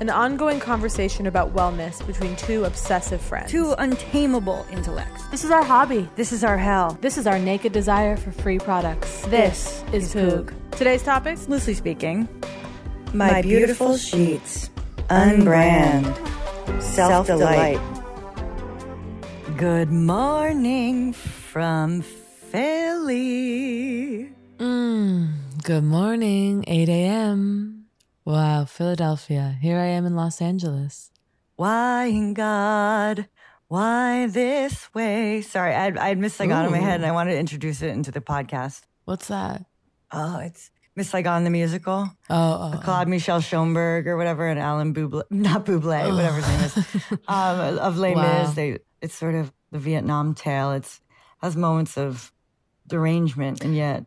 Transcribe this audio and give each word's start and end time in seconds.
an 0.00 0.10
ongoing 0.10 0.60
conversation 0.60 1.26
about 1.26 1.54
wellness 1.54 2.04
between 2.06 2.36
two 2.36 2.64
obsessive 2.64 3.20
friends. 3.20 3.50
Two 3.50 3.74
untamable 3.78 4.66
intellects. 4.70 5.26
This 5.28 5.44
is 5.44 5.50
our 5.50 5.62
hobby. 5.62 6.08
This 6.16 6.32
is 6.32 6.42
our 6.44 6.58
hell. 6.58 6.98
This 7.00 7.16
is 7.18 7.26
our 7.26 7.38
naked 7.38 7.72
desire 7.72 8.16
for 8.16 8.32
free 8.32 8.58
products. 8.58 9.22
This, 9.26 9.84
is, 9.92 10.14
Poog. 10.14 10.52
Today's 10.72 11.02
topics 11.02 11.48
Loosely 11.48 11.74
speaking, 11.74 12.28
my, 13.12 13.42
beautiful 13.42 13.96
sheets, 13.96 14.70
unbrand, 15.08 16.04
self 16.82 17.26
delight. 17.26 17.80
Good 19.56 19.92
morning 19.92 21.12
from 21.12 22.02
Philly. 22.50 23.14
Mm, 24.58 25.32
good 25.62 25.84
morning, 25.84 26.64
8 26.66 26.88
a.m. 26.88 27.83
Wow, 28.24 28.64
Philadelphia. 28.64 29.58
Here 29.60 29.78
I 29.78 29.86
am 29.86 30.06
in 30.06 30.16
Los 30.16 30.40
Angeles. 30.40 31.10
Why, 31.56 32.32
God, 32.32 33.28
why 33.68 34.26
this 34.26 34.92
way? 34.94 35.42
Sorry, 35.42 35.74
I, 35.74 35.88
I 35.88 36.08
had 36.08 36.18
Miss 36.18 36.34
Saigon 36.34 36.64
in 36.64 36.70
my 36.70 36.78
head 36.78 36.96
and 36.96 37.06
I 37.06 37.12
wanted 37.12 37.32
to 37.32 37.38
introduce 37.38 37.82
it 37.82 37.90
into 37.90 38.10
the 38.10 38.22
podcast. 38.22 38.82
What's 39.04 39.28
that? 39.28 39.66
Oh, 40.10 40.38
it's 40.38 40.70
Miss 40.96 41.10
Saigon 41.10 41.44
the 41.44 41.50
musical. 41.50 42.08
Oh, 42.30 42.72
oh, 42.74 42.80
Claude 42.82 43.08
Michel 43.08 43.40
Schoenberg 43.40 44.06
or 44.06 44.16
whatever, 44.16 44.48
and 44.48 44.58
Alan 44.58 44.94
Buble, 44.94 45.24
not 45.30 45.66
Buble, 45.66 46.12
whatever 46.14 46.36
his 46.36 46.48
name 46.48 46.60
is, 46.62 47.18
um, 47.28 47.78
of 47.78 47.98
Les 47.98 48.14
Wow. 48.14 48.42
Mis. 48.46 48.54
They, 48.54 48.78
it's 49.02 49.14
sort 49.14 49.34
of 49.34 49.52
the 49.70 49.78
Vietnam 49.78 50.34
tale. 50.34 50.72
It's 50.72 51.00
has 51.42 51.56
moments 51.56 51.98
of 51.98 52.32
derangement 52.86 53.62
and 53.62 53.76
yet 53.76 54.06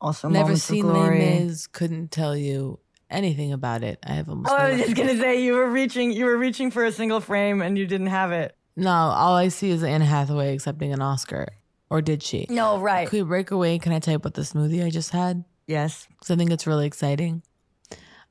also 0.00 0.28
Never 0.28 0.46
moments 0.46 0.64
seen 0.64 0.84
of 0.86 0.96
Les. 0.96 1.10
Mis. 1.10 1.66
Couldn't 1.68 2.10
tell 2.10 2.36
you 2.36 2.80
anything 3.14 3.52
about 3.52 3.82
it. 3.82 3.98
I 4.06 4.12
have 4.12 4.28
almost. 4.28 4.52
Oh, 4.52 4.56
I 4.56 4.70
was 4.72 4.80
just 4.80 4.96
gonna 4.96 5.16
say 5.18 5.42
you 5.42 5.54
were 5.54 5.70
reaching, 5.70 6.12
you 6.12 6.24
were 6.26 6.36
reaching 6.36 6.70
for 6.70 6.84
a 6.84 6.92
single 6.92 7.20
frame 7.20 7.62
and 7.62 7.78
you 7.78 7.86
didn't 7.86 8.08
have 8.08 8.32
it. 8.32 8.54
no, 8.76 8.90
all 8.90 9.34
I 9.34 9.48
see 9.48 9.70
is 9.70 9.82
Anne 9.82 10.00
Hathaway 10.00 10.54
accepting 10.54 10.92
an 10.92 11.00
Oscar. 11.00 11.48
Or 11.90 12.02
did 12.02 12.22
she? 12.22 12.46
No, 12.50 12.78
right? 12.80 13.08
Can 13.08 13.18
we 13.20 13.24
break 13.24 13.50
away? 13.50 13.78
Can 13.78 13.92
I 13.92 13.98
tell 14.00 14.12
you 14.12 14.16
about 14.16 14.34
the 14.34 14.42
smoothie 14.42 14.84
I 14.84 14.90
just 14.90 15.10
had? 15.10 15.44
Yes. 15.66 16.06
because 16.10 16.30
I 16.30 16.36
think 16.36 16.50
it's 16.50 16.66
really 16.66 16.86
exciting. 16.86 17.42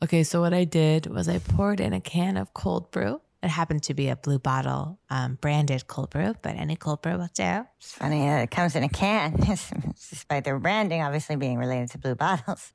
Okay, 0.04 0.24
so 0.24 0.42
what 0.42 0.54
I 0.54 0.66
did 0.66 1.06
was 1.08 1.30
I 1.30 1.40
poured 1.40 1.80
in 1.80 1.94
a 1.94 2.02
can 2.02 2.36
of 2.36 2.54
cold 2.54 2.92
brew. 2.92 3.22
It 3.42 3.50
happened 3.50 3.84
to 3.84 3.94
be 3.94 4.10
a 4.10 4.16
blue 4.16 4.40
bottle 4.40 5.00
um, 5.10 5.36
branded 5.40 5.88
cold 5.88 6.10
brew, 6.10 6.34
but 6.42 6.56
any 6.56 6.76
cold 6.76 7.02
brew 7.02 7.18
will 7.18 7.30
do. 7.34 7.66
It's 7.80 7.92
funny, 7.94 8.22
that 8.22 8.44
it 8.44 8.52
comes 8.52 8.76
in 8.76 8.84
a 8.84 8.90
can, 8.90 9.36
despite 10.10 10.44
their 10.44 10.60
branding 10.60 11.02
obviously 11.02 11.36
being 11.38 11.58
related 11.58 11.92
to 11.92 11.98
blue 12.00 12.16
bottles. 12.16 12.74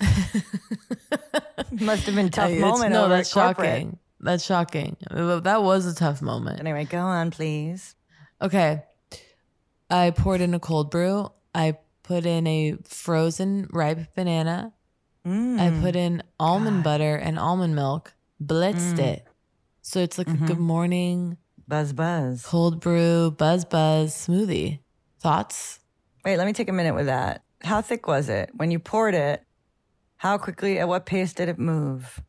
Must 1.80 2.04
have 2.04 2.14
been 2.14 2.26
a 2.26 2.30
tough 2.30 2.50
moment. 2.52 2.92
No, 2.92 3.08
that's 3.08 3.30
shocking. 3.32 3.98
That's 4.20 4.44
shocking. 4.44 4.96
That 5.10 5.62
was 5.62 5.86
a 5.86 5.94
tough 5.94 6.22
moment. 6.22 6.60
Anyway, 6.60 6.84
go 6.84 6.98
on, 6.98 7.30
please. 7.30 7.94
Okay. 8.40 8.82
I 9.90 10.10
poured 10.10 10.40
in 10.40 10.54
a 10.54 10.58
cold 10.60 10.90
brew. 10.90 11.30
I 11.54 11.78
put 12.02 12.26
in 12.26 12.46
a 12.46 12.76
frozen 12.84 13.68
ripe 13.72 14.14
banana. 14.14 14.72
Mm. 15.26 15.58
I 15.60 15.80
put 15.82 15.96
in 15.96 16.22
almond 16.38 16.84
butter 16.84 17.16
and 17.16 17.38
almond 17.38 17.74
milk, 17.74 18.14
blitzed 18.42 18.94
Mm. 18.96 18.98
it. 19.00 19.26
So 19.82 20.00
it's 20.00 20.18
like 20.18 20.26
Mhm. 20.28 20.44
a 20.44 20.46
good 20.46 20.58
morning 20.58 21.36
buzz 21.68 21.92
buzz 21.92 22.44
cold 22.46 22.80
brew 22.80 23.32
buzz 23.32 23.64
buzz 23.64 24.14
smoothie. 24.14 24.78
Thoughts? 25.20 25.80
Wait, 26.24 26.36
let 26.36 26.46
me 26.46 26.52
take 26.52 26.68
a 26.68 26.72
minute 26.72 26.94
with 26.94 27.06
that. 27.06 27.42
How 27.62 27.80
thick 27.82 28.06
was 28.06 28.28
it 28.28 28.50
when 28.54 28.70
you 28.70 28.78
poured 28.78 29.14
it? 29.14 29.42
How 30.18 30.38
quickly? 30.38 30.78
At 30.78 30.88
what 30.88 31.06
pace 31.06 31.32
did 31.32 31.48
it 31.48 31.58
move? 31.58 32.22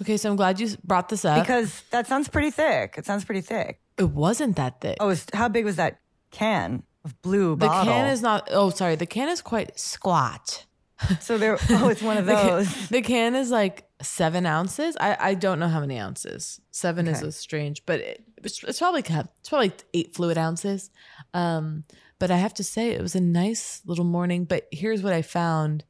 Okay, 0.00 0.16
so 0.16 0.30
I'm 0.30 0.36
glad 0.36 0.58
you 0.58 0.68
brought 0.82 1.08
this 1.08 1.24
up 1.24 1.40
Because 1.40 1.82
that 1.90 2.06
sounds 2.06 2.28
pretty 2.28 2.50
thick. 2.50 2.94
It 2.98 3.06
sounds 3.06 3.24
pretty 3.24 3.40
thick. 3.40 3.80
it 3.98 4.10
wasn't 4.10 4.56
that 4.56 4.80
thick. 4.80 4.96
Oh, 5.00 5.10
it's, 5.10 5.26
how 5.32 5.48
big 5.48 5.64
was 5.64 5.76
that 5.76 6.00
can 6.30 6.82
of 7.04 7.20
blue 7.22 7.50
the 7.50 7.66
bottle? 7.66 7.92
can 7.92 8.06
is 8.08 8.22
not. 8.22 8.48
Oh, 8.50 8.70
sorry. 8.70 8.96
The 8.96 9.06
can 9.06 9.28
is 9.28 9.40
quite 9.42 9.78
squat. 9.78 10.66
So 11.20 11.36
there. 11.36 11.58
Oh, 11.68 11.88
it's 11.88 12.00
one 12.02 12.16
of 12.16 12.26
The 12.26 12.34
can- 12.34 12.46
those. 12.46 12.88
The 12.88 13.02
can 13.02 13.34
is 13.34 13.50
like 13.50 13.84
seven 14.02 14.46
ounces. 14.46 14.96
I, 15.00 15.16
I 15.18 15.34
don't 15.34 15.58
know 15.58 15.66
how 15.66 15.80
many 15.80 15.98
ounces. 15.98 16.60
Seven 16.70 17.08
is 17.08 17.22
a 17.22 17.32
strange, 17.32 17.84
but 17.86 17.98
it, 17.98 18.24
it's, 18.44 18.62
it's 18.62 18.78
probably 18.78 19.00
it's 19.00 19.48
probably 19.48 19.72
eight 19.94 20.14
fluid 20.14 20.38
ounces. 20.38 20.90
Um, 21.34 21.82
but 22.20 22.30
I 22.30 22.36
have 22.36 22.54
to 22.54 22.62
say 22.64 22.90
it 22.90 23.02
was 23.02 23.16
a 23.16 23.20
nice 23.20 23.82
little 23.84 24.04
morning. 24.04 24.44
But 24.44 24.68
here's 24.70 25.02
what 25.02 25.12
I 25.12 25.22
found: 25.22 25.82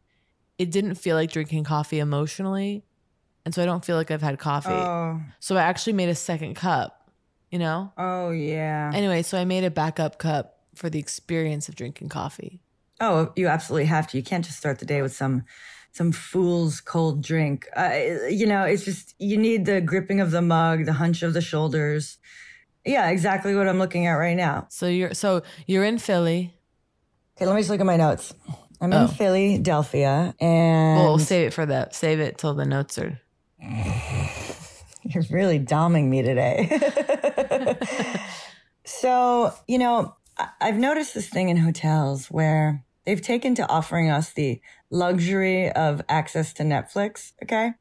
it 0.62 0.70
didn't 0.70 0.94
feel 0.94 1.16
like 1.16 1.30
drinking 1.30 1.64
coffee 1.64 1.98
emotionally, 1.98 2.84
and 3.44 3.54
so 3.54 3.62
I 3.62 3.66
don't 3.66 3.84
feel 3.84 3.96
like 3.96 4.10
I've 4.10 4.22
had 4.22 4.38
coffee. 4.38 4.70
Oh, 4.70 5.20
So 5.40 5.56
I 5.56 5.62
actually 5.62 5.94
made 5.94 6.08
a 6.08 6.14
second 6.14 6.54
cup 6.54 7.02
you 7.52 7.58
know? 7.58 7.92
Oh 7.96 8.30
yeah. 8.30 8.90
Anyway, 8.92 9.22
so 9.22 9.38
I 9.38 9.44
made 9.44 9.62
a 9.62 9.70
backup 9.70 10.18
cup 10.18 10.58
for 10.74 10.90
the 10.90 10.98
experience 10.98 11.68
of 11.68 11.76
drinking 11.76 12.08
coffee. 12.08 12.62
Oh, 12.98 13.30
you 13.36 13.46
absolutely 13.46 13.84
have 13.86 14.08
to. 14.08 14.16
You 14.16 14.22
can't 14.24 14.44
just 14.44 14.56
start 14.56 14.78
the 14.80 14.86
day 14.86 15.02
with 15.02 15.14
some 15.14 15.44
some 15.92 16.10
fool's 16.10 16.80
cold 16.80 17.22
drink. 17.22 17.68
Uh, 17.76 17.90
you 18.28 18.46
know, 18.46 18.64
it's 18.64 18.84
just 18.84 19.14
you 19.18 19.36
need 19.36 19.66
the 19.66 19.82
gripping 19.82 20.20
of 20.20 20.30
the 20.30 20.40
mug, 20.40 20.86
the 20.86 20.94
hunch 20.94 21.22
of 21.22 21.34
the 21.34 21.42
shoulders. 21.42 22.16
Yeah, 22.86 23.10
exactly 23.10 23.54
what 23.54 23.68
I'm 23.68 23.78
looking 23.78 24.06
at 24.06 24.14
right 24.14 24.36
now. 24.36 24.66
So 24.70 24.88
you're 24.88 25.12
so 25.12 25.42
you're 25.66 25.84
in 25.84 25.98
Philly. 25.98 26.54
Okay, 27.36 27.46
let 27.46 27.54
me 27.54 27.60
just 27.60 27.70
look 27.70 27.80
at 27.80 27.86
my 27.86 27.98
notes. 27.98 28.34
I'm 28.82 28.93
Oh. 28.93 29.02
in 29.02 29.08
Philadelphia, 29.08 30.34
and 30.40 30.99
Well, 30.99 31.19
save 31.19 31.46
it 31.46 31.52
for 31.55 31.64
that. 31.67 31.94
Save 31.94 32.19
it 32.20 32.37
till 32.37 32.52
the 32.55 32.64
notes 32.67 32.99
are. 32.99 33.19
You're 35.05 35.25
really 35.31 35.61
doming 35.61 36.08
me 36.08 36.23
today. 36.23 36.69
so, 38.84 39.52
you 39.69 39.79
know, 39.79 40.17
I've 40.61 40.79
noticed 40.79 41.14
this 41.14 41.29
thing 41.29 41.49
in 41.49 41.56
hotels 41.58 42.26
where 42.26 42.84
they've 43.06 43.20
taken 43.23 43.55
to 43.56 43.69
offering 43.69 44.11
us 44.11 44.32
the 44.32 44.61
luxury 44.90 45.70
of 45.70 46.02
access 46.08 46.52
to 46.55 46.62
Netflix. 46.64 47.32
Okay. 47.43 47.73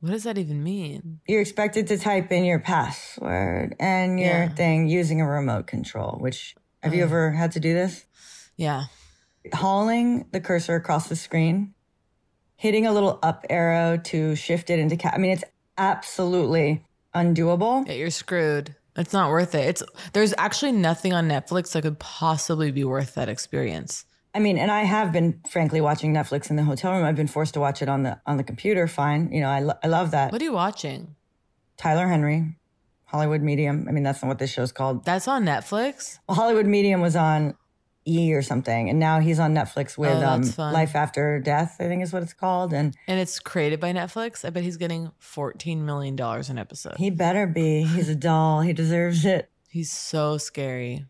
What 0.00 0.12
does 0.12 0.22
that 0.24 0.38
even 0.38 0.62
mean? 0.62 1.20
You're 1.26 1.40
expected 1.40 1.88
to 1.88 1.98
type 1.98 2.30
in 2.32 2.44
your 2.44 2.60
password 2.60 3.74
and 3.80 4.18
your 4.20 4.44
Yeah. 4.44 4.48
thing 4.48 4.88
using 4.88 5.20
a 5.20 5.26
remote 5.28 5.66
control, 5.66 6.16
which 6.20 6.54
have 6.82 6.94
you 6.94 7.02
Uh. 7.02 7.06
ever 7.06 7.30
had 7.32 7.52
to 7.52 7.60
do 7.60 7.74
this? 7.74 8.04
Yeah. 8.56 8.84
Hauling 9.54 10.26
the 10.32 10.40
cursor 10.40 10.74
across 10.74 11.08
the 11.08 11.16
screen, 11.16 11.74
hitting 12.56 12.86
a 12.86 12.92
little 12.92 13.18
up 13.22 13.44
arrow 13.50 13.96
to 13.96 14.34
shift 14.34 14.70
it 14.70 14.78
into 14.78 14.96
cat. 14.96 15.14
I 15.14 15.18
mean, 15.18 15.32
it's 15.32 15.44
absolutely 15.76 16.84
undoable. 17.14 17.86
Yeah, 17.86 17.94
you're 17.94 18.10
screwed. 18.10 18.74
It's 18.96 19.12
not 19.12 19.30
worth 19.30 19.54
it. 19.54 19.66
It's 19.68 19.82
there's 20.12 20.34
actually 20.38 20.72
nothing 20.72 21.12
on 21.12 21.28
Netflix 21.28 21.72
that 21.72 21.82
could 21.82 21.98
possibly 22.00 22.72
be 22.72 22.84
worth 22.84 23.14
that 23.14 23.28
experience. 23.28 24.04
I 24.34 24.40
mean, 24.40 24.58
and 24.58 24.70
I 24.70 24.82
have 24.82 25.12
been 25.12 25.40
frankly 25.48 25.80
watching 25.80 26.12
Netflix 26.12 26.50
in 26.50 26.56
the 26.56 26.64
hotel 26.64 26.92
room. 26.92 27.04
I've 27.04 27.16
been 27.16 27.28
forced 27.28 27.54
to 27.54 27.60
watch 27.60 27.80
it 27.80 27.88
on 27.88 28.02
the 28.02 28.20
on 28.26 28.36
the 28.36 28.44
computer. 28.44 28.86
Fine, 28.86 29.32
you 29.32 29.40
know, 29.40 29.48
I, 29.48 29.60
lo- 29.60 29.78
I 29.82 29.86
love 29.86 30.10
that. 30.10 30.32
What 30.32 30.40
are 30.40 30.44
you 30.44 30.52
watching? 30.52 31.14
Tyler 31.76 32.08
Henry, 32.08 32.56
Hollywood 33.04 33.40
Medium. 33.40 33.86
I 33.88 33.92
mean, 33.92 34.02
that's 34.02 34.20
not 34.20 34.28
what 34.28 34.38
this 34.38 34.50
show's 34.50 34.72
called. 34.72 35.04
That's 35.04 35.28
on 35.28 35.44
Netflix. 35.44 36.18
Well, 36.28 36.34
Hollywood 36.34 36.66
Medium 36.66 37.00
was 37.00 37.14
on 37.14 37.54
E 38.08 38.32
or 38.34 38.42
something, 38.42 38.88
and 38.88 38.98
now 38.98 39.20
he's 39.20 39.38
on 39.38 39.54
Netflix 39.54 39.98
with 39.98 40.10
Oh, 40.10 40.26
um. 40.26 40.72
Life 40.72 40.96
After 40.96 41.38
Death. 41.40 41.76
I 41.78 41.84
think 41.84 42.02
is 42.02 42.12
what 42.12 42.22
it's 42.22 42.32
called, 42.32 42.72
and 42.72 42.96
And 43.06 43.20
it's 43.20 43.38
created 43.38 43.80
by 43.80 43.92
Netflix. 43.92 44.44
I 44.44 44.50
bet 44.50 44.62
he's 44.62 44.76
getting 44.78 45.10
fourteen 45.18 45.84
million 45.84 46.16
dollars 46.16 46.48
an 46.50 46.58
episode. 46.58 46.94
he 46.96 47.10
better 47.10 47.46
be. 47.46 47.82
He's 47.84 48.08
a 48.08 48.14
doll. 48.14 48.60
He 48.62 48.72
deserves 48.72 49.24
it. 49.24 49.50
He's 49.68 49.90
so 49.92 50.38
scary. 50.38 51.04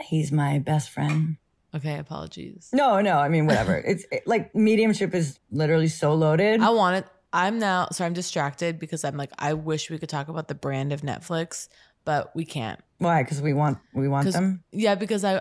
He's 0.00 0.30
my 0.32 0.58
best 0.58 0.90
friend. 0.90 1.36
Okay, 1.74 1.96
apologies. 1.98 2.68
No, 2.72 3.00
no. 3.00 3.16
I 3.18 3.28
mean, 3.30 3.46
whatever. 3.46 3.76
it's 3.86 4.04
it, 4.12 4.26
like 4.26 4.54
mediumship 4.54 5.14
is 5.14 5.38
literally 5.50 5.88
so 5.88 6.14
loaded. 6.14 6.60
I 6.60 6.70
want 6.70 6.96
it. 6.96 7.06
I'm 7.32 7.58
now 7.58 7.88
sorry, 7.92 8.08
I'm 8.08 8.12
distracted 8.12 8.78
because 8.78 9.04
I'm 9.04 9.16
like, 9.16 9.30
I 9.38 9.54
wish 9.54 9.88
we 9.88 9.98
could 9.98 10.10
talk 10.10 10.28
about 10.28 10.48
the 10.48 10.54
brand 10.54 10.92
of 10.92 11.00
Netflix, 11.00 11.68
but 12.04 12.34
we 12.36 12.44
can't. 12.44 12.80
Why? 12.98 13.22
Because 13.22 13.40
we 13.42 13.52
want 13.52 13.78
we 13.94 14.08
want 14.08 14.32
them. 14.32 14.62
Yeah, 14.72 14.94
because 14.94 15.24
I 15.24 15.40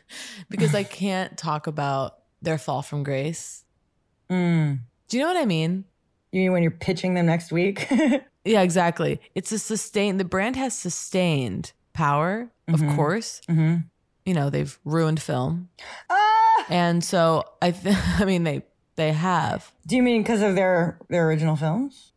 because 0.48 0.74
I 0.74 0.82
can't 0.84 1.36
talk 1.36 1.66
about 1.66 2.18
their 2.40 2.58
fall 2.58 2.82
from 2.82 3.02
grace. 3.02 3.64
Mm. 4.30 4.80
Do 5.08 5.16
you 5.18 5.22
know 5.22 5.28
what 5.32 5.40
I 5.40 5.44
mean? 5.46 5.84
You 6.32 6.40
mean 6.42 6.52
when 6.52 6.62
you're 6.62 6.70
pitching 6.70 7.14
them 7.14 7.26
next 7.26 7.52
week? 7.52 7.86
Yeah, 8.44 8.62
exactly. 8.62 9.20
It's 9.36 9.52
a 9.52 9.58
sustain. 9.60 10.16
The 10.16 10.24
brand 10.24 10.56
has 10.56 10.76
sustained 10.76 11.70
power, 11.92 12.50
Mhm. 12.68 12.74
of 12.90 12.96
course. 12.96 13.40
mm-hmm. 13.48 13.82
You 14.26 14.34
know 14.34 14.50
they've 14.50 14.76
ruined 14.84 15.22
film, 15.22 15.68
Ah! 16.10 16.66
and 16.68 17.04
so 17.04 17.44
I. 17.62 17.70
Th- 17.70 17.94
I 18.18 18.24
mean 18.24 18.42
they 18.42 18.62
they 18.96 19.12
have 19.12 19.70
Do 19.86 19.94
you 19.94 20.02
mean 20.02 20.22
because 20.22 20.42
of 20.42 20.56
their 20.56 20.98
their 21.08 21.24
original 21.28 21.54
films? 21.54 22.10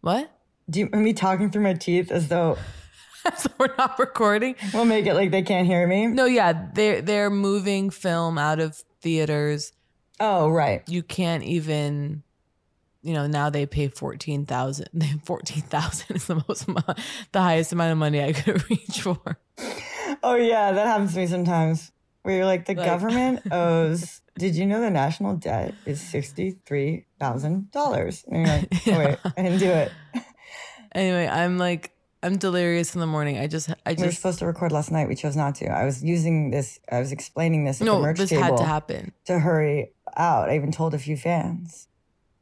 what? 0.00 0.30
Do 0.70 0.78
you 0.78 0.86
me 0.90 1.12
talking 1.12 1.50
through 1.50 1.62
my 1.62 1.74
teeth 1.74 2.12
as 2.12 2.28
though 2.28 2.56
so 3.38 3.50
we're 3.58 3.74
not 3.78 3.98
recording. 3.98 4.54
we'll 4.74 4.84
make 4.84 5.06
it 5.06 5.14
like 5.14 5.30
they 5.30 5.42
can't 5.42 5.66
hear 5.66 5.86
me? 5.86 6.06
No, 6.06 6.24
yeah, 6.26 6.66
they're 6.74 7.00
they're 7.02 7.30
moving 7.30 7.90
film 7.90 8.38
out 8.38 8.60
of 8.60 8.76
theaters. 9.00 9.72
Oh, 10.20 10.48
right. 10.48 10.82
You 10.88 11.02
can't 11.02 11.42
even. 11.44 12.22
You 13.02 13.14
know 13.14 13.26
now 13.28 13.50
they 13.50 13.66
pay 13.66 13.86
fourteen 13.88 14.46
thousand. 14.46 14.88
Fourteen 15.24 15.62
thousand 15.62 16.16
is 16.16 16.26
the 16.26 16.42
most, 16.48 16.66
the 17.32 17.40
highest 17.40 17.72
amount 17.72 17.92
of 17.92 17.98
money 17.98 18.20
I 18.22 18.32
could 18.32 18.68
reach 18.68 19.00
for. 19.00 19.38
Oh 20.24 20.34
yeah, 20.34 20.72
that 20.72 20.86
happens 20.86 21.12
to 21.12 21.20
me 21.20 21.26
sometimes. 21.28 21.92
Where 22.22 22.34
you're 22.38 22.46
like, 22.46 22.64
the 22.64 22.74
Like- 22.74 22.84
government 22.86 23.42
owes. 23.52 24.20
Did 24.36 24.56
you 24.56 24.66
know 24.66 24.80
the 24.80 24.90
national 24.90 25.36
debt 25.36 25.74
is 25.86 26.00
sixty 26.00 26.58
three 26.66 27.06
thousand 27.20 27.70
dollars? 27.70 28.24
And 28.26 28.38
you're 28.38 28.56
like, 28.56 28.68
oh, 28.88 28.98
wait, 28.98 29.18
I 29.36 29.42
didn't 29.42 29.58
do 29.60 29.70
it. 29.70 29.92
Anyway, 30.92 31.28
I'm 31.28 31.58
like 31.58 31.92
I'm 32.26 32.38
delirious 32.38 32.94
in 32.94 33.00
the 33.00 33.06
morning. 33.06 33.38
I 33.38 33.46
just 33.46 33.70
I 33.86 33.92
just. 33.92 34.00
we 34.00 34.06
were 34.06 34.12
supposed 34.12 34.40
to 34.40 34.46
record 34.46 34.72
last 34.72 34.90
night. 34.90 35.08
We 35.08 35.14
chose 35.14 35.36
not 35.36 35.54
to. 35.56 35.66
I 35.66 35.84
was 35.84 36.02
using 36.02 36.50
this. 36.50 36.80
I 36.90 36.98
was 36.98 37.12
explaining 37.12 37.64
this 37.64 37.80
at 37.80 37.84
the 37.84 37.92
no. 37.92 38.00
merch 38.00 38.18
This 38.18 38.30
table 38.30 38.42
had 38.42 38.56
to 38.56 38.64
happen. 38.64 39.12
to 39.26 39.38
hurry 39.38 39.92
out. 40.16 40.50
I 40.50 40.56
even 40.56 40.72
told 40.72 40.92
a 40.92 40.98
few 40.98 41.16
fans. 41.16 41.86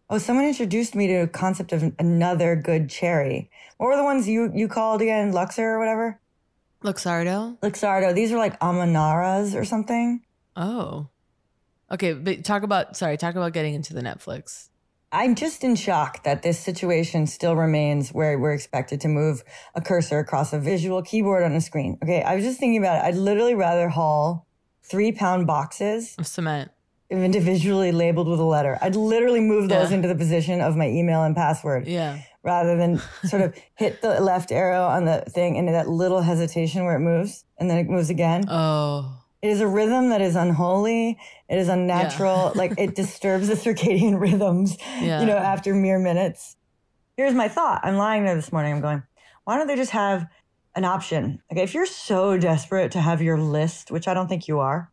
Oh, 0.08 0.16
someone 0.16 0.46
introduced 0.46 0.94
me 0.94 1.06
to 1.08 1.16
a 1.16 1.26
concept 1.26 1.72
of 1.72 1.92
another 1.98 2.56
good 2.56 2.88
cherry. 2.88 3.50
What 3.76 3.88
were 3.88 3.96
the 3.96 4.04
ones 4.04 4.26
you 4.26 4.50
you 4.54 4.68
called 4.68 5.02
again? 5.02 5.32
Luxor 5.32 5.74
or 5.74 5.78
whatever? 5.78 6.18
Luxardo. 6.82 7.58
Luxardo. 7.60 8.14
These 8.14 8.32
are 8.32 8.38
like 8.38 8.58
Amarenas 8.60 9.54
or 9.54 9.66
something. 9.66 10.22
Oh. 10.56 11.08
Okay, 11.90 12.14
but 12.14 12.42
talk 12.42 12.62
about 12.62 12.96
sorry, 12.96 13.18
talk 13.18 13.34
about 13.34 13.52
getting 13.52 13.74
into 13.74 13.92
the 13.92 14.00
Netflix. 14.00 14.70
I'm 15.14 15.34
just 15.36 15.62
in 15.64 15.76
shock 15.76 16.24
that 16.24 16.42
this 16.42 16.58
situation 16.58 17.26
still 17.26 17.54
remains 17.56 18.10
where 18.10 18.38
we're 18.38 18.52
expected 18.52 19.00
to 19.02 19.08
move 19.08 19.42
a 19.74 19.80
cursor 19.80 20.18
across 20.18 20.52
a 20.52 20.58
visual 20.58 21.00
keyboard 21.02 21.44
on 21.44 21.52
a 21.52 21.60
screen. 21.60 21.96
Okay, 22.02 22.22
I 22.22 22.34
was 22.34 22.44
just 22.44 22.58
thinking 22.58 22.78
about 22.78 22.96
it. 22.98 23.06
I'd 23.08 23.14
literally 23.16 23.54
rather 23.54 23.88
haul 23.88 24.46
three 24.82 25.12
pound 25.12 25.46
boxes 25.46 26.14
Of 26.18 26.26
cement. 26.26 26.70
individually 27.10 27.92
labeled 27.92 28.28
with 28.28 28.40
a 28.40 28.44
letter. 28.44 28.76
I'd 28.82 28.96
literally 28.96 29.40
move 29.40 29.68
those 29.68 29.90
Yeah. 29.90 29.96
into 29.96 30.08
the 30.08 30.14
position 30.16 30.60
of 30.60 30.76
my 30.76 30.88
email 30.88 31.22
and 31.22 31.34
password. 31.36 31.86
Yeah. 31.86 32.18
rather 32.42 32.76
than 32.76 33.00
sort 33.24 33.40
of 33.40 33.54
hit 33.74 34.02
the 34.02 34.20
left 34.20 34.52
arrow 34.52 34.82
on 34.84 35.06
the 35.06 35.24
thing 35.30 35.56
and 35.56 35.66
that 35.68 35.88
little 35.88 36.20
hesitation 36.20 36.84
where 36.84 36.94
it 36.96 37.00
moves 37.00 37.44
and 37.58 37.70
then 37.70 37.78
it 37.78 37.88
moves 37.88 38.10
again. 38.10 38.44
Oh. 38.50 39.20
It 39.44 39.50
is 39.50 39.60
a 39.60 39.66
rhythm 39.68 40.08
that 40.08 40.22
is 40.22 40.36
unholy. 40.36 41.18
It 41.50 41.58
is 41.58 41.68
unnatural. 41.68 42.52
like 42.54 42.72
it 42.78 42.94
disturbs 42.94 43.48
the 43.48 43.54
circadian 43.54 44.18
rhythms, 44.26 44.78
Yeah. 45.02 45.20
you 45.20 45.26
know, 45.26 45.36
after 45.36 45.74
mere 45.74 45.98
minutes. 45.98 46.56
Here's 47.18 47.34
my 47.34 47.48
thought. 47.48 47.82
I'm 47.84 47.96
lying 47.96 48.24
there 48.24 48.34
this 48.36 48.50
morning. 48.52 48.72
I'm 48.72 48.80
going, 48.80 49.02
why 49.44 49.58
don't 49.58 49.66
they 49.66 49.76
just 49.76 49.90
have 49.90 50.26
an 50.74 50.86
option? 50.86 51.42
Okay, 51.52 51.62
if 51.62 51.74
you're 51.74 51.84
so 51.84 52.38
desperate 52.38 52.90
to 52.92 53.00
have 53.02 53.20
your 53.20 53.38
list, 53.38 53.90
which 53.90 54.08
I 54.08 54.14
don't 54.14 54.28
think 54.28 54.48
you 54.48 54.60
are, 54.60 54.90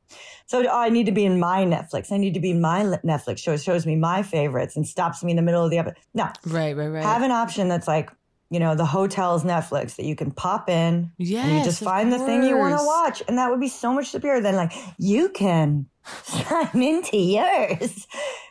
so 0.47 0.61
oh, 0.69 0.79
I 0.79 0.89
need 0.89 1.05
to 1.05 1.13
be 1.13 1.23
in 1.23 1.39
my 1.39 1.63
Netflix. 1.63 2.11
I 2.11 2.17
need 2.17 2.33
to 2.33 2.41
be 2.41 2.51
in 2.51 2.59
my 2.59 2.81
Netflix 3.05 3.37
show. 3.39 3.53
It 3.53 3.61
shows 3.61 3.85
me 3.85 3.95
my 3.95 4.21
favorites 4.21 4.75
and 4.75 4.85
stops 4.85 5.23
me 5.23 5.31
in 5.31 5.37
the 5.37 5.41
middle 5.43 5.63
of 5.63 5.71
the 5.71 5.77
episode. 5.77 5.95
No, 6.13 6.27
Right, 6.45 6.75
right, 6.75 6.89
right. 6.89 7.03
have 7.03 7.21
an 7.21 7.31
option 7.31 7.69
that's 7.69 7.87
like 7.87 8.11
you 8.51 8.59
know 8.59 8.75
the 8.75 8.85
hotel's 8.85 9.43
netflix 9.43 9.95
that 9.95 10.05
you 10.05 10.15
can 10.15 10.29
pop 10.29 10.69
in 10.69 11.11
and 11.17 11.57
you 11.57 11.63
just 11.63 11.81
find 11.81 12.13
the 12.13 12.19
thing 12.19 12.43
you 12.43 12.55
want 12.55 12.77
to 12.77 12.85
watch 12.85 13.23
and 13.27 13.37
that 13.39 13.49
would 13.49 13.59
be 13.59 13.67
so 13.67 13.91
much 13.91 14.09
superior 14.09 14.41
than 14.41 14.55
like 14.55 14.73
you 14.99 15.29
can 15.29 15.87
sign 16.23 16.83
into 16.83 17.17
yours 17.17 18.07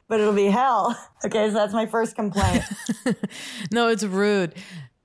but 0.09 0.19
it'll 0.19 0.33
be 0.33 0.47
hell 0.47 0.99
okay 1.25 1.47
so 1.49 1.55
that's 1.55 1.73
my 1.73 1.87
first 1.87 2.17
complaint 2.17 2.65
no, 3.73 3.89
it's 3.89 4.05
rude. 4.05 4.55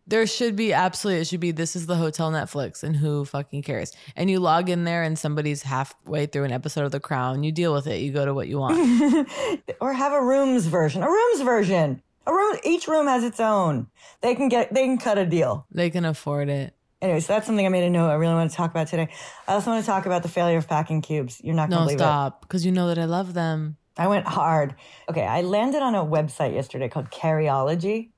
There 0.08 0.28
should 0.28 0.56
be 0.56 0.72
absolutely 0.72 1.22
it 1.22 1.26
should 1.28 1.40
be 1.40 1.52
this 1.52 1.76
is 1.76 1.88
the 1.88 1.96
hotel 1.96 2.32
Netflix 2.32 2.84
and 2.84 2.96
who 2.96 3.26
fucking 3.26 3.64
cares. 3.64 3.92
And 4.16 4.30
you 4.30 4.40
log 4.40 4.70
in 4.70 4.84
there 4.84 5.02
and 5.02 5.18
somebody's 5.18 5.64
halfway 5.64 6.28
through 6.28 6.44
an 6.44 6.52
episode 6.52 6.86
of 6.86 6.92
The 6.92 7.00
Crown. 7.00 7.44
You 7.44 7.52
deal 7.52 7.74
with 7.74 7.88
it. 7.88 8.02
You 8.02 8.12
go 8.12 8.24
to 8.24 8.34
what 8.34 8.48
you 8.48 8.60
want. 8.60 9.28
or 9.82 9.94
have 9.94 10.14
a 10.14 10.22
rooms 10.24 10.68
version 10.68 11.02
a 11.02 11.10
rooms 11.10 11.42
version 11.42 12.04
a 12.28 12.32
room 12.34 12.58
each 12.64 12.88
room 12.88 13.08
has 13.08 13.24
its 13.24 13.40
own 13.40 13.88
they 14.22 14.34
can 14.36 14.50
get 14.50 14.74
they 14.74 14.84
can 14.86 14.98
cut 14.98 15.18
a 15.18 15.26
deal 15.26 15.66
they 15.72 15.90
can 15.90 16.06
afford 16.06 16.50
it. 16.50 16.74
Anyway, 17.02 17.20
so 17.20 17.34
that's 17.34 17.46
something 17.46 17.66
I 17.66 17.70
made 17.70 17.84
a 17.84 17.90
note 17.90 18.10
I 18.10 18.14
really 18.16 18.34
want 18.34 18.50
to 18.50 18.56
talk 18.58 18.72
about 18.72 18.88
today. 18.88 19.10
I 19.48 19.54
also 19.54 19.70
want 19.70 19.84
to 19.84 19.86
talk 19.86 20.06
about 20.08 20.24
the 20.24 20.30
failure 20.30 20.58
of 20.58 20.68
packing 20.68 21.02
cubes. 21.02 21.40
You're 21.44 21.54
not 21.54 21.70
going 21.70 21.78
to 21.78 21.82
No, 21.82 21.86
believe 21.86 21.98
it. 22.00 22.04
stop. 22.04 22.42
Because 22.42 22.66
you 22.66 22.72
know 22.72 22.88
that 22.88 22.98
I 22.98 23.06
love 23.06 23.34
them. 23.36 23.78
I 23.98 24.08
went 24.08 24.26
hard. 24.26 24.74
Okay, 25.10 25.22
I 25.24 25.42
landed 25.42 25.84
on 25.84 25.94
a 25.94 26.04
website 26.04 26.56
yesterday 26.56 26.88
called 26.90 27.12
Carryology. 27.12 28.10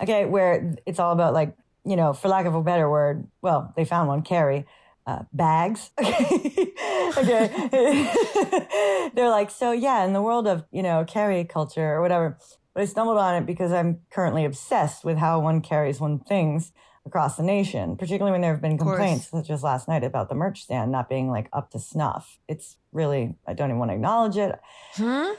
Okay, 0.00 0.24
where 0.24 0.74
it's 0.86 0.98
all 0.98 1.12
about 1.12 1.34
like, 1.34 1.54
you 1.84 1.96
know, 1.96 2.12
for 2.14 2.28
lack 2.28 2.46
of 2.46 2.54
a 2.54 2.62
better 2.62 2.88
word, 2.88 3.26
well, 3.42 3.74
they 3.76 3.84
found 3.84 4.08
one, 4.08 4.22
carry, 4.22 4.64
uh, 5.06 5.24
bags. 5.32 5.90
Okay. 6.00 7.50
okay. 7.66 9.10
They're 9.14 9.28
like, 9.28 9.50
so 9.50 9.72
yeah, 9.72 10.04
in 10.04 10.12
the 10.12 10.22
world 10.22 10.46
of, 10.46 10.64
you 10.70 10.82
know, 10.82 11.04
carry 11.04 11.44
culture 11.44 11.94
or 11.94 12.00
whatever. 12.00 12.38
But 12.74 12.82
I 12.82 12.86
stumbled 12.86 13.18
on 13.18 13.34
it 13.34 13.46
because 13.46 13.72
I'm 13.72 14.00
currently 14.10 14.44
obsessed 14.44 15.04
with 15.04 15.18
how 15.18 15.40
one 15.40 15.60
carries 15.60 16.00
one 16.00 16.20
things 16.20 16.72
across 17.06 17.36
the 17.36 17.42
nation, 17.42 17.96
particularly 17.96 18.32
when 18.32 18.42
there 18.42 18.52
have 18.52 18.62
been 18.62 18.78
complaints, 18.78 19.30
such 19.30 19.50
as 19.50 19.62
last 19.62 19.88
night 19.88 20.04
about 20.04 20.28
the 20.28 20.34
merch 20.34 20.62
stand 20.62 20.92
not 20.92 21.08
being 21.08 21.28
like 21.30 21.48
up 21.52 21.70
to 21.70 21.78
snuff. 21.78 22.38
It's 22.46 22.76
really, 22.92 23.34
I 23.46 23.54
don't 23.54 23.70
even 23.70 23.78
want 23.78 23.90
to 23.90 23.94
acknowledge 23.94 24.36
it. 24.36 24.58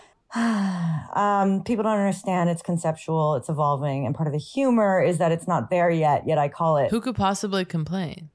um, 1.15 1.63
people 1.63 1.83
don't 1.83 2.00
understand 2.00 2.50
it's 2.50 2.61
conceptual, 2.61 3.35
it's 3.35 3.50
evolving, 3.50 4.05
and 4.05 4.15
part 4.15 4.27
of 4.27 4.33
the 4.33 4.39
humor 4.39 5.01
is 5.01 5.17
that 5.19 5.31
it's 5.31 5.47
not 5.47 5.69
there 5.69 5.89
yet. 5.89 6.23
Yet 6.25 6.38
I 6.38 6.47
call 6.50 6.77
it. 6.77 6.89
Who 6.91 7.01
could 7.01 7.15
possibly 7.15 7.63
complain? 7.65 8.29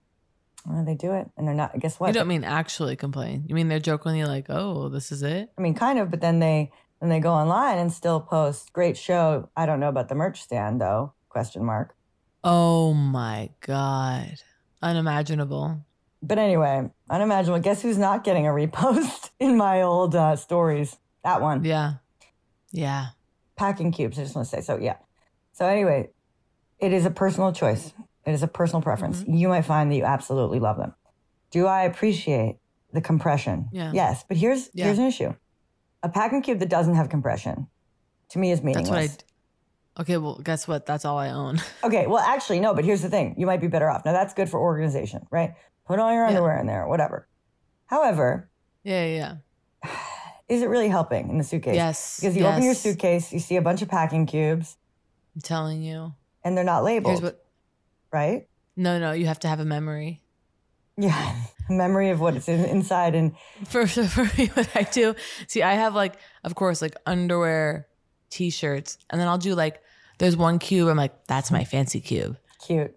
Well, 0.67 0.85
they 0.85 0.95
do 0.95 1.12
it, 1.12 1.31
and 1.37 1.47
they're 1.47 1.55
not. 1.55 1.79
Guess 1.79 2.00
what? 2.00 2.09
You 2.09 2.12
don't 2.12 2.26
mean 2.26 2.43
actually 2.45 2.97
complain. 2.97 3.45
You 3.47 3.55
mean 3.55 3.69
they're 3.69 3.79
jokingly 3.79 4.25
like, 4.25 4.47
"Oh, 4.49 4.88
this 4.88 5.12
is 5.12 5.23
it." 5.23 5.50
I 5.57 5.61
mean, 5.61 5.75
kind 5.75 5.99
of, 5.99 6.11
but 6.11 6.21
then 6.21 6.41
they 6.41 6.73
then 7.00 7.09
they 7.11 7.21
go 7.21 7.33
online 7.33 7.79
and 7.79 7.93
still 7.93 8.21
post 8.21 8.73
great 8.73 8.97
show. 8.97 9.49
I 9.57 9.67
don't 9.67 9.81
know 9.81 9.88
about 9.88 10.09
the 10.09 10.15
merch 10.15 10.41
stand 10.43 10.81
though. 10.81 11.12
Question 11.29 11.65
mark. 11.65 11.95
Oh 12.45 12.95
my 12.95 13.50
god, 13.61 14.37
unimaginable. 14.83 15.81
But 16.23 16.38
anyway, 16.38 16.91
unimaginable. 17.11 17.61
Guess 17.61 17.83
who's 17.83 17.99
not 17.99 18.25
getting 18.25 18.47
a 18.47 18.50
repost 18.50 19.31
in 19.41 19.57
my 19.57 19.83
old 19.83 20.15
uh, 20.15 20.37
stories? 20.37 20.97
That 21.25 21.41
one. 21.43 21.65
Yeah, 21.65 21.95
yeah. 22.73 23.09
Packing 23.57 23.93
cubes. 23.93 24.19
I 24.19 24.23
just 24.23 24.35
want 24.35 24.49
to 24.49 24.57
say 24.57 24.62
so. 24.62 24.79
Yeah. 24.79 24.97
So 25.53 25.67
anyway, 25.67 26.11
it 26.79 26.93
is 26.93 27.07
a 27.07 27.11
personal 27.11 27.53
choice. 27.53 27.93
It 28.26 28.33
is 28.33 28.43
a 28.43 28.49
personal 28.49 28.83
preference. 28.83 29.21
Mm-hmm. 29.23 29.35
You 29.35 29.49
might 29.49 29.62
find 29.62 29.91
that 29.91 29.97
you 29.97 30.05
absolutely 30.05 30.59
love 30.61 30.76
them. 30.79 30.95
Do 31.50 31.67
I 31.67 31.83
appreciate 31.83 32.59
the 32.93 33.00
compression? 33.00 33.69
Yeah. 33.73 33.93
Yes, 33.95 34.25
but 34.26 34.37
here's 34.37 34.69
Yeah. 34.75 34.87
here's 34.87 34.99
an 34.99 35.07
issue. 35.07 35.35
A 36.07 36.09
packing 36.09 36.41
cube 36.41 36.61
that 36.61 36.69
doesn't 36.69 36.95
have 36.95 37.09
compression, 37.09 37.67
to 38.31 38.39
me, 38.39 38.53
is 38.53 38.61
That's 38.61 38.65
meaningless. 38.65 39.11
what 39.11 39.25
I. 39.99 40.03
Okay, 40.03 40.17
well, 40.19 40.37
guess 40.41 40.69
what? 40.69 40.87
That's 40.87 41.05
all 41.05 41.19
I 41.19 41.31
own. 41.31 41.61
Okay, 41.85 42.07
well, 42.07 42.19
actually, 42.23 42.61
no, 42.61 42.75
but 42.75 42.85
here's 42.85 43.03
the 43.03 43.09
thing. 43.11 43.35
You 43.37 43.45
might 43.47 43.61
be 43.61 43.67
better 43.67 43.91
off. 43.91 44.05
Now, 44.05 44.13
that's 44.13 44.33
good 44.35 44.49
for 44.49 44.61
organization, 44.61 45.27
right? 45.33 45.55
Put 45.85 45.99
all 45.99 46.13
your 46.13 46.23
Yeah. 46.23 46.29
underwear 46.29 46.61
in 46.61 46.67
there, 46.69 46.87
whatever. 46.87 47.27
However, 47.87 48.49
Yeah, 48.85 49.05
yeah. 49.07 49.35
yeah. 49.85 49.91
is 50.49 50.63
it 50.63 50.69
really 50.69 50.89
helping 50.89 51.29
in 51.29 51.39
the 51.39 51.45
suitcase? 51.45 51.75
Yes, 51.75 52.21
Because 52.21 52.37
you 52.37 52.47
open 52.47 52.63
your 52.63 52.75
suitcase, 52.75 53.33
you 53.33 53.41
see 53.41 53.57
a 53.57 53.63
bunch 53.63 53.83
of 53.83 53.89
packing 53.89 54.27
cubes, 54.27 54.77
I'm 55.35 55.41
telling 55.41 55.83
you. 55.83 56.15
and 56.45 56.57
they're 56.57 56.63
not 56.65 56.85
labeled, 56.85 57.15
Here's 57.21 57.23
what. 57.33 57.45
right? 58.13 58.47
No, 58.77 59.01
no, 59.01 59.11
you 59.11 59.27
have 59.27 59.41
to 59.41 59.49
have 59.49 59.59
a 59.59 59.65
memory. 59.65 60.23
Yeah, 60.97 61.35
memory 61.69 62.11
of 62.11 62.21
what's 62.21 62.49
in, 62.49 62.65
inside. 62.65 63.15
And 63.15 63.35
For 63.67 63.87
for 63.87 64.25
me, 64.38 64.47
what 64.55 64.69
I 64.75 64.83
do, 64.85 65.15
see, 65.47 65.62
I 65.62 65.75
have 65.75 65.95
like, 65.95 66.15
of 66.45 66.55
course, 66.55 66.81
like 66.83 66.97
underwear, 67.07 67.87
t-shirts, 68.31 68.99
and 69.11 69.21
then 69.21 69.29
I'll 69.29 69.38
do 69.38 69.55
like, 69.55 69.83
there's 70.19 70.37
one 70.37 70.59
cube. 70.59 70.88
I'm 70.88 70.97
like, 70.97 71.26
that's 71.26 71.50
my 71.50 71.65
fancy 71.65 72.00
cube, 72.00 72.37
cute. 72.67 72.95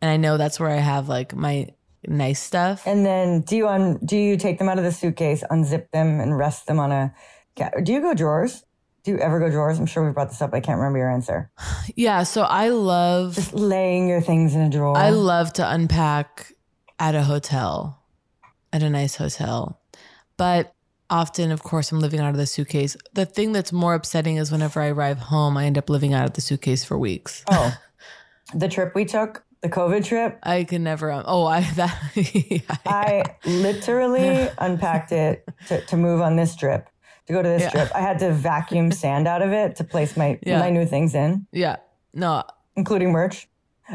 and 0.00 0.10
I 0.10 0.16
know 0.16 0.36
that's 0.38 0.58
where 0.58 0.70
I 0.70 0.76
have 0.76 1.08
like 1.08 1.34
my 1.34 1.68
nice 2.06 2.40
stuff. 2.40 2.82
And 2.86 3.04
then 3.04 3.42
do 3.42 3.56
you 3.56 3.68
un, 3.68 3.98
do 4.04 4.16
you 4.16 4.36
take 4.36 4.58
them 4.58 4.68
out 4.68 4.78
of 4.78 4.84
the 4.84 4.92
suitcase, 4.92 5.44
unzip 5.50 5.90
them, 5.92 6.18
and 6.20 6.36
rest 6.36 6.66
them 6.66 6.78
on 6.80 6.90
a? 6.92 7.14
ca- 7.56 7.70
Do 7.82 7.92
you 7.92 8.00
go 8.00 8.14
drawers? 8.14 8.64
Do 9.04 9.10
you 9.10 9.18
ever 9.18 9.38
go 9.40 9.50
drawers? 9.50 9.78
I'm 9.78 9.86
sure 9.86 10.04
we 10.06 10.12
brought 10.12 10.28
this 10.30 10.40
up. 10.40 10.54
I 10.54 10.60
can't 10.60 10.78
remember 10.78 10.98
your 10.98 11.10
answer. 11.10 11.50
Yeah, 11.96 12.22
so 12.22 12.42
I 12.42 12.68
love 12.68 13.34
Just 13.34 13.52
laying 13.52 14.08
your 14.08 14.20
things 14.20 14.54
in 14.54 14.60
a 14.62 14.70
drawer. 14.70 14.96
I 14.96 15.10
love 15.10 15.52
to 15.54 15.68
unpack 15.70 16.52
at 17.02 17.16
a 17.16 17.22
hotel, 17.24 18.00
at 18.72 18.80
a 18.82 18.88
nice 18.88 19.16
hotel. 19.16 19.80
But 20.36 20.72
often, 21.10 21.50
of 21.50 21.62
course, 21.64 21.90
I'm 21.90 21.98
living 21.98 22.20
out 22.20 22.30
of 22.30 22.36
the 22.36 22.46
suitcase. 22.46 22.96
The 23.12 23.26
thing 23.26 23.50
that's 23.52 23.72
more 23.72 23.94
upsetting 23.94 24.36
is 24.36 24.52
whenever 24.52 24.80
I 24.80 24.86
arrive 24.88 25.18
home, 25.18 25.56
I 25.56 25.64
end 25.66 25.76
up 25.76 25.90
living 25.90 26.14
out 26.14 26.26
of 26.26 26.34
the 26.34 26.40
suitcase 26.40 26.84
for 26.84 26.96
weeks. 26.96 27.44
Oh, 27.50 27.76
the 28.54 28.68
trip 28.68 28.94
we 28.94 29.04
took, 29.04 29.44
the 29.62 29.68
COVID 29.68 30.04
trip. 30.04 30.38
I 30.44 30.62
can 30.62 30.84
never. 30.84 31.10
um, 31.10 31.24
Oh, 31.26 31.44
I 31.44 31.60
that. 31.74 31.98
yeah, 32.14 32.76
I 32.86 33.24
literally 33.44 34.48
unpacked 34.58 35.10
it 35.10 35.44
to, 35.66 35.84
to 35.86 35.96
move 35.96 36.20
on 36.20 36.36
this 36.36 36.54
trip, 36.54 36.88
to 37.26 37.32
go 37.32 37.42
to 37.42 37.48
this 37.48 37.62
Yeah. 37.62 37.70
trip. 37.70 37.90
I 37.96 38.00
had 38.00 38.20
to 38.20 38.30
vacuum 38.32 38.92
sand 38.92 39.26
out 39.26 39.42
of 39.42 39.50
it 39.50 39.74
to 39.76 39.84
place 39.84 40.16
my 40.16 40.38
Yeah. 40.46 40.60
my 40.60 40.70
new 40.70 40.86
things 40.86 41.16
in, 41.16 41.48
yeah. 41.50 41.76
No, 42.14 42.44
including 42.76 43.10
merch. 43.10 43.48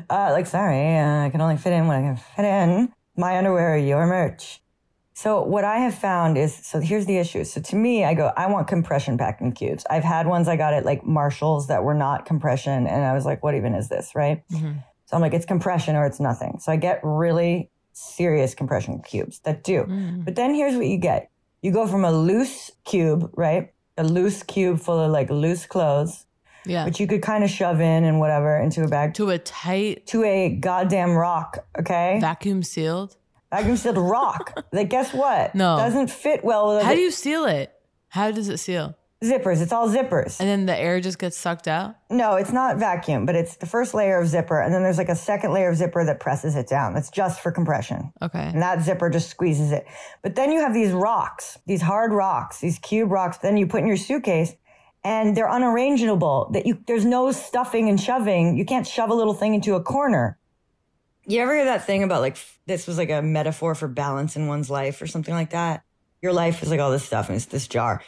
Uh, 0.10 0.30
like, 0.34 0.46
sorry, 0.46 0.98
uh, 0.98 1.26
I 1.26 1.30
can 1.30 1.40
only 1.40 1.56
fit 1.58 1.72
in 1.72 1.88
what 1.88 1.96
I 1.96 2.02
can 2.02 2.18
fit 2.18 2.46
in. 2.46 2.94
My 3.18 3.38
underwear, 3.38 3.78
your 3.78 4.06
merch. 4.06 4.62
So 5.16 5.42
what 5.42 5.64
I 5.64 5.80
have 5.80 5.96
found 5.96 6.38
is, 6.38 6.56
so 6.56 6.80
here's 6.80 7.08
the 7.08 7.18
issue. 7.18 7.44
So 7.44 7.60
to 7.60 7.76
me, 7.76 8.06
I 8.06 8.14
go, 8.14 8.32
I 8.38 8.46
want 8.46 8.68
compression 8.68 9.18
packing 9.18 9.52
cubes. 9.52 9.84
I've 9.90 10.04
had 10.04 10.28
ones 10.28 10.48
I 10.48 10.58
got 10.58 10.76
at 10.76 10.86
like 10.86 11.04
Marshalls 11.04 11.66
that 11.70 11.84
were 11.84 11.96
not 11.96 12.28
compression, 12.28 12.86
and 12.86 13.04
I 13.04 13.14
was 13.14 13.26
like, 13.26 13.44
what 13.44 13.56
even 13.56 13.74
is 13.74 13.90
this, 13.90 14.14
right? 14.14 14.44
Mm-hmm. 14.52 14.74
So 15.08 15.16
I'm 15.16 15.22
like, 15.22 15.34
it's 15.34 15.46
compression 15.46 15.96
or 15.96 16.06
it's 16.06 16.20
nothing. 16.20 16.60
So 16.60 16.72
I 16.72 16.76
get 16.76 17.00
really 17.02 17.72
serious 17.94 18.54
compression 18.54 19.02
cubes 19.02 19.40
that 19.40 19.64
do. 19.64 19.86
Mm. 19.86 20.24
But 20.24 20.36
then 20.36 20.54
here's 20.54 20.76
what 20.76 20.86
you 20.86 21.00
get. 21.00 21.32
You 21.64 21.72
go 21.72 21.88
from 21.88 22.06
a 22.06 22.12
loose 22.12 22.70
cube, 22.86 23.32
right? 23.36 23.74
A 23.98 24.04
loose 24.04 24.44
cube 24.44 24.80
full 24.80 25.00
of 25.00 25.10
like 25.10 25.32
loose 25.32 25.66
clothes, 25.66 26.27
yeah. 26.68 26.86
which 26.86 27.00
you 27.00 27.08
could 27.08 27.22
kind 27.22 27.44
of 27.44 27.50
shove 27.50 27.80
in 27.80 28.04
and 28.04 28.20
whatever 28.20 28.58
into 28.58 28.84
a 28.84 28.88
bag, 28.88 29.14
to 29.16 29.30
a 29.30 29.40
tight 29.40 30.06
to 30.08 30.24
a 30.24 30.50
goddamn 30.50 31.16
rock, 31.16 31.66
okay? 31.80 32.20
vacuum 32.22 32.64
sealed. 32.64 33.16
Vacuum 33.52 33.78
sealed 33.78 33.98
rock. 33.98 34.66
like, 34.72 34.90
guess 34.90 35.14
what? 35.14 35.56
No. 35.56 35.78
Doesn't 35.78 36.10
fit 36.10 36.44
well 36.44 36.76
with 36.76 36.84
How 36.84 36.94
do 36.94 37.00
you 37.00 37.12
seal 37.12 37.46
it? 37.46 37.74
How 38.10 38.32
does 38.32 38.50
it 38.50 38.58
seal? 38.58 38.96
zippers. 39.24 39.62
It's 39.62 39.72
all 39.72 39.90
zippers. 39.90 40.40
And 40.40 40.48
then 40.48 40.66
the 40.66 40.78
air 40.78 41.00
just 41.00 41.18
gets 41.18 41.38
sucked 41.38 41.68
out. 41.68 41.96
No, 42.10 42.36
it's 42.36 42.52
not 42.52 42.78
vacuum, 42.78 43.26
but 43.26 43.36
it's 43.36 43.56
the 43.56 43.66
first 43.66 43.94
layer 43.94 44.20
of 44.20 44.28
zipper. 44.28 44.62
And 44.62 44.74
then 44.74 44.84
there's 44.84 44.98
like 44.98 45.10
a 45.10 45.16
second 45.16 45.54
layer 45.54 45.70
of 45.70 45.78
zipper 45.78 46.06
that 46.06 46.20
presses 46.20 46.56
it 46.56 46.68
down. 46.68 46.94
That's 46.94 47.10
just 47.10 47.42
for 47.42 47.52
compression. 47.52 48.12
Okay. 48.22 48.40
And 48.54 48.62
that 48.62 48.84
zipper 48.84 49.10
just 49.10 49.30
squeezes 49.30 49.72
it. 49.72 49.88
But 50.22 50.36
then 50.36 50.52
you 50.52 50.60
have 50.60 50.74
these 50.74 50.92
rocks, 50.92 51.58
these 51.66 51.82
hard 51.82 52.14
rocks, 52.14 52.60
these 52.60 52.78
cube 52.80 53.12
rocks. 53.12 53.38
Then 53.38 53.58
you 53.58 53.66
put 53.66 53.82
in 53.82 53.88
your 53.88 53.98
suitcase 53.98 54.56
and 55.04 55.36
they're 55.36 55.50
unarrangeable 55.50 56.52
that 56.54 56.66
you, 56.66 56.84
there's 56.88 57.06
no 57.06 57.32
stuffing 57.32 57.90
and 57.90 58.00
shoving. 58.00 58.58
You 58.58 58.66
can't 58.66 58.86
shove 58.86 59.10
a 59.10 59.14
little 59.14 59.34
thing 59.34 59.54
into 59.54 59.76
a 59.76 59.82
corner. 59.82 60.38
You 61.26 61.42
ever 61.42 61.56
hear 61.56 61.66
that 61.66 61.86
thing 61.86 62.04
about 62.04 62.22
like, 62.22 62.38
this 62.66 62.88
was 62.88 62.98
like 62.98 63.10
a 63.10 63.22
metaphor 63.22 63.76
for 63.76 63.88
balance 63.88 64.36
in 64.36 64.48
one's 64.48 64.70
life 64.70 65.02
or 65.02 65.08
something 65.08 65.34
like 65.34 65.52
that? 65.52 65.84
Your 66.22 66.34
life 66.34 66.64
is 66.64 66.70
like 66.70 66.80
all 66.80 66.92
this 66.92 67.06
stuff 67.06 67.28
and 67.28 67.36
it's 67.36 67.46
this 67.46 67.68
jar. 67.68 68.02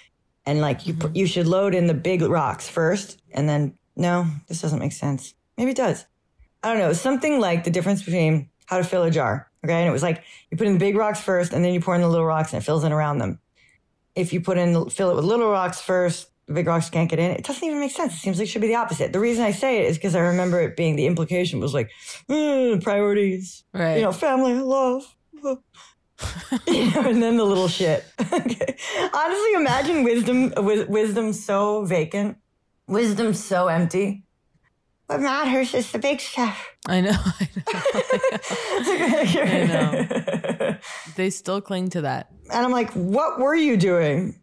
And 0.45 0.61
like 0.61 0.87
you, 0.87 0.93
mm-hmm. 0.93 1.15
you 1.15 1.27
should 1.27 1.47
load 1.47 1.75
in 1.75 1.87
the 1.87 1.93
big 1.93 2.21
rocks 2.21 2.67
first 2.67 3.21
and 3.31 3.47
then, 3.47 3.77
no, 3.95 4.25
this 4.47 4.61
doesn't 4.61 4.79
make 4.79 4.93
sense. 4.93 5.33
Maybe 5.57 5.71
it 5.71 5.77
does. 5.77 6.05
I 6.63 6.69
don't 6.69 6.79
know, 6.79 6.93
something 6.93 7.39
like 7.39 7.63
the 7.63 7.71
difference 7.71 8.03
between 8.03 8.49
how 8.65 8.77
to 8.77 8.83
fill 8.83 9.03
a 9.03 9.11
jar. 9.11 9.49
Okay. 9.63 9.73
And 9.73 9.87
it 9.89 9.91
was 9.91 10.03
like 10.03 10.23
you 10.49 10.57
put 10.57 10.67
in 10.67 10.73
the 10.73 10.79
big 10.79 10.95
rocks 10.95 11.21
first 11.21 11.53
and 11.53 11.63
then 11.63 11.73
you 11.73 11.81
pour 11.81 11.95
in 11.95 12.01
the 12.01 12.07
little 12.07 12.25
rocks 12.25 12.53
and 12.53 12.61
it 12.61 12.65
fills 12.65 12.83
in 12.83 12.91
around 12.91 13.19
them. 13.19 13.39
If 14.15 14.33
you 14.33 14.41
put 14.41 14.57
in, 14.57 14.89
fill 14.89 15.11
it 15.11 15.15
with 15.15 15.25
little 15.25 15.49
rocks 15.49 15.81
first, 15.81 16.29
rocks 16.49 16.89
can't 16.89 17.09
get 17.09 17.19
in. 17.19 17.31
It 17.31 17.43
doesn't 17.43 17.63
even 17.63 17.79
make 17.79 17.91
sense. 17.91 18.13
It 18.13 18.17
seems 18.17 18.37
like 18.39 18.47
it 18.47 18.49
should 18.51 18.61
be 18.61 18.67
the 18.67 18.75
opposite. 18.75 19.13
The 19.13 19.19
reason 19.19 19.43
I 19.43 19.51
say 19.51 19.77
it 19.79 19.85
is 19.89 19.97
because 19.97 20.15
I 20.15 20.19
remember 20.21 20.59
it 20.61 20.75
being 20.75 20.95
the 20.95 21.05
implication 21.05 21.59
was 21.59 21.73
like, 21.73 21.89
"Uh, 22.29 22.77
priorities, 22.81 23.63
Right. 23.73 23.97
you 23.97 24.01
know, 24.03 24.11
family, 24.11 24.53
love. 24.55 25.03
you 25.43 26.91
know, 26.91 27.01
and 27.09 27.21
then 27.23 27.37
the 27.37 27.43
little 27.45 27.67
shit. 27.69 28.03
okay. 28.21 28.75
Honestly, 29.13 29.53
imagine 29.55 30.03
wisdom, 30.03 30.49
wi- 30.49 30.85
wisdom 30.89 31.31
so 31.33 31.85
vacant, 31.85 32.37
wisdom 32.87 33.33
so 33.33 33.67
empty. 33.67 34.25
What 35.07 35.21
matters 35.21 35.73
is 35.73 35.91
the 35.91 35.97
big 35.99 36.19
stuff. 36.19 36.67
I 36.87 37.01
know. 37.01 37.11
I 39.41 39.65
know. 39.67 40.77
They 41.15 41.29
still 41.29 41.61
cling 41.61 41.89
to 41.91 42.01
that. 42.01 42.29
And 42.51 42.65
I'm 42.65 42.71
like, 42.71 42.91
what 42.93 43.39
were 43.39 43.55
you 43.55 43.77
doing? 43.77 44.39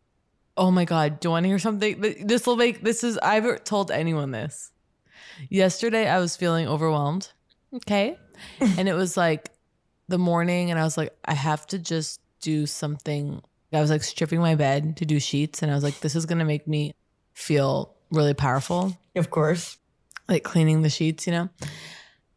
Oh 0.57 0.71
my 0.71 0.85
God. 0.85 1.21
Do 1.21 1.29
you 1.29 1.31
want 1.31 1.45
to 1.45 1.49
hear 1.49 1.59
something? 1.59 2.01
This 2.25 2.47
will 2.47 2.57
make, 2.57 2.83
this 2.83 3.05
is, 3.05 3.19
I've 3.19 3.65
told 3.65 3.91
anyone 3.91 4.31
this. 4.31 4.71
Yesterday, 5.51 6.09
I 6.09 6.19
was 6.19 6.37
feeling 6.37 6.67
overwhelmed. 6.67 7.31
Okay. 7.75 8.19
and 8.61 8.89
it 8.89 8.95
was 8.95 9.17
like 9.17 9.51
the 10.09 10.19
morning, 10.19 10.71
and 10.71 10.79
I 10.79 10.85
was 10.85 10.97
like, 10.97 11.15
I 11.25 11.35
have 11.35 11.67
to 11.69 11.79
just 11.79 12.21
do 12.41 12.67
something. 12.67 13.43
I 13.73 13.81
was 13.81 13.91
like 13.91 14.03
stripping 14.03 14.41
my 14.41 14.55
bed 14.55 14.97
to 14.99 15.05
do 15.05 15.21
sheets, 15.21 15.63
and 15.63 15.71
I 15.71 15.75
was 15.75 15.85
like, 15.85 16.01
this 16.01 16.15
is 16.15 16.27
going 16.27 16.39
to 16.39 16.45
make 16.45 16.67
me 16.67 16.95
feel 17.35 17.95
really 18.11 18.35
powerful. 18.35 18.97
Of 19.15 19.31
course. 19.31 19.79
Like 20.29 20.45
cleaning 20.45 20.83
the 20.83 20.91
sheets, 20.91 21.27
you 21.27 21.33
know? 21.33 21.49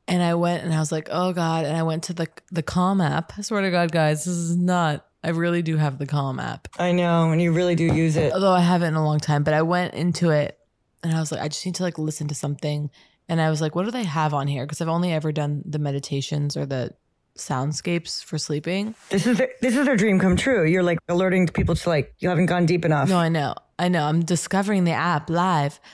And 0.07 0.23
I 0.23 0.33
went 0.33 0.63
and 0.63 0.73
I 0.73 0.79
was 0.79 0.91
like, 0.91 1.07
oh 1.11 1.33
God. 1.33 1.65
And 1.65 1.77
I 1.77 1.83
went 1.83 2.03
to 2.05 2.13
the 2.13 2.27
the 2.51 2.63
Calm 2.63 2.99
app. 2.99 3.33
I 3.37 3.41
swear 3.41 3.61
to 3.61 3.71
God, 3.71 3.91
guys, 3.91 4.25
this 4.25 4.33
is 4.33 4.57
not, 4.57 5.05
I 5.23 5.29
really 5.29 5.61
do 5.61 5.77
have 5.77 5.97
the 5.97 6.05
Calm 6.05 6.39
app. 6.39 6.67
I 6.77 6.91
know, 6.91 7.31
and 7.31 7.41
you 7.41 7.51
really 7.51 7.75
do 7.75 7.83
use 7.83 8.15
it. 8.15 8.33
Although 8.33 8.53
I 8.53 8.61
haven't 8.61 8.89
in 8.89 8.95
a 8.95 9.03
long 9.03 9.19
time, 9.19 9.43
but 9.43 9.53
I 9.53 9.61
went 9.61 9.93
into 9.93 10.29
it 10.29 10.57
and 11.03 11.13
I 11.13 11.19
was 11.19 11.31
like, 11.31 11.41
I 11.41 11.47
just 11.47 11.65
need 11.65 11.75
to 11.75 11.83
like 11.83 11.97
listen 11.97 12.27
to 12.29 12.35
something. 12.35 12.89
And 13.27 13.41
I 13.41 13.49
was 13.49 13.61
like, 13.61 13.75
what 13.75 13.85
do 13.85 13.91
they 13.91 14.03
have 14.03 14.33
on 14.33 14.47
here? 14.47 14.65
Because 14.65 14.81
I've 14.81 14.87
only 14.87 15.11
ever 15.11 15.31
done 15.31 15.61
the 15.65 15.79
meditations 15.79 16.57
or 16.57 16.65
the 16.65 16.93
soundscapes 17.37 18.23
for 18.23 18.37
sleeping. 18.37 18.95
This 19.09 19.25
is 19.25 19.37
their, 19.37 19.49
this 19.61 19.75
is 19.75 19.85
their 19.85 19.95
dream 19.95 20.19
come 20.19 20.35
true. 20.35 20.65
You're 20.65 20.83
like 20.83 20.99
alerting 21.07 21.47
people 21.47 21.75
to 21.75 21.89
like 21.89 22.13
you 22.19 22.29
haven't 22.29 22.47
gone 22.47 22.65
deep 22.65 22.85
enough. 22.85 23.09
No, 23.09 23.17
I 23.17 23.29
know. 23.29 23.55
I 23.77 23.87
know. 23.87 24.05
I'm 24.05 24.23
discovering 24.23 24.83
the 24.83 24.91
app 24.91 25.29
live. 25.29 25.79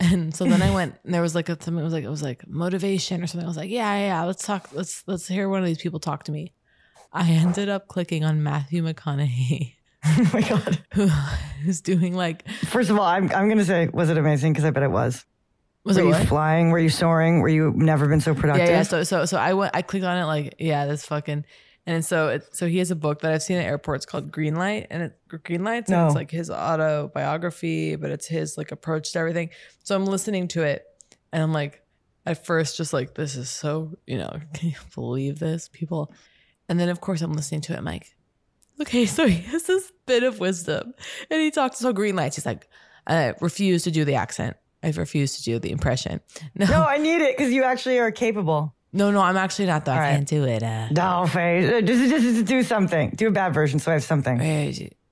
And 0.00 0.34
so 0.34 0.44
then 0.44 0.60
I 0.60 0.74
went, 0.74 0.96
and 1.04 1.14
there 1.14 1.22
was 1.22 1.36
like 1.36 1.48
a, 1.48 1.52
something 1.52 1.78
it 1.78 1.84
was 1.84 1.92
like 1.92 2.02
it 2.02 2.10
was 2.10 2.20
like 2.20 2.48
motivation 2.48 3.22
or 3.22 3.28
something. 3.28 3.44
I 3.44 3.48
was 3.48 3.56
like, 3.56 3.70
yeah, 3.70 3.94
yeah, 3.94 4.06
yeah, 4.06 4.24
let's 4.24 4.44
talk. 4.44 4.70
Let's 4.72 5.04
let's 5.06 5.28
hear 5.28 5.48
one 5.48 5.60
of 5.60 5.66
these 5.66 5.78
people 5.78 6.00
talk 6.00 6.24
to 6.24 6.32
me. 6.32 6.52
I 7.14 7.30
ended 7.30 7.68
up 7.68 7.86
clicking 7.86 8.24
on 8.24 8.42
Matthew 8.42 8.82
McConaughey. 8.82 9.74
Oh 10.06 10.30
my 10.34 10.42
god. 10.42 10.84
Who 10.92 11.08
is 11.66 11.80
doing 11.80 12.14
like 12.14 12.46
First 12.66 12.90
of 12.90 12.98
all, 12.98 13.06
I'm 13.06 13.32
I'm 13.32 13.48
gonna 13.48 13.64
say, 13.64 13.88
was 13.90 14.10
it 14.10 14.18
amazing? 14.18 14.52
Because 14.52 14.66
I 14.66 14.70
bet 14.70 14.82
it 14.82 14.90
was. 14.90 15.24
Was 15.82 15.96
Were 15.96 16.02
it 16.02 16.04
you 16.04 16.12
what? 16.12 16.28
flying? 16.28 16.70
Were 16.70 16.78
you 16.78 16.90
soaring? 16.90 17.40
Were 17.40 17.48
you 17.48 17.72
never 17.74 18.06
been 18.06 18.20
so 18.20 18.34
productive? 18.34 18.66
Yeah, 18.68 18.76
yeah. 18.76 18.82
So 18.82 19.02
so 19.04 19.24
so 19.24 19.38
I 19.38 19.54
went 19.54 19.74
I 19.74 19.80
clicked 19.80 20.04
on 20.04 20.18
it 20.18 20.26
like, 20.26 20.56
yeah, 20.58 20.84
this 20.84 21.06
fucking 21.06 21.46
and 21.86 22.04
so 22.04 22.28
it, 22.28 22.54
so 22.54 22.66
he 22.66 22.78
has 22.78 22.90
a 22.90 22.96
book 22.96 23.20
that 23.20 23.32
I've 23.32 23.42
seen 23.42 23.56
at 23.56 23.64
airports 23.64 24.04
called 24.04 24.30
Green 24.30 24.56
Light 24.56 24.88
and 24.90 25.04
it 25.04 25.18
Green 25.42 25.64
Lights 25.64 25.90
and 25.90 26.06
it's 26.06 26.14
like 26.14 26.30
his 26.30 26.50
autobiography, 26.50 27.96
but 27.96 28.10
it's 28.10 28.26
his 28.26 28.58
like 28.58 28.72
approach 28.72 29.12
to 29.12 29.18
everything. 29.18 29.50
So 29.84 29.96
I'm 29.96 30.04
listening 30.04 30.48
to 30.48 30.62
it 30.64 30.84
and 31.32 31.42
I'm 31.42 31.52
like 31.54 31.82
at 32.26 32.44
first 32.44 32.76
just 32.76 32.92
like 32.92 33.14
this 33.14 33.36
is 33.36 33.48
so, 33.48 33.96
you 34.06 34.18
know, 34.18 34.38
can 34.54 34.70
you 34.70 34.76
believe 34.94 35.38
this? 35.38 35.68
People 35.72 36.12
and 36.68 36.78
then 36.80 36.88
of 36.88 37.00
course 37.00 37.20
I'm 37.22 37.32
listening 37.32 37.60
to 37.62 37.72
it, 37.74 37.78
I'm 37.78 37.84
like, 37.84 38.14
okay, 38.80 39.06
so 39.16 39.26
he 39.26 39.40
has 39.42 39.64
this 39.64 39.92
bit 40.06 40.22
of 40.22 40.38
wisdom. 40.40 40.94
And 41.30 41.40
he 41.40 41.50
talks 41.50 41.78
so 41.78 41.92
green 41.92 42.16
lights. 42.16 42.36
He's 42.36 42.46
like, 42.46 42.68
I 43.06 43.34
refuse 43.40 43.82
to 43.84 43.90
do 43.90 44.04
the 44.04 44.14
accent. 44.16 44.56
I 44.82 44.90
refuse 44.90 45.36
to 45.38 45.42
do 45.42 45.58
the 45.58 45.70
impression. 45.70 46.20
No, 46.54 46.66
No, 46.66 46.84
I 46.84 46.98
need 46.98 47.20
it 47.22 47.36
because 47.36 47.52
you 47.52 47.64
actually 47.64 47.98
are 47.98 48.10
capable. 48.10 48.74
no, 48.92 49.10
no, 49.10 49.20
I'm 49.22 49.36
actually 49.36 49.66
not. 49.66 49.84
Though. 49.86 49.92
I 49.92 50.12
can't 50.12 50.28
do 50.28 50.44
it. 50.44 50.62
Uh, 50.62 50.88
No, 50.90 51.26
face. 51.26 51.70
Uh, 51.70 51.80
Just, 51.80 52.10
just, 52.10 52.22
just 52.24 52.44
do 52.46 52.62
something. 52.62 53.10
Do 53.16 53.28
a 53.28 53.30
bad 53.30 53.54
version 53.54 53.78
so 53.78 53.90
I 53.90 53.94
have 53.94 54.04
something. 54.04 54.38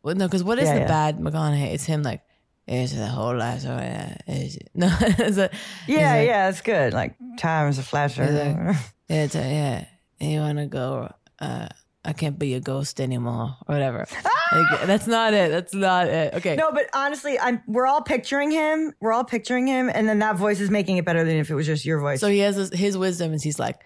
well, 0.03 0.15
no, 0.15 0.27
because 0.27 0.45
what 0.45 0.59
is 0.59 0.69
Yeah, 0.69 0.75
the 0.75 0.81
yeah. 0.81 0.87
bad 0.89 1.19
McConaughey? 1.19 1.73
It's 1.73 1.85
him 1.85 2.03
like, 2.03 2.23
it's 2.69 2.93
the 2.93 3.07
whole 3.07 3.37
life. 3.37 3.61
So, 3.63 3.71
uh, 3.73 4.15
it's, 4.27 4.57
no, 4.75 4.89
it's 5.01 5.39
a, 5.39 5.51
Yeah, 5.89 6.15
it's 6.17 6.27
yeah, 6.29 6.49
it's 6.51 6.61
good. 6.61 6.93
Like 6.93 7.17
time 7.39 7.69
is 7.69 7.79
a 7.79 7.83
flasher. 7.83 8.77
It's 9.09 9.35
a, 9.35 9.39
yeah. 9.39 9.85
You 10.21 10.41
want 10.41 10.59
to 10.59 10.67
go? 10.67 11.13
Uh, 11.43 11.69
I 12.05 12.13
can't 12.13 12.39
be 12.39 12.55
a 12.55 12.61
ghost 12.61 13.01
anymore, 13.01 13.57
or 13.69 13.75
whatever. 13.75 14.07
Like, 14.53 14.87
that's 14.87 15.07
not 15.07 15.35
it. 15.35 15.51
That's 15.51 15.75
not 15.75 16.09
it. 16.09 16.35
Okay. 16.35 16.57
No, 16.57 16.73
but 16.73 16.87
honestly, 16.95 17.39
I'm. 17.39 17.63
We're 17.67 17.87
all 17.87 18.03
picturing 18.03 18.51
him. 18.51 18.93
We're 19.01 19.13
all 19.13 19.25
picturing 19.25 19.67
him, 19.67 19.91
and 19.93 20.09
then 20.09 20.19
that 20.21 20.37
voice 20.37 20.61
is 20.61 20.71
making 20.71 20.97
it 20.97 21.05
better 21.05 21.25
than 21.25 21.37
if 21.37 21.51
it 21.51 21.55
was 21.55 21.67
just 21.67 21.85
your 21.85 22.01
voice. 22.01 22.21
So 22.21 22.29
he 22.29 22.39
has 22.41 22.57
his, 22.57 22.73
his 22.73 22.99
wisdom 22.99 23.35
is 23.35 23.43
he's 23.43 23.59
like, 23.59 23.81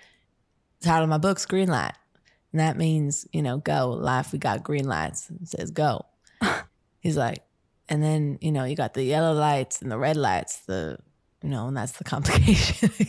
title 0.80 1.04
of 1.04 1.08
my 1.08 1.18
book's 1.18 1.46
green 1.46 1.68
light. 1.68 1.94
And 2.52 2.60
that 2.60 2.76
means, 2.76 3.26
you 3.32 3.42
know, 3.42 3.58
go. 3.58 3.90
Life, 3.90 4.32
we 4.32 4.38
got 4.38 4.62
green 4.62 4.86
lights. 4.86 5.30
It 5.30 5.48
says 5.48 5.70
go. 5.70 6.06
he's 7.00 7.16
like, 7.16 7.42
and 7.88 8.02
then, 8.02 8.38
you 8.40 8.52
know, 8.52 8.64
you 8.64 8.76
got 8.76 8.94
the 8.94 9.04
yellow 9.04 9.32
lights 9.32 9.82
and 9.82 9.90
the 9.90 9.98
red 9.98 10.16
lights, 10.16 10.60
the, 10.66 10.98
you 11.42 11.50
know, 11.50 11.68
and 11.68 11.76
that's 11.76 11.92
the 11.92 12.04
complication. 12.04 12.90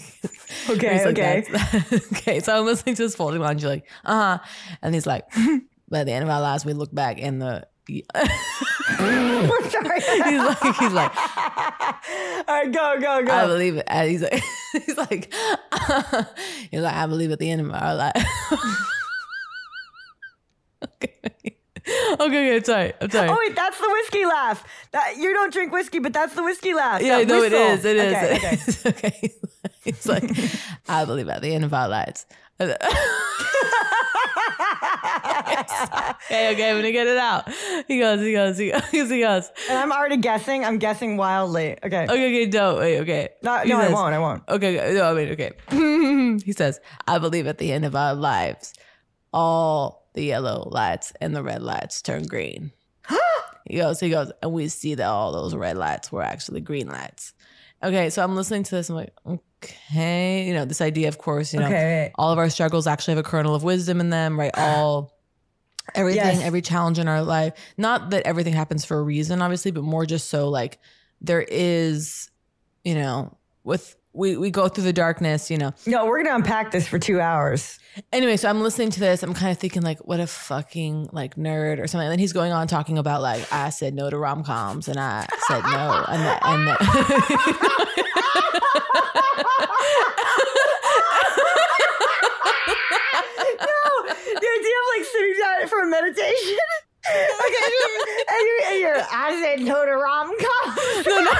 Okay, 0.69 1.05
like, 1.05 1.17
okay. 1.17 1.43
"That's- 1.51 2.07
okay. 2.13 2.39
So 2.41 2.57
I'm 2.57 2.65
listening 2.65 2.95
to 2.95 3.03
this 3.03 3.15
folding 3.15 3.39
line. 3.41 3.57
You're 3.59 3.69
like, 3.69 3.85
uh 4.03 4.37
huh. 4.39 4.43
And 4.81 4.93
he's 4.93 5.05
like, 5.05 5.23
by 5.89 6.03
the 6.03 6.11
end 6.11 6.23
of 6.23 6.29
our 6.29 6.41
lives, 6.41 6.65
we 6.65 6.73
look 6.73 6.93
back 6.93 7.21
and 7.21 7.41
the, 7.41 7.65
he's 7.85 8.03
like, 8.13 8.29
he's 10.77 10.93
like, 10.93 11.15
all 11.15 12.43
right, 12.49 12.71
go, 12.71 12.97
go, 12.99 13.23
go. 13.23 13.31
I 13.31 13.45
believe 13.47 13.77
it. 13.77 13.85
And 13.87 14.09
he's 14.09 14.21
like, 14.21 14.43
he's 14.73 14.97
like, 14.97 15.33
he's 16.71 16.81
like, 16.81 16.95
I 16.95 17.05
believe 17.07 17.31
at 17.31 17.39
the 17.39 17.49
end 17.49 17.61
of 17.61 17.71
our 17.71 17.95
life. 17.95 18.25
okay. 20.83 21.56
Okay, 22.19 22.25
okay, 22.25 22.55
I'm 22.57 22.63
sorry. 22.63 22.93
I'm 22.99 23.09
sorry. 23.09 23.29
Oh 23.29 23.37
wait, 23.39 23.55
that's 23.55 23.77
the 23.79 23.87
whiskey 23.89 24.25
laugh. 24.25 24.63
That 24.91 25.15
you 25.17 25.33
don't 25.33 25.53
drink 25.53 25.71
whiskey, 25.71 25.99
but 25.99 26.11
that's 26.13 26.33
the 26.35 26.43
whiskey 26.43 26.73
laugh. 26.73 27.01
yeah, 27.01 27.19
That 27.19 27.27
no, 27.27 27.43
it 27.43 27.53
is. 27.53 27.85
It 27.85 27.95
is. 27.95 28.13
Okay, 28.13 28.35
it 28.35 28.87
okay. 28.87 29.07
okay. 29.07 29.33
It's 29.85 30.05
like, 30.05 30.29
I 30.89 31.05
believe 31.05 31.29
at 31.29 31.41
the 31.41 31.53
end 31.53 31.63
of 31.63 31.73
our 31.73 31.87
lives. 31.87 32.25
okay, 32.59 32.75
okay, 36.51 36.69
I'm 36.69 36.75
gonna 36.77 36.91
get 36.91 37.07
it 37.07 37.17
out. 37.17 37.49
He 37.87 37.99
goes, 37.99 38.19
he 38.19 38.33
goes, 38.33 38.57
he 38.57 38.71
goes, 38.71 39.09
he 39.09 39.19
goes. 39.21 39.49
And 39.69 39.77
I'm 39.77 39.91
already 39.91 40.17
guessing. 40.17 40.65
I'm 40.65 40.77
guessing 40.77 41.15
wildly. 41.17 41.77
Okay. 41.83 42.03
Okay, 42.03 42.09
okay, 42.09 42.45
don't 42.47 42.79
wait, 42.79 42.99
okay. 42.99 43.29
No, 43.43 43.59
He 43.59 43.69
no, 43.69 43.79
I 43.79 43.89
won't. 43.89 44.13
I 44.13 44.19
won't. 44.19 44.43
Okay, 44.49 44.77
okay, 44.79 44.93
no, 44.93 45.11
I 45.11 45.13
mean, 45.13 45.29
okay. 45.33 46.43
he 46.43 46.51
says, 46.51 46.79
I 47.07 47.17
believe 47.19 47.47
at 47.47 47.57
the 47.59 47.71
end 47.71 47.85
of 47.85 47.95
our 47.95 48.13
lives, 48.13 48.73
all 49.33 50.06
the 50.17 50.25
yellow 50.25 50.67
lights 50.71 51.13
and 51.21 51.35
the 51.35 51.43
red 51.43 51.61
lights 51.61 52.01
turn 52.01 52.23
green. 52.23 52.71
he 53.69 53.77
goes, 53.77 53.99
he 53.99 54.09
goes, 54.09 54.31
and 54.41 54.51
we 54.51 54.67
see 54.67 54.95
that 54.95 55.05
all 55.07 55.31
those 55.31 55.53
red 55.55 55.77
lights 55.77 56.11
were 56.11 56.23
actually 56.23 56.59
green 56.59 56.87
lights. 56.87 57.33
Okay, 57.83 58.09
so 58.09 58.23
I'm 58.23 58.35
listening 58.35 58.63
to 58.63 58.75
this. 58.75 58.89
I'm 58.89 58.95
like, 58.95 59.13
okay, 59.27 60.47
you 60.47 60.55
know, 60.55 60.65
this 60.65 60.81
idea, 60.81 61.07
of 61.07 61.19
course, 61.19 61.53
you 61.53 61.59
know, 61.59 61.67
Okay, 61.67 62.11
all 62.15 62.31
of 62.31 62.39
our 62.39 62.49
struggles 62.49 62.87
actually 62.87 63.11
have 63.11 63.23
a 63.23 63.29
kernel 63.29 63.53
of 63.53 63.61
wisdom 63.61 63.99
in 64.01 64.09
them, 64.09 64.39
right? 64.39 64.49
All 64.57 65.13
everything, 65.93 66.37
Yes. 66.39 66.43
every 66.43 66.63
challenge 66.63 66.97
in 66.97 67.07
our 67.07 67.21
life. 67.21 67.53
Not 67.77 68.09
that 68.09 68.23
everything 68.25 68.53
happens 68.53 68.83
for 68.85 68.97
a 68.97 69.03
reason, 69.03 69.39
obviously, 69.43 69.69
but 69.69 69.83
more 69.83 70.07
just 70.07 70.31
so 70.31 70.49
like 70.49 70.79
there 71.21 71.45
is, 71.47 72.31
you 72.83 72.95
know, 72.95 73.37
with 73.63 73.95
we 74.17 74.35
we 74.35 74.49
go 74.49 74.67
through 74.67 74.83
the 74.83 74.93
darkness, 74.93 75.49
you 75.51 75.57
know. 75.57 75.71
No, 75.85 76.05
we're 76.05 76.23
gonna 76.23 76.35
unpack 76.35 76.71
this 76.71 76.87
for 76.87 76.97
two 76.99 77.21
hours. 77.21 77.79
Anyway, 78.11 78.35
so 78.37 78.49
I'm 78.49 78.61
listening 78.61 78.89
to 78.91 78.99
this. 78.99 79.23
I'm 79.23 79.33
kind 79.33 79.51
of 79.51 79.57
thinking 79.57 79.81
like, 79.83 79.99
what 79.99 80.19
a 80.19 80.27
fucking 80.27 81.09
like 81.11 81.35
nerd 81.35 81.79
or 81.79 81.87
something. 81.87 82.05
And 82.07 82.11
then 82.11 82.19
he's 82.19 82.33
going 82.33 82.51
on 82.51 82.67
talking 82.67 82.97
about 82.97 83.21
like, 83.21 83.51
I 83.53 83.69
said 83.69 83.93
no 83.93 84.09
to 84.09 84.17
rom 84.17 84.43
coms, 84.43 84.87
and 84.87 84.99
I 84.99 85.27
said 85.47 85.61
no, 85.63 86.05
and 86.07 86.25
the, 86.25 86.47
and 86.47 86.65
no, 86.65 86.73
the 94.33 94.47
idea 94.57 94.77
of 94.77 94.87
like 94.97 95.05
sitting 95.05 95.35
down 95.39 95.67
for 95.67 95.83
a 95.83 95.87
meditation. 95.87 96.57
Okay, 97.09 97.71
and 98.29 98.41
you're, 98.45 98.71
and 98.71 98.79
you're, 98.81 99.05
I 99.11 99.39
said 99.41 99.61
no 99.65 99.85
to 99.85 99.91
rom 99.91 100.27
com. 100.37 100.75
no, 101.07 101.19
no, 101.21 101.31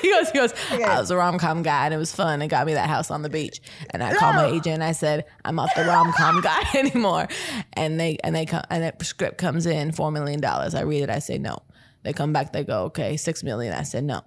he 0.00 0.10
goes, 0.10 0.30
he 0.30 0.38
goes, 0.38 0.54
I 0.70 0.98
was 1.00 1.10
a 1.10 1.16
rom 1.16 1.38
com 1.38 1.62
guy 1.62 1.84
and 1.86 1.94
it 1.94 1.98
was 1.98 2.14
fun. 2.14 2.40
It 2.42 2.48
got 2.48 2.66
me 2.66 2.74
that 2.74 2.88
house 2.88 3.10
on 3.10 3.22
the 3.22 3.28
beach. 3.30 3.60
And 3.90 4.02
I 4.02 4.14
called 4.14 4.36
my 4.36 4.46
agent 4.46 4.74
and 4.74 4.84
I 4.84 4.92
said, 4.92 5.24
I'm 5.44 5.54
not 5.56 5.70
the 5.76 5.84
rom 5.84 6.12
com 6.12 6.40
guy 6.40 6.62
anymore. 6.74 7.28
And 7.74 7.98
they, 8.00 8.18
and 8.24 8.34
they 8.34 8.46
come, 8.46 8.62
and 8.70 8.82
that 8.82 9.02
script 9.04 9.38
comes 9.38 9.66
in, 9.66 9.90
$4 9.92 10.12
million. 10.12 10.42
I 10.44 10.80
read 10.82 11.02
it. 11.02 11.10
I 11.10 11.18
say 11.18 11.38
no. 11.38 11.58
They 12.02 12.12
come 12.12 12.32
back, 12.32 12.52
they 12.52 12.64
go, 12.64 12.84
okay, 12.84 13.16
6 13.16 13.44
million. 13.44 13.72
I 13.74 13.82
said 13.82 14.04
no. 14.04 14.22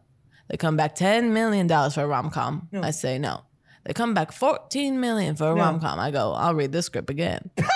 They 0.49 0.57
come 0.57 0.77
back 0.77 0.95
$10 0.95 1.31
million 1.31 1.67
for 1.67 2.01
a 2.03 2.07
rom 2.07 2.29
com. 2.29 2.69
I 2.73 2.91
say 2.91 3.17
no. 3.17 3.41
They 3.83 3.93
come 3.93 4.13
back 4.13 4.31
14 4.31 4.99
million 4.99 5.35
for 5.35 5.51
a 5.51 5.55
No. 5.55 5.61
rom 5.61 5.79
com. 5.79 5.99
I 5.99 6.09
go, 6.11 6.31
I'll 6.33 6.55
read 6.55 6.71
this 6.71 6.85
script 6.87 7.09
again. 7.09 7.49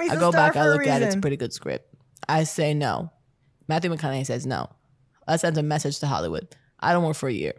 I'm 0.00 0.10
I'm 0.10 0.10
obsessed. 0.10 0.10
I 0.10 0.10
love 0.10 0.10
him. 0.10 0.10
He's 0.10 0.10
I 0.10 0.14
a 0.14 0.18
go 0.18 0.32
back, 0.32 0.56
I 0.56 0.68
look 0.68 0.86
at 0.86 1.02
it. 1.02 1.06
It's 1.06 1.14
a 1.16 1.20
pretty 1.20 1.36
good 1.36 1.52
script. 1.52 1.94
I 2.28 2.44
say 2.44 2.74
no. 2.74 3.10
Matthew 3.68 3.90
McConaughey 3.94 4.26
says 4.26 4.46
no. 4.46 4.68
That 5.26 5.40
sends 5.40 5.58
a 5.58 5.62
message 5.62 5.98
to 6.00 6.06
Hollywood. 6.06 6.48
I 6.80 6.92
don't 6.92 7.04
work 7.04 7.16
for 7.16 7.28
a 7.28 7.32
year. 7.32 7.54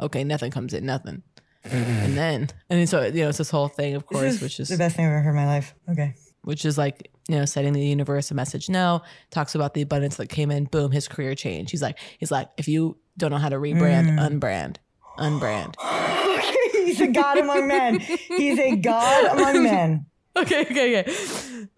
Okay, 0.00 0.24
nothing 0.24 0.50
comes 0.50 0.74
in, 0.74 0.84
nothing. 0.86 1.22
and 1.64 2.16
then, 2.18 2.48
and 2.68 2.80
then 2.80 2.86
so 2.88 3.02
you 3.02 3.22
know, 3.22 3.28
it's 3.28 3.38
this 3.38 3.50
whole 3.50 3.68
thing, 3.68 3.94
of 3.94 4.06
course, 4.06 4.22
This 4.34 4.40
which 4.42 4.60
is 4.60 4.68
the 4.68 4.76
best 4.76 4.96
thing 4.96 5.04
I've 5.06 5.12
ever 5.12 5.20
heard 5.22 5.30
in 5.30 5.36
my 5.36 5.46
life. 5.46 5.74
Okay. 5.90 6.14
which 6.42 6.64
is 6.64 6.76
like 6.76 7.10
you 7.28 7.36
know 7.38 7.44
setting 7.44 7.72
the 7.72 7.80
universe 7.80 8.32
a 8.32 8.34
message 8.34 8.68
no 8.68 9.00
talks 9.30 9.54
about 9.54 9.74
the 9.74 9.82
abundance 9.82 10.16
that 10.16 10.26
came 10.26 10.50
in 10.50 10.64
boom 10.64 10.90
his 10.90 11.06
career 11.06 11.36
changed 11.36 11.70
he's 11.70 11.80
like 11.80 11.96
he's 12.18 12.32
like 12.32 12.48
if 12.56 12.66
you 12.66 12.98
don't 13.16 13.30
know 13.30 13.36
how 13.38 13.48
to 13.48 13.54
rebrand 13.58 14.08
Mm. 14.10 14.40
unbrand 14.40 14.76
unbrand 15.20 15.74
He's 16.84 17.00
a 17.00 17.06
god 17.06 17.38
among 17.38 17.68
men. 17.68 18.00
He's 18.00 18.58
a 18.58 18.74
god 18.76 19.38
among 19.38 19.62
men. 19.70 20.06
okay 20.36 20.62
okay 20.62 21.00
okay. 21.00 21.12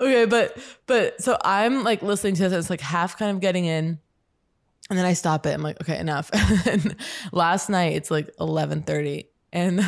Okay 0.00 0.24
but 0.26 0.56
but 0.86 1.20
so 1.20 1.36
i'm 1.44 1.82
like 1.82 2.02
listening 2.02 2.34
to 2.36 2.42
this 2.44 2.52
and 2.52 2.60
it's 2.60 2.70
like 2.70 2.80
half 2.80 3.18
kind 3.18 3.30
of 3.30 3.40
getting 3.40 3.64
in. 3.64 3.98
And 4.90 4.98
then 4.98 5.06
i 5.06 5.14
stop 5.14 5.46
it. 5.46 5.54
I'm 5.54 5.62
like 5.62 5.80
okay 5.80 5.98
enough. 5.98 6.30
And 6.66 6.96
last 7.32 7.68
night 7.68 7.94
it's 7.94 8.10
like 8.10 8.34
11.30 8.36 9.26
and 9.52 9.80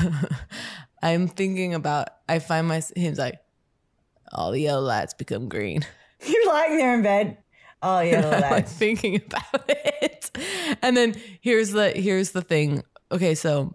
i'm 1.02 1.28
thinking 1.28 1.74
about 1.74 2.08
i 2.28 2.38
find 2.38 2.66
my 2.66 2.82
he's 2.94 3.18
like 3.18 3.38
all 4.32 4.50
the 4.50 4.60
yellow 4.60 4.82
lights 4.82 5.14
become 5.14 5.48
green. 5.48 5.84
You're 6.26 6.48
lying 6.48 6.76
there 6.76 6.94
in 6.94 7.02
bed. 7.02 7.38
Oh 7.82 8.00
yeah, 8.00 8.28
I'm 8.28 8.40
like 8.50 8.68
thinking 8.68 9.22
about 9.26 9.68
it. 9.68 10.30
And 10.82 10.96
then 10.96 11.14
here's 11.40 11.70
the 11.70 11.90
here's 11.90 12.32
the 12.32 12.42
thing. 12.42 12.82
Okay, 13.12 13.34
so 13.34 13.74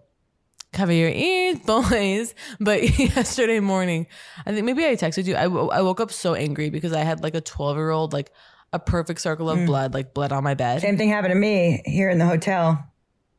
cover 0.72 0.92
your 0.92 1.10
ears, 1.10 1.58
boys. 1.60 2.34
But 2.60 2.82
yesterday 2.98 3.60
morning, 3.60 4.06
I 4.46 4.52
think 4.52 4.64
maybe 4.64 4.84
I 4.86 4.96
texted 4.96 5.26
you. 5.26 5.34
I, 5.34 5.44
I 5.44 5.82
woke 5.82 6.00
up 6.00 6.12
so 6.12 6.34
angry 6.34 6.70
because 6.70 6.92
I 6.92 7.00
had 7.04 7.22
like 7.22 7.34
a 7.34 7.40
12 7.40 7.76
year 7.76 7.90
old, 7.90 8.12
like 8.12 8.30
a 8.72 8.78
perfect 8.78 9.20
circle 9.20 9.50
of 9.50 9.58
Mm. 9.58 9.66
blood, 9.66 9.94
like 9.94 10.14
blood 10.14 10.32
on 10.32 10.42
my 10.44 10.54
bed. 10.54 10.80
Same 10.80 10.96
thing 10.96 11.10
happened 11.10 11.32
to 11.32 11.38
me 11.38 11.82
here 11.84 12.08
in 12.08 12.18
the 12.18 12.26
hotel. 12.26 12.82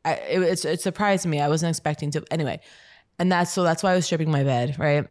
I, 0.04 0.12
it, 0.14 0.42
it's, 0.42 0.64
it 0.64 0.80
surprised 0.80 1.26
me. 1.26 1.40
I 1.40 1.48
wasn't 1.48 1.70
expecting 1.70 2.10
to. 2.12 2.22
Anyway, 2.30 2.60
and 3.18 3.32
that's 3.32 3.50
so 3.52 3.62
that's 3.62 3.82
why 3.82 3.92
I 3.92 3.94
was 3.96 4.04
stripping 4.04 4.30
my 4.30 4.44
bed, 4.44 4.76
right? 4.78 5.06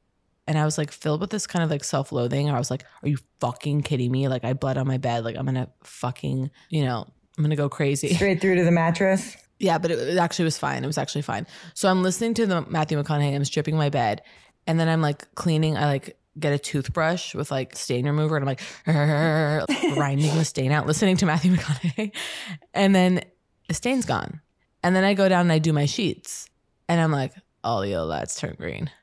And 0.45 0.57
I 0.57 0.65
was 0.65 0.77
like 0.77 0.91
filled 0.91 1.21
with 1.21 1.29
this 1.29 1.47
kind 1.47 1.63
of 1.63 1.69
like 1.71 1.83
self 1.83 2.11
loathing. 2.11 2.49
I 2.49 2.57
was 2.59 2.69
like, 2.69 2.83
"Are 3.01 3.07
you 3.09 3.17
fucking 3.39 3.81
kidding 3.81 4.11
me? 4.11 4.27
Like 4.27 4.43
I 4.43 4.53
bled 4.53 4.77
on 4.77 4.85
my 4.87 4.97
bed. 4.97 5.23
Like 5.23 5.35
I'm 5.37 5.45
gonna 5.45 5.69
fucking 5.83 6.51
you 6.69 6.83
know 6.83 7.07
I'm 7.37 7.43
gonna 7.43 7.55
go 7.55 7.69
crazy. 7.69 8.13
Straight 8.13 8.39
through 8.41 8.55
to 8.55 8.63
the 8.63 8.71
mattress. 8.71 9.35
Yeah, 9.63 9.77
but 9.77 9.91
it, 9.91 10.17
actually 10.17 10.45
was 10.45 10.57
fine. 10.57 10.83
It 10.83 10.87
was 10.87 10.97
actually 10.97 11.21
fine. 11.21 11.47
So 11.73 11.89
I'm 11.89 12.03
listening 12.03 12.33
to 12.35 12.45
the 12.45 12.61
Matthew 12.69 13.01
McConaughey. 13.01 13.33
I'm 13.33 13.45
stripping 13.45 13.77
my 13.77 13.89
bed, 13.89 14.21
and 14.67 14.77
then 14.79 14.89
I'm 14.89 15.01
like 15.01 15.33
cleaning. 15.35 15.77
I 15.77 15.85
like 15.85 16.17
get 16.37 16.51
a 16.51 16.59
toothbrush 16.59 17.33
with 17.33 17.49
like 17.49 17.75
stain 17.77 18.05
remover, 18.05 18.35
and 18.35 18.43
I'm 18.43 18.47
like 18.47 18.61
grinding 19.93 20.35
the 20.35 20.43
stain 20.45 20.71
out, 20.71 20.85
listening 20.85 21.15
to 21.17 21.25
Matthew 21.25 21.55
McConaughey, 21.55 22.11
and 22.73 22.93
then 22.93 23.21
the 23.69 23.73
stain's 23.73 24.05
gone. 24.05 24.41
And 24.83 24.93
then 24.95 25.05
I 25.05 25.13
go 25.13 25.29
down 25.29 25.41
and 25.41 25.51
I 25.51 25.59
do 25.59 25.71
my 25.71 25.85
sheets, 25.85 26.49
and 26.89 26.99
I'm 26.99 27.11
like, 27.11 27.33
oh 27.63 27.83
yo, 27.83 28.07
that's 28.07 28.39
turned 28.39 28.57
green. 28.57 28.89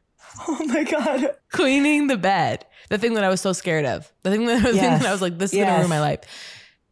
Oh 0.47 0.65
my 0.67 0.85
god. 0.85 1.35
Cleaning 1.51 2.07
the 2.07 2.17
bed, 2.17 2.65
the 2.89 2.99
thing 2.99 3.15
that 3.15 3.25
I 3.25 3.29
was 3.29 3.41
so 3.41 3.53
scared 3.53 3.85
of, 3.85 4.11
the 4.23 4.31
thing 4.31 4.47
that, 4.47 4.63
the 4.63 4.73
thing 4.73 4.81
that 4.81 5.05
I 5.05 5.11
was 5.11 5.21
like, 5.21 5.37
this 5.39 5.51
is 5.53 5.59
Yes. 5.59 5.67
gonna 5.67 5.79
ruin 5.79 5.91
my 5.91 6.01
life. 6.01 6.21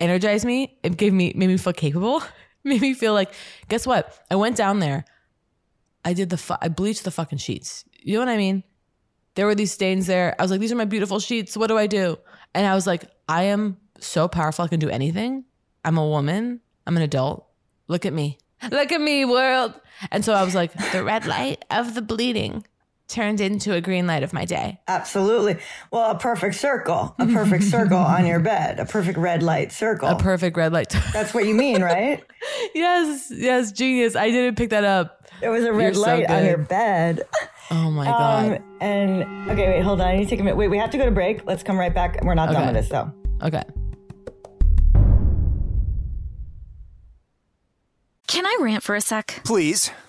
Energized 0.00 0.44
me. 0.44 0.76
It 0.82 0.96
gave 0.96 1.12
me 1.12 1.32
made 1.36 1.46
me 1.46 1.56
feel 1.56 1.72
capable. 1.72 2.20
made 2.74 2.80
me 2.80 2.94
feel 2.94 3.14
like, 3.14 3.32
guess 3.68 3.86
what? 3.86 4.18
I 4.30 4.36
went 4.36 4.56
down 4.56 4.78
there. 4.78 5.04
I 6.04 6.12
did 6.12 6.30
the 6.30 6.36
fu- 6.36 6.56
I 6.60 6.68
bleached 6.68 7.04
the 7.04 7.10
fucking 7.10 7.38
sheets. 7.38 7.84
You 8.00 8.14
know 8.14 8.20
what 8.20 8.28
I 8.28 8.36
mean? 8.36 8.62
There 9.34 9.46
were 9.46 9.54
these 9.54 9.72
stains 9.72 10.06
there. 10.06 10.34
I 10.38 10.42
was 10.42 10.50
like, 10.50 10.60
these 10.60 10.72
are 10.72 10.76
my 10.76 10.84
beautiful 10.84 11.20
sheets. 11.20 11.56
What 11.56 11.68
do 11.68 11.78
I 11.78 11.86
do? 11.86 12.18
And 12.54 12.66
I 12.66 12.74
was 12.74 12.86
like, 12.86 13.04
I 13.28 13.44
am 13.44 13.76
so 14.00 14.26
powerful. 14.28 14.64
I 14.64 14.68
can 14.68 14.80
do 14.80 14.88
anything. 14.88 15.44
I'm 15.84 15.98
a 15.98 16.06
woman. 16.06 16.60
I'm 16.86 16.96
an 16.96 17.02
adult. 17.02 17.46
Look 17.86 18.06
at 18.06 18.12
me. 18.12 18.38
Look 18.70 18.90
at 18.90 19.00
me, 19.00 19.24
world. 19.24 19.74
And 20.10 20.24
so 20.24 20.32
I 20.32 20.42
was 20.42 20.54
like, 20.54 20.72
the 20.92 21.04
red 21.04 21.26
light 21.34 21.64
of 21.70 21.94
the 21.94 22.02
bleeding 22.02 22.66
turned 23.08 23.40
into 23.40 23.72
a 23.72 23.80
green 23.80 24.06
light 24.06 24.22
of 24.22 24.32
my 24.32 24.44
day. 24.44 24.78
Absolutely. 24.86 25.58
Well, 25.90 26.10
a 26.10 26.18
perfect 26.18 26.54
circle, 26.54 27.14
a 27.18 27.26
perfect 27.26 27.64
circle 27.64 27.96
on 27.98 28.26
your 28.26 28.38
bed, 28.38 28.78
a 28.78 28.84
perfect 28.84 29.18
red 29.18 29.42
light 29.42 29.72
circle. 29.72 30.08
A 30.08 30.16
perfect 30.16 30.56
red 30.56 30.72
light. 30.72 30.94
That's 31.12 31.32
what 31.34 31.46
you 31.46 31.54
mean, 31.54 31.82
right? 31.82 32.22
yes, 32.74 33.32
yes, 33.34 33.72
genius. 33.72 34.14
I 34.14 34.30
didn't 34.30 34.56
pick 34.56 34.70
that 34.70 34.84
up. 34.84 35.26
It 35.40 35.48
was 35.48 35.62
a 35.62 35.66
You're 35.66 35.74
red 35.74 35.94
so 35.96 36.02
light 36.02 36.30
on 36.30 36.44
your 36.44 36.58
bed. 36.58 37.22
Oh 37.70 37.90
my 37.90 38.04
god. 38.04 38.56
Um, 38.58 38.64
and 38.80 39.50
okay, 39.50 39.68
wait, 39.68 39.82
hold 39.82 40.00
on. 40.00 40.08
I 40.08 40.16
need 40.16 40.24
to 40.24 40.30
take 40.30 40.40
a 40.40 40.42
minute. 40.42 40.56
Wait, 40.56 40.68
we 40.68 40.78
have 40.78 40.90
to 40.90 40.98
go 40.98 41.04
to 41.04 41.10
break. 41.10 41.46
Let's 41.46 41.62
come 41.62 41.78
right 41.78 41.94
back. 41.94 42.22
We're 42.24 42.34
not 42.34 42.50
done 42.50 42.66
with 42.66 42.74
this 42.74 42.88
though. 42.88 43.12
Okay. 43.42 43.62
Can 48.26 48.44
I 48.44 48.58
rant 48.60 48.82
for 48.82 48.94
a 48.94 49.00
sec? 49.00 49.40
Please. 49.44 49.90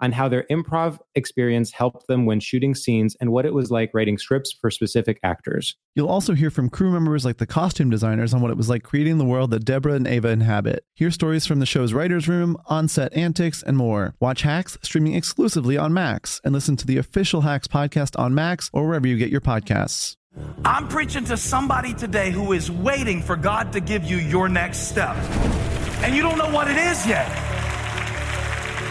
on 0.00 0.12
how 0.12 0.28
their 0.28 0.44
improv 0.50 0.98
experience 1.14 1.72
helped 1.72 2.06
them 2.06 2.26
when 2.26 2.40
shooting 2.40 2.74
scenes 2.74 3.16
and 3.20 3.30
what 3.30 3.46
it 3.46 3.54
was 3.54 3.70
like 3.70 3.90
writing 3.94 4.18
scripts 4.18 4.52
for 4.52 4.70
specific 4.70 5.18
actors. 5.22 5.76
You'll 5.94 6.08
also 6.08 6.34
hear 6.34 6.50
from 6.50 6.70
crew 6.70 6.90
members 6.90 7.24
like 7.24 7.38
the 7.38 7.46
costume 7.46 7.90
designers 7.90 8.32
on 8.32 8.40
what 8.40 8.50
it 8.50 8.56
was 8.56 8.68
like 8.68 8.82
creating 8.82 9.18
the 9.18 9.24
world 9.24 9.50
that 9.50 9.64
Deborah 9.64 9.94
and 9.94 10.06
Ava 10.06 10.28
inhabit. 10.28 10.84
Hear 10.94 11.10
stories 11.10 11.46
from 11.46 11.58
the 11.58 11.66
show's 11.66 11.92
writer's 11.92 12.28
room, 12.28 12.56
on 12.66 12.88
set 12.88 13.12
antics, 13.14 13.62
and 13.62 13.76
more. 13.76 14.14
Watch 14.20 14.42
Hacks 14.42 14.78
streaming 14.82 15.14
exclusively 15.14 15.76
on 15.76 15.92
Max 15.92 16.40
and 16.44 16.52
listen 16.52 16.76
to 16.76 16.86
the 16.86 16.98
official 16.98 17.42
Hacks 17.42 17.66
podcast 17.66 18.18
on 18.18 18.34
Max 18.34 18.70
or 18.72 18.86
wherever 18.86 19.06
you 19.06 19.16
get 19.16 19.30
your 19.30 19.40
podcasts. 19.40 20.16
I'm 20.64 20.86
preaching 20.88 21.24
to 21.24 21.36
somebody 21.36 21.92
today 21.92 22.30
who 22.30 22.52
is 22.52 22.70
waiting 22.70 23.20
for 23.20 23.36
God 23.36 23.72
to 23.72 23.80
give 23.80 24.04
you 24.04 24.16
your 24.16 24.48
next 24.48 24.88
step. 24.88 25.16
And 26.02 26.14
you 26.14 26.22
don't 26.22 26.38
know 26.38 26.50
what 26.50 26.70
it 26.70 26.76
is 26.76 27.06
yet. 27.06 27.49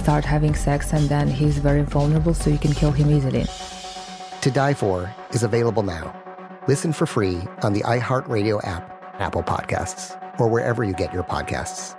start 0.00 0.24
having 0.24 0.54
sex, 0.54 0.92
and 0.92 1.08
then 1.08 1.28
he's 1.28 1.58
very 1.58 1.82
vulnerable, 1.82 2.34
so 2.34 2.50
you 2.50 2.58
can 2.58 2.72
kill 2.72 2.92
him 2.92 3.10
easily. 3.10 3.46
To 4.42 4.50
Die 4.50 4.74
For 4.74 5.14
is 5.32 5.42
available 5.42 5.82
now. 5.82 6.16
Listen 6.66 6.92
for 6.92 7.06
free 7.06 7.38
on 7.62 7.72
the 7.72 7.82
iHeartRadio 7.82 8.66
app, 8.66 8.84
Apple 9.20 9.42
Podcasts, 9.42 10.16
or 10.40 10.48
wherever 10.48 10.84
you 10.84 10.94
get 10.94 11.12
your 11.12 11.24
podcasts. 11.24 11.96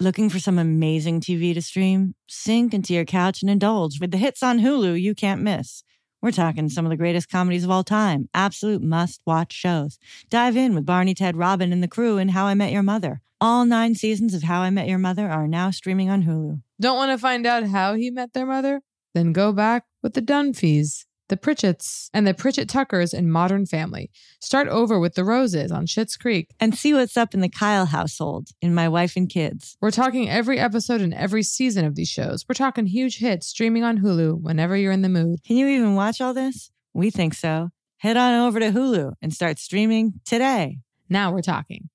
Looking 0.00 0.30
for 0.30 0.38
some 0.38 0.60
amazing 0.60 1.20
TV 1.20 1.54
to 1.54 1.60
stream? 1.60 2.14
Sink 2.28 2.72
into 2.72 2.94
your 2.94 3.04
couch 3.04 3.42
and 3.42 3.50
indulge 3.50 4.00
with 4.00 4.12
the 4.12 4.16
hits 4.16 4.44
on 4.44 4.60
Hulu 4.60 5.00
you 5.00 5.12
can't 5.12 5.42
miss. 5.42 5.82
We're 6.20 6.32
talking 6.32 6.68
some 6.68 6.84
of 6.84 6.90
the 6.90 6.96
greatest 6.96 7.30
comedies 7.30 7.62
of 7.62 7.70
all 7.70 7.84
time, 7.84 8.28
absolute 8.34 8.82
must 8.82 9.22
watch 9.24 9.52
shows. 9.52 10.00
Dive 10.28 10.56
in 10.56 10.74
with 10.74 10.84
Barney, 10.84 11.14
Ted, 11.14 11.36
Robin, 11.36 11.72
and 11.72 11.80
the 11.80 11.86
crew 11.86 12.18
in 12.18 12.30
How 12.30 12.46
I 12.46 12.54
Met 12.54 12.72
Your 12.72 12.82
Mother. 12.82 13.22
All 13.40 13.64
nine 13.64 13.94
seasons 13.94 14.34
of 14.34 14.42
How 14.42 14.62
I 14.62 14.70
Met 14.70 14.88
Your 14.88 14.98
Mother 14.98 15.28
are 15.28 15.46
now 15.46 15.70
streaming 15.70 16.10
on 16.10 16.24
Hulu. 16.24 16.60
Don't 16.80 16.96
want 16.96 17.12
to 17.12 17.18
find 17.18 17.46
out 17.46 17.62
how 17.68 17.94
he 17.94 18.10
met 18.10 18.32
their 18.32 18.46
mother? 18.46 18.80
Then 19.14 19.32
go 19.32 19.52
back 19.52 19.84
with 20.02 20.14
the 20.14 20.22
Dunphys, 20.22 21.04
the 21.28 21.36
Pritchetts, 21.36 22.10
and 22.12 22.26
the 22.26 22.34
Pritchett 22.34 22.68
Tuckers 22.68 23.12
in 23.12 23.30
Modern 23.30 23.66
Family. 23.66 24.10
Start 24.40 24.68
over 24.68 24.98
with 24.98 25.14
the 25.14 25.24
Roses 25.24 25.70
on 25.70 25.86
Schitt's 25.86 26.16
Creek. 26.16 26.50
And 26.58 26.74
see 26.74 26.94
what's 26.94 27.16
up 27.16 27.34
in 27.34 27.40
the 27.40 27.48
Kyle 27.48 27.86
household 27.86 28.48
in 28.60 28.74
My 28.74 28.88
Wife 28.88 29.16
and 29.16 29.28
Kids. 29.28 29.76
We're 29.80 29.90
talking 29.90 30.28
every 30.28 30.58
episode 30.58 31.00
and 31.00 31.14
every 31.14 31.42
season 31.42 31.84
of 31.84 31.94
these 31.94 32.08
shows. 32.08 32.44
We're 32.48 32.54
talking 32.54 32.86
huge 32.86 33.18
hits 33.18 33.46
streaming 33.46 33.84
on 33.84 33.98
Hulu 33.98 34.40
whenever 34.40 34.76
you're 34.76 34.92
in 34.92 35.02
the 35.02 35.08
mood. 35.08 35.44
Can 35.44 35.56
you 35.56 35.66
even 35.68 35.94
watch 35.94 36.20
all 36.20 36.34
this? 36.34 36.70
We 36.94 37.10
think 37.10 37.34
so. 37.34 37.70
Head 37.98 38.16
on 38.16 38.46
over 38.46 38.60
to 38.60 38.70
Hulu 38.70 39.12
and 39.20 39.32
start 39.32 39.58
streaming 39.58 40.14
today. 40.24 40.78
Now 41.08 41.32
we're 41.32 41.42
talking. 41.42 41.88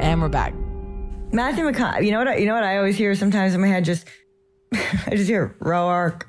And 0.00 0.20
we're 0.20 0.28
back. 0.28 0.54
Matthew 1.32 1.64
McConaughey. 1.64 2.04
You 2.04 2.10
know 2.10 2.18
what? 2.18 2.28
I, 2.28 2.36
you 2.36 2.46
know 2.46 2.54
what 2.54 2.64
I 2.64 2.76
always 2.76 2.96
hear 2.96 3.14
sometimes 3.14 3.54
in 3.54 3.60
my 3.60 3.68
head. 3.68 3.84
Just 3.84 4.06
I 5.06 5.10
just 5.16 5.28
hear 5.28 5.56
Roark. 5.60 6.24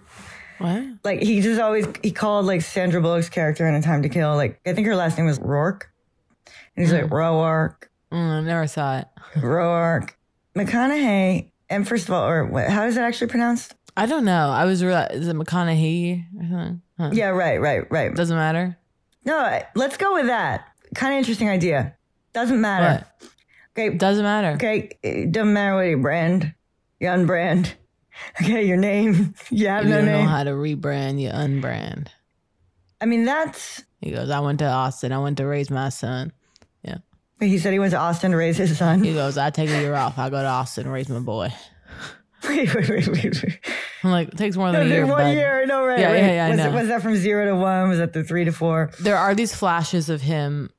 What? 0.59 0.83
Like 1.03 1.21
he 1.21 1.41
just 1.41 1.59
always 1.59 1.87
he 2.01 2.11
called 2.11 2.45
like 2.45 2.61
Sandra 2.61 3.01
Bullock's 3.01 3.29
character 3.29 3.67
in 3.67 3.75
A 3.75 3.81
Time 3.81 4.01
to 4.03 4.09
Kill. 4.09 4.35
Like 4.35 4.59
I 4.65 4.73
think 4.73 4.87
her 4.87 4.95
last 4.95 5.17
name 5.17 5.27
was 5.27 5.39
Roark, 5.39 5.83
and 6.75 6.85
he's 6.85 6.93
like 6.93 7.05
Roark. 7.05 7.87
Mm, 8.11 8.29
I 8.29 8.41
never 8.41 8.67
saw 8.67 8.99
it. 8.99 9.07
Roark. 9.35 10.11
McConaughey. 10.55 11.49
And 11.69 11.87
first 11.87 12.07
of 12.07 12.13
all, 12.13 12.27
or 12.27 12.45
what, 12.45 12.69
how 12.69 12.85
is 12.85 12.97
it 12.97 13.01
actually 13.01 13.27
pronounced? 13.27 13.73
I 13.97 14.05
don't 14.05 14.25
know. 14.25 14.49
I 14.49 14.65
was 14.65 14.83
real. 14.83 14.97
Is 14.97 15.27
it 15.27 15.35
McConaughey? 15.35 16.79
Huh. 16.99 17.09
Yeah, 17.11 17.29
right, 17.29 17.59
right, 17.59 17.89
right. 17.91 18.13
Doesn't 18.13 18.35
matter. 18.35 18.77
No, 19.25 19.61
let's 19.75 19.97
go 19.97 20.13
with 20.13 20.27
that. 20.27 20.67
Kind 20.93 21.13
of 21.13 21.17
interesting 21.19 21.49
idea. 21.49 21.95
Doesn't 22.33 22.59
matter. 22.61 23.05
Okay. 23.75 23.95
Doesn't 23.95 24.23
matter. 24.23 24.51
Okay. 24.51 24.97
It 25.01 25.31
doesn't 25.31 25.53
matter 25.53 25.75
what 25.75 25.81
your 25.83 25.97
brand, 25.97 26.53
your 26.99 27.15
unbrand. 27.15 27.73
Okay, 28.41 28.65
your 28.65 28.77
name. 28.77 29.33
You 29.49 29.67
have 29.67 29.83
You 29.85 29.89
no 29.91 29.97
don't 29.97 30.05
know 30.05 30.23
how 30.23 30.43
to 30.43 30.51
rebrand, 30.51 31.19
you 31.19 31.29
unbrand. 31.29 32.07
I 33.01 33.05
mean, 33.05 33.25
that's. 33.25 33.83
He 34.01 34.11
goes, 34.11 34.29
I 34.29 34.39
went 34.39 34.59
to 34.59 34.65
Austin. 34.65 35.11
I 35.11 35.17
went 35.19 35.37
to 35.37 35.45
raise 35.45 35.69
my 35.69 35.89
son. 35.89 36.31
Yeah. 36.83 36.97
He 37.39 37.57
said 37.57 37.73
he 37.73 37.79
went 37.79 37.91
to 37.91 37.97
Austin 37.97 38.31
to 38.31 38.37
raise 38.37 38.57
his 38.57 38.77
son. 38.77 39.03
He 39.03 39.13
goes, 39.13 39.37
I 39.37 39.49
take 39.49 39.69
a 39.69 39.79
year 39.81 39.95
off. 39.95 40.17
I 40.17 40.29
go 40.29 40.41
to 40.41 40.47
Austin 40.47 40.85
and 40.85 40.93
raise 40.93 41.09
my 41.09 41.19
boy. 41.19 41.53
Wait, 42.49 42.75
wait, 42.75 42.89
wait, 42.89 43.07
wait. 43.07 43.23
wait. 43.41 43.59
I'm 44.03 44.11
like, 44.11 44.27
it 44.27 44.37
takes 44.37 44.57
more 44.57 44.69
No, 44.69 44.79
than 44.79 44.87
a 44.91 44.95
year. 44.95 45.05
one 45.05 45.17
bud. 45.17 45.27
year. 45.29 45.65
No, 45.65 45.85
right. 45.85 45.97
Yeah, 45.97 46.11
right. 46.11 46.17
yeah, 46.23 46.31
yeah, 46.33 46.45
I 46.47 46.55
know. 46.55 46.67
It, 46.71 46.73
was 46.73 46.89
that 46.89 47.01
from 47.01 47.15
zero 47.15 47.45
to 47.45 47.55
one? 47.55 47.87
Was 47.87 47.99
that 47.99 48.11
the 48.11 48.21
three 48.21 48.43
to 48.43 48.51
four? 48.51 48.91
there 48.99 49.15
are 49.17 49.33
these 49.33 49.55
flashes 49.55 50.09
of 50.09 50.21
him. 50.21 50.69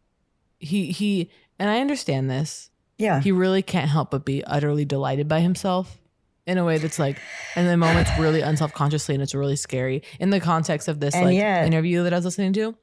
He 0.59 0.93
he, 0.93 1.31
and 1.59 1.71
I 1.71 1.81
understand 1.81 2.29
this. 2.29 2.69
Yeah. 2.99 3.23
He 3.23 3.33
really 3.33 3.63
can't 3.63 3.89
help 3.89 4.11
but 4.11 4.27
be 4.27 4.45
utterly 4.45 4.85
delighted 4.85 5.27
by 5.27 5.41
himself 5.41 5.97
in 6.47 6.59
a 6.59 6.65
way 6.65 6.79
that's 6.79 6.99
like, 6.99 7.19
in 7.57 7.67
the 7.67 7.77
moments 7.77 8.11
really 8.19 8.41
unself 8.43 8.73
consciously, 8.75 9.15
and 9.15 9.23
it's 9.23 9.35
really 9.35 9.57
scary 9.57 10.03
in 10.21 10.31
the 10.31 10.41
context 10.41 10.89
of 10.89 11.01
this 11.01 11.15
And 11.15 11.25
like 11.27 11.37
yet- 11.37 11.67
interview 11.67 12.03
that 12.05 12.13
I 12.13 12.17
was 12.17 12.25
listening 12.25 12.53
to. 12.55 12.75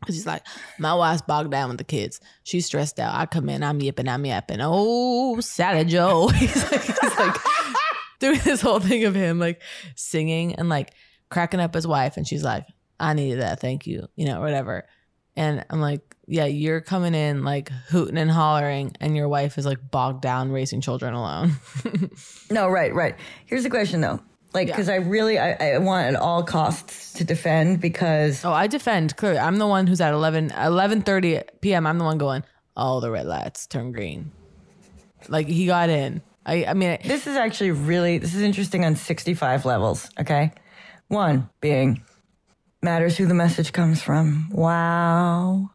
Because 0.00 0.16
he's 0.16 0.26
like, 0.26 0.42
my 0.78 0.92
wife's 0.94 1.22
bogged 1.22 1.50
down 1.50 1.70
with 1.70 1.78
the 1.78 1.84
kids. 1.84 2.20
She's 2.42 2.66
stressed 2.66 3.00
out. 3.00 3.14
I 3.14 3.24
come 3.24 3.48
in, 3.48 3.62
I'm 3.62 3.80
yipping, 3.80 4.06
I'm 4.06 4.26
yapping. 4.26 4.58
Oh, 4.60 5.40
Sally 5.40 5.84
Joe. 5.86 6.28
he's 6.34 6.62
like, 6.70 6.82
he's 6.82 7.18
like 7.18 7.36
doing 8.20 8.40
this 8.44 8.60
whole 8.60 8.80
thing 8.80 9.04
of 9.04 9.14
him 9.14 9.38
like 9.38 9.62
singing 9.94 10.56
and 10.56 10.68
like 10.68 10.92
cracking 11.30 11.60
up 11.60 11.72
his 11.72 11.86
wife. 11.86 12.18
And 12.18 12.28
she's 12.28 12.44
like, 12.44 12.66
I 13.00 13.14
needed 13.14 13.40
that. 13.40 13.60
Thank 13.60 13.86
you. 13.86 14.06
You 14.14 14.26
know, 14.26 14.40
whatever. 14.40 14.86
And 15.36 15.64
I'm 15.68 15.80
like, 15.80 16.00
yeah, 16.26 16.44
you're 16.46 16.80
coming 16.80 17.14
in 17.14 17.44
like 17.44 17.68
hooting 17.88 18.16
and 18.16 18.30
hollering, 18.30 18.92
and 19.00 19.16
your 19.16 19.28
wife 19.28 19.58
is 19.58 19.66
like 19.66 19.78
bogged 19.90 20.22
down 20.22 20.52
raising 20.52 20.80
children 20.80 21.14
alone. 21.14 21.52
No, 22.50 22.68
right, 22.68 22.94
right. 22.94 23.16
Here's 23.46 23.62
the 23.64 23.70
question 23.70 24.00
though. 24.00 24.20
Like, 24.52 24.68
because 24.68 24.88
I 24.88 24.96
really, 24.96 25.36
I, 25.38 25.74
I 25.74 25.78
want 25.78 26.06
at 26.06 26.14
all 26.14 26.44
costs 26.44 27.14
to 27.14 27.24
defend 27.24 27.80
because. 27.80 28.44
Oh, 28.44 28.52
I 28.52 28.68
defend. 28.68 29.16
Clearly, 29.16 29.38
I'm 29.38 29.56
the 29.56 29.66
one 29.66 29.88
who's 29.88 30.00
at 30.00 30.12
11, 30.14 30.50
11.30 30.50 31.42
p.m. 31.60 31.86
I'm 31.86 31.98
the 31.98 32.04
one 32.04 32.18
going, 32.18 32.44
all 32.76 33.00
the 33.00 33.10
red 33.10 33.26
lights 33.26 33.66
turn 33.66 33.90
green. 33.90 34.30
Like 35.28 35.48
he 35.48 35.66
got 35.66 35.88
in. 35.88 36.22
I, 36.46 36.66
I 36.66 36.74
mean, 36.74 36.98
This 37.04 37.26
is 37.26 37.36
actually 37.36 37.72
really, 37.72 38.18
this 38.18 38.34
is 38.34 38.42
interesting 38.42 38.84
on 38.84 38.94
65 38.94 39.64
levels, 39.64 40.08
okay? 40.20 40.52
One 41.08 41.48
being 41.60 42.04
matters 42.84 43.16
who 43.16 43.26
the 43.26 43.34
message 43.34 43.72
comes 43.72 44.02
from. 44.02 44.48
Wow. 44.50 45.70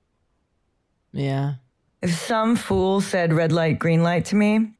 yeah. 1.12 1.56
If 2.02 2.12
some 2.12 2.56
fool 2.56 3.02
said 3.02 3.34
red 3.34 3.52
light, 3.52 3.78
green 3.80 4.04
light 4.04 4.26
to 4.26 4.36
me, 4.36 4.72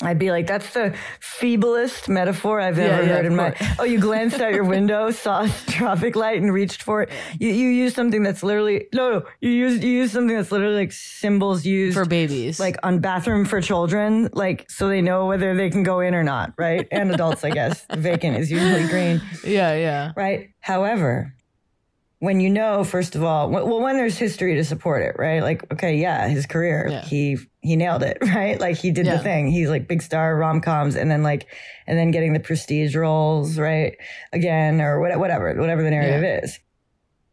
I'd 0.00 0.18
be 0.18 0.30
like, 0.30 0.46
that's 0.46 0.72
the 0.72 0.94
feeblest 1.20 2.08
metaphor 2.08 2.60
I've 2.60 2.78
Yeah, 2.78 2.84
ever 2.84 3.02
yeah, 3.02 3.08
heard 3.16 3.26
in 3.26 3.36
my. 3.36 3.54
Oh, 3.78 3.84
you 3.84 3.98
glanced 4.00 4.40
out 4.40 4.52
your 4.52 4.64
window, 4.76 5.10
saw 5.10 5.42
a 5.44 5.48
traffic 5.70 6.16
light, 6.16 6.40
and 6.40 6.52
reached 6.52 6.82
for 6.82 7.02
it. 7.02 7.10
You 7.38 7.50
you 7.50 7.68
use 7.68 7.94
something 7.94 8.22
that's 8.22 8.42
literally 8.42 8.86
no, 8.94 9.10
no. 9.18 9.22
You 9.40 9.50
use 9.50 9.82
you 9.84 9.90
use 9.90 10.12
something 10.12 10.34
that's 10.36 10.50
literally 10.52 10.76
like 10.76 10.92
symbols 10.92 11.66
used 11.66 11.94
For 11.94 12.04
babies, 12.06 12.58
like 12.58 12.76
on 12.82 13.00
bathroom 13.00 13.44
for 13.44 13.60
children, 13.60 14.28
like 14.32 14.70
so 14.70 14.88
they 14.88 15.02
know 15.02 15.26
whether 15.26 15.54
they 15.54 15.68
can 15.70 15.82
go 15.82 16.00
in 16.00 16.14
or 16.14 16.22
not, 16.22 16.52
right? 16.58 16.86
And 16.90 17.10
adults, 17.10 17.44
I 17.44 17.50
guess. 17.50 17.84
Vacant 17.92 18.36
is 18.38 18.50
usually 18.50 18.86
green. 18.86 19.20
Yeah, 19.44 19.74
yeah. 19.74 20.12
Right. 20.16 20.50
However, 20.60 21.34
when 22.20 22.38
you 22.40 22.50
know, 22.50 22.84
first 22.84 23.14
of 23.16 23.22
all, 23.24 23.50
well, 23.50 23.80
when 23.80 23.96
there's 23.96 24.16
history 24.16 24.54
to 24.54 24.64
support 24.64 25.02
it, 25.02 25.16
right? 25.18 25.42
Like, 25.42 25.70
okay, 25.72 25.96
yeah, 25.96 26.28
his 26.28 26.46
career, 26.46 26.86
Yeah. 26.88 27.04
he 27.04 27.36
he 27.62 27.76
nailed 27.76 28.02
it, 28.02 28.18
right? 28.22 28.60
Like 28.60 28.76
he 28.76 28.90
did 28.90 29.06
Yeah. 29.06 29.16
the 29.16 29.22
thing. 29.22 29.46
He's 29.50 29.68
like 29.70 29.88
big 29.88 30.02
star 30.02 30.36
rom 30.36 30.60
coms, 30.60 30.96
and 30.96 31.10
then 31.10 31.22
like, 31.22 31.46
and 31.86 31.96
then 31.98 32.10
getting 32.10 32.32
the 32.32 32.40
prestige 32.40 32.94
roles, 32.94 33.58
right? 33.58 33.96
Again, 34.32 34.80
or 34.80 35.00
what- 35.00 35.18
whatever, 35.18 35.54
whatever 35.58 35.82
the 35.82 35.90
narrative 35.90 36.42
is. 36.44 36.58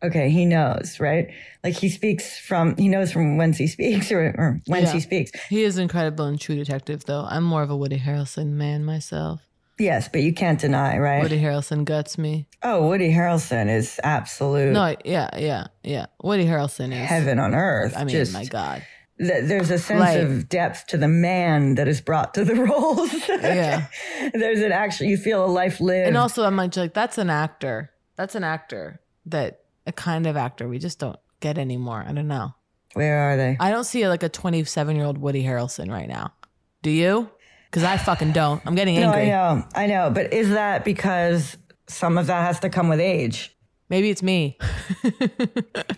Okay, 0.01 0.29
he 0.29 0.45
knows, 0.45 0.97
right? 1.01 1.27
Like 1.61 1.73
he 1.75 1.89
speaks 1.89 2.39
from, 2.39 2.77
he 2.77 2.87
knows 2.87 3.11
from 3.11 3.35
whence 3.35 3.57
he 3.57 3.67
speaks 3.67 4.11
or, 4.13 4.33
or 4.37 4.61
whence 4.67 4.87
Yeah. 4.87 4.93
he 4.93 4.99
speaks. 5.01 5.31
He 5.49 5.63
is 5.63 5.77
incredible 5.77 6.23
and 6.25 6.39
true 6.39 6.55
detective, 6.55 7.03
though. 7.03 7.25
I'm 7.29 7.43
more 7.43 7.63
of 7.63 7.69
a 7.69 7.75
Woody 7.75 7.99
Harrelson 7.99 8.51
man 8.53 8.85
myself. 8.85 9.41
Yes, 9.77 10.07
but 10.07 10.21
you 10.21 10.33
can't 10.33 10.59
deny, 10.59 10.97
right? 10.97 11.21
Woody 11.21 11.41
Harrelson 11.41 11.83
guts 11.85 12.17
me. 12.17 12.47
oh, 12.63 12.87
Woody 12.87 13.11
Harrelson 13.13 13.69
is 13.73 13.99
absolute 14.03 14.71
No, 14.73 14.95
yeah, 15.03 15.29
yeah, 15.37 15.67
yeah. 15.83 16.05
Woody 16.21 16.45
Harrelson 16.45 16.91
is 16.93 17.07
heaven 17.07 17.37
on 17.39 17.53
earth. 17.55 17.93
I 17.97 17.99
mean, 18.05 18.09
Just- 18.09 18.31
my 18.33 18.45
God. 18.45 18.83
Th- 19.19 19.45
there's 19.45 19.69
a 19.69 19.77
sense 19.77 19.99
Like- 19.99 20.19
of 20.19 20.49
depth 20.49 20.87
to 20.87 20.97
the 20.97 21.07
man 21.07 21.75
that 21.75 21.87
is 21.87 22.01
brought 22.01 22.33
to 22.35 22.43
the 22.45 22.55
roles. 22.65 23.11
Yeah. 23.29 23.87
there's 24.33 24.61
an 24.61 24.71
actual 24.71 25.07
you 25.07 25.17
feel 25.17 25.45
a 25.45 25.47
life 25.47 25.79
lived. 25.81 26.07
And 26.07 26.17
also, 26.17 26.43
I'm 26.45 26.55
like, 26.55 26.75
like, 26.75 26.93
that's 26.93 27.17
an 27.17 27.29
actor. 27.29 27.91
That's 28.15 28.35
an 28.35 28.43
actor 28.43 28.99
that 29.27 29.61
a 29.87 29.91
kind 29.91 30.27
of 30.27 30.35
actor 30.37 30.67
we 30.67 30.79
just 30.79 30.99
don't 30.99 31.17
get 31.39 31.57
anymore. 31.57 32.03
I 32.07 32.11
don't 32.11 32.27
know. 32.27 32.53
Where 32.93 33.31
are 33.31 33.37
they? 33.37 33.55
I 33.59 33.69
don't 33.71 33.83
see 33.83 34.07
like 34.07 34.23
a 34.23 34.29
27 34.29 34.95
year 34.95 35.05
old 35.05 35.17
Woody 35.17 35.43
Harrelson 35.43 35.89
right 35.91 36.07
now. 36.07 36.33
Do 36.81 36.89
you? 36.89 37.29
Because 37.65 37.83
I 37.83 37.97
fucking 37.97 38.31
don't. 38.31 38.61
I'm 38.65 38.73
getting 38.73 38.95
no, 38.99 39.11
I 39.11 39.25
know, 39.27 39.63
I 39.75 39.85
know, 39.85 40.09
but 40.09 40.33
is 40.33 40.49
that 40.49 40.83
because 40.83 41.55
some 41.87 42.17
of 42.17 42.25
that 42.27 42.41
has 42.45 42.59
to 42.61 42.69
come 42.69 42.89
with 42.89 42.99
age? 42.99 43.55
Maybe 43.89 44.09
it's 44.09 44.23
me. 44.23 44.57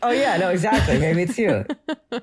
Oh 0.04 0.10
yeah, 0.12 0.38
no, 0.38 0.50
exactly. 0.50 0.98
Maybe 0.98 1.22
it's 1.24 1.38
you. 1.38 1.64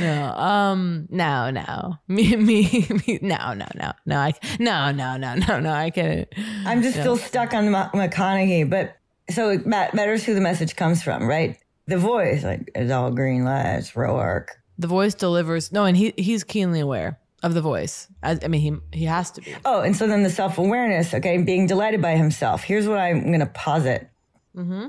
No, 0.00 0.32
um, 0.36 1.06
no, 1.10 1.50
no, 1.50 1.96
me, 2.08 2.36
me, 2.36 2.86
me, 3.06 3.18
no, 3.22 3.52
no, 3.54 3.66
no, 3.74 3.92
no, 4.06 4.16
I, 4.18 4.32
no, 4.58 4.90
no, 4.92 5.16
no, 5.16 5.34
no, 5.34 5.60
no, 5.60 5.70
I 5.72 5.90
can't. 5.90 6.28
I'm 6.64 6.82
just 6.82 6.96
No. 6.96 7.02
still 7.02 7.16
stuck 7.16 7.54
on 7.54 7.70
Ma- 7.70 7.90
McConaughey, 7.90 8.68
but 8.68 8.96
so 9.30 9.50
it 9.50 9.66
ma- 9.66 9.88
matters 9.92 10.24
who 10.24 10.34
the 10.34 10.40
message 10.40 10.76
comes 10.76 11.02
from, 11.02 11.26
right? 11.28 11.56
The 11.86 11.98
voice, 11.98 12.42
like, 12.44 12.70
it's 12.74 12.90
all 12.90 13.10
green 13.10 13.44
lights, 13.44 13.92
Roark. 13.92 14.48
The 14.78 14.86
voice 14.88 15.14
delivers. 15.14 15.72
No, 15.72 15.84
and 15.84 15.96
he 15.96 16.12
he's 16.16 16.44
keenly 16.44 16.80
aware 16.80 17.18
of 17.42 17.54
the 17.54 17.62
voice. 17.62 18.08
I, 18.22 18.38
I 18.42 18.48
mean, 18.48 18.60
he 18.92 18.98
he 18.98 19.04
has 19.06 19.30
to 19.32 19.40
be. 19.40 19.54
Oh, 19.64 19.80
and 19.80 19.96
so 19.96 20.06
then 20.06 20.22
the 20.22 20.30
self 20.30 20.58
awareness, 20.58 21.14
okay, 21.14 21.38
being 21.38 21.66
delighted 21.66 22.02
by 22.02 22.16
himself. 22.16 22.62
Here's 22.64 22.86
what 22.88 22.98
I'm 22.98 23.26
going 23.26 23.40
to 23.40 23.46
posit. 23.46 24.08
Mm-hmm. 24.56 24.86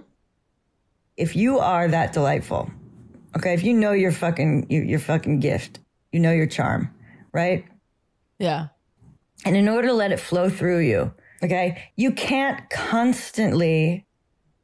if 1.17 1.35
you 1.35 1.59
are 1.59 1.87
that 1.87 2.13
delightful, 2.13 2.69
okay, 3.35 3.53
if 3.53 3.63
you 3.63 3.73
know 3.73 3.91
your 3.91 4.11
fucking 4.11 4.67
you, 4.69 4.81
your 4.81 4.99
fucking 4.99 5.39
gift, 5.39 5.79
you 6.11 6.19
know 6.19 6.31
your 6.31 6.47
charm, 6.47 6.93
right? 7.33 7.65
Yeah. 8.39 8.67
And 9.45 9.55
in 9.57 9.67
order 9.67 9.89
to 9.89 9.93
let 9.93 10.11
it 10.11 10.19
flow 10.19 10.49
through 10.49 10.79
you, 10.79 11.13
okay, 11.43 11.83
you 11.95 12.11
can't 12.11 12.69
constantly 12.69 14.05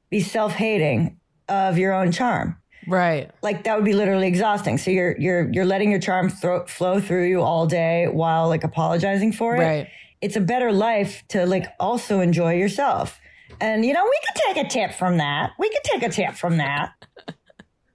be 0.10 0.22
self-hating 0.22 1.20
of 1.50 1.78
your 1.78 1.94
own 1.94 2.12
charm. 2.12 2.58
Right. 2.88 3.32
Like 3.42 3.64
that 3.64 3.76
would 3.76 3.86
be 3.86 3.94
literally 3.94 4.28
exhausting. 4.28 4.78
So 4.78 4.92
you're 4.92 5.18
you're 5.18 5.50
you're 5.52 5.66
letting 5.66 5.90
your 5.92 6.00
charm 6.00 6.30
thro- 6.30 6.66
flow 6.66 7.00
through 7.00 7.28
you 7.28 7.42
all 7.42 7.66
day 7.66 8.08
while 8.08 8.48
like 8.48 8.64
apologizing 8.64 9.32
for 9.32 9.56
it. 9.56 9.60
Right. 9.60 9.88
It's 10.22 10.36
a 10.36 10.42
better 10.42 10.72
life 10.72 11.24
to 11.30 11.46
like 11.46 11.66
also 11.80 12.20
enjoy 12.20 12.56
yourself. 12.56 13.20
And 13.62 13.86
you 13.86 13.94
know, 13.94 14.04
we 14.04 14.20
could 14.26 14.56
take 14.56 14.66
a 14.66 14.70
tip 14.70 14.94
from 14.94 15.18
that. 15.18 15.52
We 15.58 15.70
could 15.70 15.84
take 15.84 16.04
a 16.04 16.10
tip 16.10 16.34
from 16.36 16.58
that. 16.58 16.94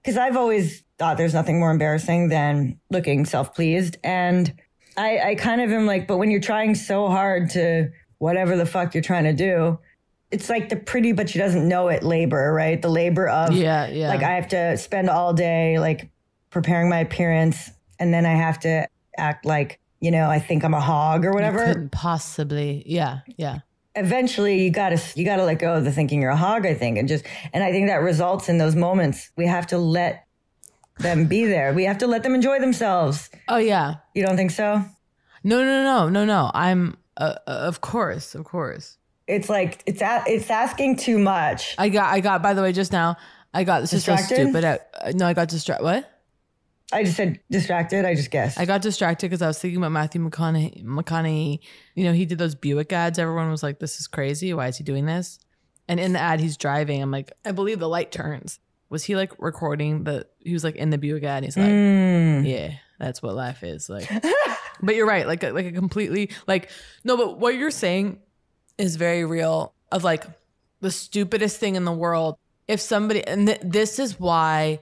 because 0.01 0.17
I've 0.17 0.37
always 0.37 0.83
thought 0.97 1.17
there's 1.17 1.33
nothing 1.33 1.59
more 1.59 1.71
embarrassing 1.71 2.29
than 2.29 2.79
looking 2.89 3.25
self 3.25 3.53
pleased. 3.53 3.97
And 4.03 4.53
I, 4.97 5.19
I 5.19 5.35
kind 5.35 5.61
of 5.61 5.71
am 5.71 5.85
like, 5.85 6.07
but 6.07 6.17
when 6.17 6.31
you're 6.31 6.41
trying 6.41 6.75
so 6.75 7.07
hard 7.07 7.51
to 7.51 7.91
whatever 8.17 8.57
the 8.57 8.65
fuck 8.65 8.93
you're 8.93 9.03
trying 9.03 9.25
to 9.25 9.33
do, 9.33 9.79
it's 10.31 10.49
like 10.49 10.69
the 10.69 10.75
pretty 10.75 11.11
but 11.11 11.29
she 11.29 11.39
doesn't 11.39 11.67
know 11.67 11.87
it 11.87 12.03
labor, 12.03 12.51
right? 12.53 12.81
The 12.81 12.89
labor 12.89 13.27
of 13.27 13.51
Yeah, 13.53 13.87
yeah. 13.87 14.09
Like 14.09 14.23
I 14.23 14.31
have 14.31 14.47
to 14.49 14.77
spend 14.77 15.09
all 15.09 15.33
day 15.33 15.79
like 15.79 16.09
preparing 16.49 16.89
my 16.89 16.99
appearance, 16.99 17.71
and 17.99 18.13
then 18.13 18.25
I 18.25 18.33
have 18.33 18.59
to 18.61 18.87
act 19.17 19.45
like 19.45 19.79
you 19.99 20.11
know 20.11 20.29
I 20.29 20.39
think 20.39 20.63
I'm 20.63 20.73
a 20.73 20.81
hog 20.81 21.25
or 21.25 21.31
whatever. 21.31 21.89
Possibly. 21.91 22.83
Yeah, 22.85 23.19
yeah. 23.37 23.59
Eventually, 23.99 24.63
you 24.63 24.69
gotta 24.69 25.01
you 25.15 25.25
gotta 25.25 25.43
let 25.43 25.59
go 25.59 25.75
of 25.75 25.83
the 25.83 25.91
thinking 25.91 26.21
you're 26.21 26.31
a 26.31 26.37
hog. 26.37 26.65
I 26.65 26.73
think, 26.73 26.97
and 26.97 27.07
just 27.07 27.25
and 27.53 27.63
I 27.63 27.71
think 27.71 27.87
that 27.87 27.97
results 27.97 28.49
in 28.49 28.57
those 28.57 28.75
moments. 28.75 29.29
We 29.35 29.45
have 29.45 29.67
to 29.67 29.77
let 29.77 30.25
them 30.99 31.27
be 31.27 31.45
there. 31.45 31.73
We 31.73 31.85
have 31.85 31.97
to 31.99 32.07
let 32.07 32.23
them 32.23 32.35
enjoy 32.35 32.59
themselves. 32.59 33.29
Oh 33.47 33.57
yeah. 33.57 33.95
You 34.13 34.25
don't 34.25 34.35
think 34.35 34.51
so? 34.51 34.83
No, 35.43 35.63
no, 35.63 35.83
no, 35.83 36.09
no, 36.09 36.25
no. 36.25 36.51
I'm 36.53 36.97
uh, 37.17 37.35
uh, 37.47 37.51
of 37.51 37.81
course, 37.81 38.35
of 38.35 38.45
course. 38.45 38.97
It's 39.27 39.49
like 39.49 39.83
it's 39.85 40.01
a, 40.01 40.23
it's 40.27 40.49
asking 40.49 40.97
too 40.97 41.19
much. 41.19 41.75
I 41.77 41.89
got 41.89 42.13
I 42.13 42.19
got 42.19 42.41
by 42.41 42.53
the 42.53 42.61
way 42.61 42.71
just 42.71 42.91
now. 42.91 43.17
I 43.53 43.63
got 43.63 43.81
this 43.81 43.93
is 43.93 44.03
so 44.03 44.15
stupid. 44.15 44.63
I, 44.63 44.79
uh, 45.01 45.11
no, 45.15 45.25
I 45.25 45.33
got 45.33 45.49
distracted. 45.49 45.83
What? 45.83 46.18
I 46.91 47.03
just 47.03 47.17
said 47.17 47.39
distracted. 47.51 48.05
I 48.05 48.15
just 48.15 48.31
guessed. 48.31 48.59
I 48.59 48.65
got 48.65 48.81
distracted 48.81 49.29
because 49.29 49.41
I 49.41 49.47
was 49.47 49.59
thinking 49.59 49.77
about 49.77 49.91
Matthew 49.91 50.27
McConaughey. 50.27 50.83
McConaughey, 50.83 51.59
you 51.95 52.03
know, 52.03 52.13
he 52.13 52.25
did 52.25 52.37
those 52.39 52.55
Buick 52.55 52.91
ads. 52.91 53.19
Everyone 53.19 53.51
was 53.51 53.61
like, 53.61 53.79
"This 53.79 53.99
is 53.99 54.07
crazy. 54.07 54.53
Why 54.53 54.67
is 54.67 54.77
he 54.77 54.83
doing 54.83 55.05
this?" 55.05 55.39
And 55.87 55.99
in 55.99 56.13
the 56.13 56.19
ad, 56.19 56.39
he's 56.39 56.57
driving. 56.57 57.01
I'm 57.01 57.11
like, 57.11 57.31
I 57.45 57.51
believe 57.51 57.79
the 57.79 57.89
light 57.89 58.11
turns. 58.11 58.59
Was 58.89 59.03
he 59.03 59.15
like 59.15 59.31
recording 59.39 60.03
the? 60.03 60.25
He 60.39 60.53
was 60.53 60.63
like 60.63 60.75
in 60.75 60.89
the 60.89 60.97
Buick 60.97 61.23
ad. 61.23 61.37
And 61.37 61.45
he's 61.45 61.57
like, 61.57 61.67
Mm. 61.69 62.47
yeah, 62.47 62.73
that's 62.99 63.21
what 63.21 63.35
life 63.35 63.63
is 63.63 63.87
like. 63.89 64.09
but 64.81 64.95
you're 64.95 65.07
right. 65.07 65.27
Like, 65.27 65.43
a, 65.43 65.51
like 65.51 65.67
a 65.67 65.71
completely 65.71 66.31
like 66.47 66.69
no. 67.03 67.17
But 67.17 67.39
what 67.39 67.55
you're 67.55 67.71
saying 67.71 68.19
is 68.77 68.95
very 68.95 69.25
real. 69.25 69.73
Of 69.91 70.03
like 70.03 70.25
the 70.81 70.91
stupidest 70.91 71.59
thing 71.59 71.75
in 71.75 71.85
the 71.85 71.91
world. 71.91 72.35
If 72.67 72.79
somebody 72.81 73.25
and 73.25 73.47
th- 73.47 73.61
this 73.63 73.97
is 73.99 74.19
why 74.19 74.79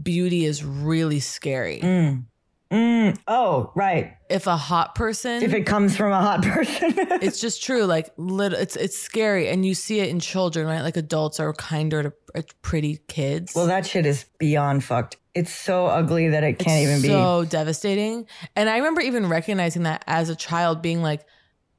beauty 0.00 0.44
is 0.44 0.64
really 0.64 1.20
scary. 1.20 1.80
Mm. 1.80 2.24
Mm. 2.70 3.16
Oh, 3.26 3.72
right. 3.74 4.12
If 4.28 4.46
a 4.46 4.56
hot 4.56 4.94
person, 4.94 5.42
If 5.42 5.54
it 5.54 5.62
comes 5.64 5.96
from 5.96 6.12
a 6.12 6.20
hot 6.20 6.42
person, 6.44 6.92
it's 7.22 7.40
just 7.40 7.62
true. 7.62 7.84
Like 7.84 8.10
little, 8.18 8.58
it's 8.58 8.76
it's 8.76 8.98
scary, 8.98 9.48
and 9.48 9.64
you 9.64 9.74
see 9.74 10.00
it 10.00 10.10
in 10.10 10.20
children, 10.20 10.66
right? 10.66 10.82
Like 10.82 10.98
adults 10.98 11.40
are 11.40 11.52
kinder 11.54 12.02
to 12.02 12.12
uh, 12.34 12.42
pretty 12.60 12.98
kids. 13.08 13.54
well, 13.54 13.66
that 13.66 13.86
shit 13.86 14.04
is 14.04 14.26
beyond 14.38 14.84
fucked. 14.84 15.16
It's 15.34 15.52
so 15.52 15.86
ugly 15.86 16.28
that 16.28 16.44
it 16.44 16.58
can't 16.58 16.82
even 16.82 17.00
be. 17.00 17.08
so 17.08 17.46
devastating. 17.46 18.26
And 18.54 18.68
I 18.68 18.76
remember 18.76 19.00
even 19.00 19.28
recognizing 19.28 19.84
that 19.84 20.04
as 20.06 20.28
a 20.28 20.36
child, 20.36 20.82
being 20.82 21.00
like, 21.00 21.24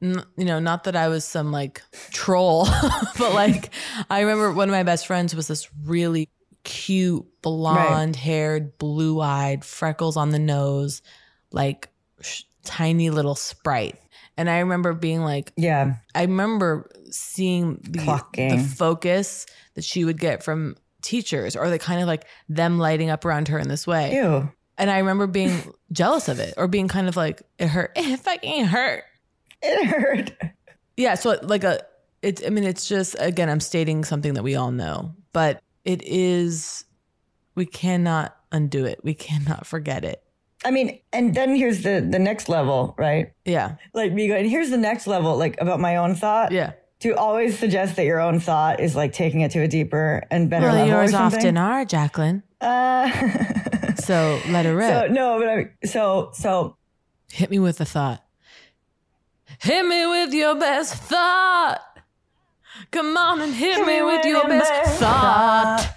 you 0.02 0.15
know, 0.38 0.60
not 0.60 0.86
that 0.86 0.95
I 0.95 1.10
was 1.10 1.24
some 1.26 1.52
like 1.52 1.84
troll, 2.12 2.65
but 3.19 3.34
like 3.36 3.69
I 4.10 4.22
remember 4.22 4.54
one 4.54 4.69
of 4.69 4.74
my 4.74 4.84
best 4.84 5.06
friends 5.06 5.36
was 5.36 5.48
this 5.48 5.69
really 5.84 6.30
cute, 6.63 7.26
blonde 7.41 8.15
haired, 8.15 8.78
blue 8.78 9.22
eyed, 9.22 9.63
freckles 9.63 10.17
on 10.17 10.30
the 10.30 10.39
nose, 10.39 11.02
like 11.52 11.89
sh- 12.22 12.43
tiny 12.63 13.10
little 13.10 13.36
sprite. 13.36 13.98
And 14.38 14.50
I 14.50 14.60
remember 14.60 14.93
being 14.93 15.22
like, 15.22 15.52
yeah, 15.58 15.95
I 16.15 16.22
remember 16.22 16.89
seeing 17.12 17.76
the, 17.84 18.24
the 18.34 18.58
focus 18.78 19.45
that 19.76 19.84
she 19.84 20.06
would 20.06 20.19
get 20.19 20.43
from 20.43 20.76
teachers 21.02 21.56
or 21.56 21.69
the 21.69 21.80
kind 21.80 22.02
of 22.02 22.08
like 22.08 22.26
them 22.48 22.78
lighting 22.78 23.10
up 23.10 23.26
around 23.26 23.48
her 23.50 23.60
in 23.60 23.67
this 23.67 23.86
way. 23.86 24.15
Ew. 24.15 24.50
And 24.78 24.89
I 24.89 25.00
remember 25.00 25.28
being 25.28 25.74
jealous 25.91 26.30
of 26.30 26.39
it 26.39 26.54
or 26.58 26.67
being 26.67 26.88
kind 26.88 27.08
of 27.08 27.17
like, 27.17 27.41
it 27.58 27.67
hurt. 27.67 27.91
It 27.95 28.19
fucking 28.19 28.65
hurt. 28.65 29.04
It 29.62 29.86
hurt. 29.88 30.32
Yeah. 30.95 31.15
So, 31.15 31.38
like, 31.41 31.65
a, 31.65 31.82
it's, 32.22 32.41
I 32.45 32.50
mean, 32.50 32.63
it's 32.63 32.88
just, 32.88 33.15
again, 33.19 33.50
I'm 33.50 33.60
stating 33.60 34.06
something 34.06 34.34
that 34.36 34.43
we 34.43 34.56
all 34.56 34.72
know, 34.72 35.15
but 35.34 35.62
it 35.86 36.02
is, 36.04 36.86
we 37.56 37.65
cannot 37.65 38.36
undo 38.52 38.86
it. 38.86 39.00
We 39.04 39.13
cannot 39.13 39.65
forget 39.65 40.04
it. 40.06 40.24
I 40.65 40.72
mean, 40.72 41.00
and 41.13 41.34
then 41.34 41.56
here's 41.56 41.84
the 41.84 42.06
the 42.08 42.20
next 42.20 42.50
level, 42.50 42.94
right? 42.98 43.32
Yeah. 43.46 43.76
Like 43.94 44.12
me 44.12 44.28
going, 44.28 44.50
here's 44.50 44.70
the 44.70 44.78
next 44.78 45.08
level, 45.08 45.38
like 45.38 45.60
about 45.62 45.80
my 45.80 45.96
own 45.98 46.15
thought. 46.15 46.52
Yeah. 46.52 46.74
To 47.02 47.15
always 47.15 47.58
suggest 47.58 47.96
that 47.96 48.04
your 48.04 48.20
own 48.20 48.42
thought 48.42 48.82
is 48.82 48.94
like 48.94 49.13
taking 49.13 49.39
it 49.42 49.52
to 49.52 49.60
a 49.62 49.68
deeper 49.70 50.26
and 50.30 50.50
better 50.50 50.65
well, 50.65 50.76
level. 50.76 50.89
yours 50.89 51.13
often 51.13 51.56
are, 51.58 51.86
Jacqueline. 51.86 52.44
Uh, 52.60 53.10
So 54.00 54.39
let 54.50 54.65
it 54.65 54.72
rip. 54.72 54.89
so 54.89 55.13
no, 55.13 55.38
but 55.39 55.50
I 55.50 55.88
so 55.88 56.32
so 56.34 56.78
Hit 57.32 57.50
me 57.52 57.60
with 57.60 57.80
a 57.80 57.86
thought. 57.86 58.24
Hit 59.62 59.86
me 59.86 60.06
with 60.08 60.34
your 60.34 60.56
best 60.56 60.96
thought. 60.96 61.80
Come 62.91 63.15
on 63.17 63.41
and 63.41 63.54
hit, 63.54 63.86
me, 63.86 64.02
with 64.02 64.25
your 64.25 64.47
best, 64.47 64.99
thought. 64.99 65.95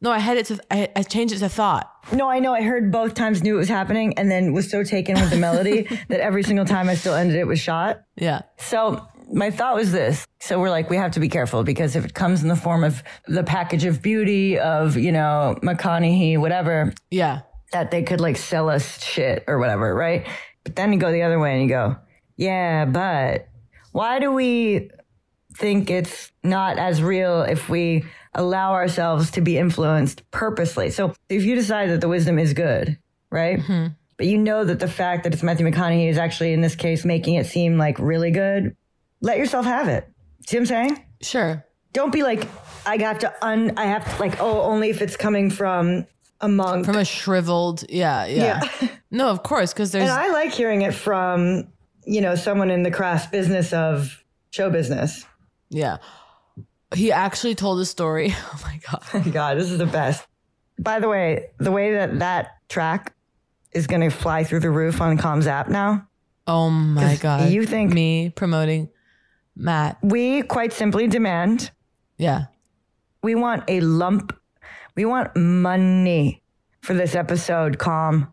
No, 0.00 0.10
I 0.10 0.18
had 0.18 0.36
it 0.36 0.46
to. 0.46 0.58
I, 0.70 0.88
I 0.96 1.02
changed 1.02 1.34
it 1.34 1.38
to 1.38 1.48
thought. 1.48 1.88
No, 2.12 2.28
I 2.28 2.40
know. 2.40 2.52
I 2.54 2.62
heard 2.62 2.90
both 2.90 3.14
times, 3.14 3.42
knew 3.42 3.54
it 3.54 3.58
was 3.58 3.68
happening, 3.68 4.18
and 4.18 4.30
then 4.30 4.52
was 4.52 4.70
so 4.70 4.82
taken 4.82 5.14
with 5.14 5.30
the 5.30 5.36
melody 5.36 5.82
that 6.08 6.20
every 6.20 6.42
single 6.42 6.64
time 6.64 6.88
I 6.88 6.94
still 6.94 7.14
ended 7.14 7.36
it 7.36 7.46
with 7.46 7.60
shot. 7.60 8.02
Yeah. 8.16 8.42
So 8.56 9.06
my 9.32 9.50
thought 9.50 9.76
was 9.76 9.92
this. 9.92 10.26
So 10.40 10.58
we're 10.58 10.70
like, 10.70 10.90
we 10.90 10.96
have 10.96 11.12
to 11.12 11.20
be 11.20 11.28
careful 11.28 11.62
because 11.62 11.94
if 11.94 12.04
it 12.04 12.14
comes 12.14 12.42
in 12.42 12.48
the 12.48 12.56
form 12.56 12.82
of 12.82 13.02
the 13.28 13.44
package 13.44 13.84
of 13.84 14.02
beauty 14.02 14.58
of, 14.58 14.96
you 14.96 15.12
know, 15.12 15.56
McConaughey, 15.62 16.38
whatever, 16.38 16.92
Yeah. 17.10 17.42
that 17.72 17.90
they 17.92 18.02
could 18.02 18.20
like 18.20 18.36
sell 18.36 18.68
us 18.68 19.02
shit 19.02 19.44
or 19.46 19.58
whatever, 19.58 19.94
right? 19.94 20.26
But 20.64 20.76
then 20.76 20.92
you 20.92 20.98
go 20.98 21.12
the 21.12 21.22
other 21.22 21.38
way 21.38 21.52
and 21.52 21.62
you 21.62 21.68
go, 21.68 21.96
yeah, 22.36 22.84
but 22.86 23.48
why 23.92 24.18
do 24.18 24.32
we 24.32 24.90
think 25.56 25.90
it's 25.90 26.32
not 26.42 26.78
as 26.78 27.02
real 27.02 27.42
if 27.42 27.68
we 27.68 28.04
allow 28.34 28.72
ourselves 28.72 29.30
to 29.32 29.40
be 29.40 29.58
influenced 29.58 30.28
purposely? 30.30 30.90
So 30.90 31.14
if 31.28 31.44
you 31.44 31.54
decide 31.54 31.90
that 31.90 32.00
the 32.00 32.08
wisdom 32.08 32.38
is 32.38 32.52
good, 32.52 32.98
right? 33.30 33.58
Mm-hmm. 33.58 33.88
But 34.16 34.26
you 34.26 34.38
know 34.38 34.64
that 34.64 34.78
the 34.78 34.88
fact 34.88 35.24
that 35.24 35.32
it's 35.32 35.42
Matthew 35.42 35.66
McConaughey 35.66 36.08
is 36.08 36.18
actually 36.18 36.52
in 36.52 36.60
this 36.60 36.76
case 36.76 37.04
making 37.04 37.34
it 37.34 37.46
seem 37.46 37.78
like 37.78 37.98
really 37.98 38.30
good, 38.30 38.76
let 39.20 39.38
yourself 39.38 39.64
have 39.64 39.88
it. 39.88 40.08
See 40.46 40.56
what 40.56 40.62
I'm 40.62 40.66
saying? 40.66 41.04
Sure. 41.22 41.64
Don't 41.92 42.12
be 42.12 42.22
like, 42.22 42.46
I 42.86 42.96
have 42.98 43.18
to 43.20 43.32
un, 43.44 43.72
I 43.76 43.86
have 43.86 44.04
to 44.16 44.20
like, 44.20 44.40
oh, 44.40 44.62
only 44.62 44.90
if 44.90 45.02
it's 45.02 45.16
coming 45.16 45.50
from 45.50 46.06
a 46.40 46.48
monk. 46.48 46.86
From 46.86 46.96
a 46.96 47.04
shriveled. 47.04 47.84
Yeah. 47.88 48.26
Yeah. 48.26 48.60
no, 49.10 49.28
of 49.28 49.42
course, 49.42 49.72
because 49.72 49.92
there's. 49.92 50.08
And 50.08 50.12
I 50.12 50.30
like 50.32 50.52
hearing 50.52 50.82
it 50.82 50.94
from, 50.94 51.68
you 52.04 52.20
know, 52.20 52.34
someone 52.34 52.70
in 52.70 52.82
the 52.82 52.90
craft 52.90 53.30
business 53.30 53.72
of 53.72 54.22
show 54.50 54.70
business. 54.70 55.24
Yeah. 55.72 55.96
He 56.94 57.10
actually 57.10 57.54
told 57.54 57.80
a 57.80 57.84
story. 57.86 58.34
Oh 58.54 58.60
my 58.64 58.78
God. 58.90 59.02
Oh 59.14 59.30
God, 59.30 59.56
this 59.58 59.70
is 59.70 59.78
the 59.78 59.86
best. 59.86 60.26
By 60.78 61.00
the 61.00 61.08
way, 61.08 61.48
the 61.58 61.70
way 61.72 61.94
that 61.94 62.18
that 62.18 62.48
track 62.68 63.14
is 63.72 63.86
going 63.86 64.02
to 64.02 64.10
fly 64.10 64.44
through 64.44 64.60
the 64.60 64.70
roof 64.70 65.00
on 65.00 65.16
Calm's 65.16 65.46
app 65.46 65.68
now, 65.68 66.06
Oh 66.46 66.68
my 66.70 67.16
God. 67.16 67.50
you 67.50 67.64
think- 67.64 67.92
me 67.94 68.30
promoting 68.30 68.88
Matt. 69.56 69.96
we 70.02 70.42
quite 70.42 70.72
simply 70.72 71.06
demand, 71.06 71.70
Yeah. 72.18 72.46
we 73.22 73.34
want 73.34 73.64
a 73.68 73.80
lump, 73.80 74.36
we 74.96 75.04
want 75.06 75.34
money 75.36 76.42
for 76.82 76.92
this 76.94 77.14
episode, 77.14 77.78
Calm. 77.78 78.28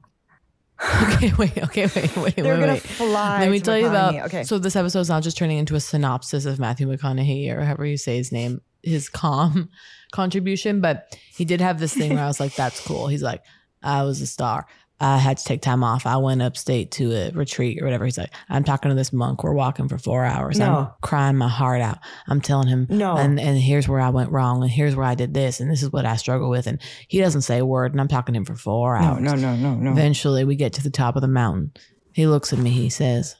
Okay, 1.14 1.34
wait, 1.38 1.58
okay, 1.58 1.88
wait, 1.94 2.16
wait, 2.16 2.36
They're 2.36 2.54
wait, 2.54 2.60
gonna 2.60 2.74
wait. 2.74 2.82
fly 2.82 3.42
Let 3.42 3.52
me 3.52 3.60
tell 3.60 3.78
you 3.78 3.88
about. 3.88 4.16
Okay. 4.26 4.44
So 4.44 4.58
this 4.60 4.76
episode 4.76 5.00
is 5.02 5.10
not 5.10 5.24
just 5.24 5.38
turning 5.38 5.58
into 5.58 5.76
a 5.76 5.80
synopsis 5.80 6.46
of 6.46 6.58
Matthew 6.60 6.88
McConaughey 6.88 7.52
or 7.52 7.62
however 7.62 7.86
you 7.86 7.98
say 7.98 8.16
his 8.18 8.32
name, 8.32 8.62
his 8.82 9.10
calm 9.10 9.70
contribution, 10.12 10.80
but 10.80 11.18
he 11.36 11.44
did 11.44 11.60
have 11.60 11.80
this 11.80 11.94
thing 11.94 12.14
where 12.14 12.24
I 12.24 12.28
was 12.28 12.40
like, 12.40 12.56
"That's 12.56 12.80
cool." 12.86 13.08
He's 13.08 13.24
like, 13.24 13.44
"I 13.84 14.04
was 14.04 14.22
a 14.22 14.28
star. 14.28 14.68
I 15.02 15.18
had 15.18 15.38
to 15.38 15.44
take 15.44 15.62
time 15.62 15.84
off. 15.84 16.06
I 16.06 16.18
went 16.18 16.42
upstate 16.42 16.92
to 16.92 17.12
a 17.14 17.32
retreat 17.32 17.82
or 17.82 17.86
whatever." 17.86 18.06
He's 18.06 18.18
like, 18.18 18.32
"I'm 18.50 18.64
talking 18.64 18.90
to 18.90 18.96
this 18.96 19.14
monk. 19.14 19.44
We're 19.44 19.54
walking 19.54 19.88
for 19.88 19.98
four 19.98 20.26
hours. 20.26 20.60
I'm 20.60 20.88
crying 21.02 21.38
my 21.38 21.48
heart 21.48 21.82
out. 21.82 22.00
I'm 22.28 22.42
telling 22.42 22.68
him, 22.68 22.88
No. 22.90 23.16
and 23.18 23.40
and 23.40 23.58
here's 23.58 23.88
where 23.88 24.00
I 24.02 24.10
went 24.10 24.32
wrong, 24.32 24.62
and 24.62 24.72
here's 24.72 24.96
where 24.96 25.06
I 25.06 25.16
did 25.16 25.34
this, 25.34 25.60
and 25.60 25.70
this 25.72 25.82
is 25.84 25.92
what 25.92 26.06
I 26.06 26.16
struggle 26.16 26.50
with." 26.50 26.68
And 26.68 26.80
he 27.08 27.20
doesn't 27.20 27.42
say 27.42 27.60
a 27.60 27.66
word, 27.66 27.92
and 27.94 28.02
I'm 28.02 28.08
talking 28.08 28.34
to 28.34 28.38
him 28.38 28.46
for 28.46 28.56
four 28.56 29.00
No, 29.00 29.06
hours. 29.08 29.22
no, 29.22 29.36
no, 29.36 29.56
no, 29.56 29.76
no. 29.76 29.92
Eventually, 29.92 30.44
we 30.44 30.56
get 30.56 30.74
to 30.74 30.84
the 30.84 30.90
top 30.90 31.16
of 31.16 31.22
the 31.22 31.28
mountain. 31.28 31.72
He 32.14 32.28
looks 32.28 32.52
at 32.54 32.60
me. 32.60 32.72
He 32.72 32.90
says, 32.90 33.36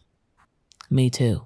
"Me 0.90 1.10
too." 1.10 1.46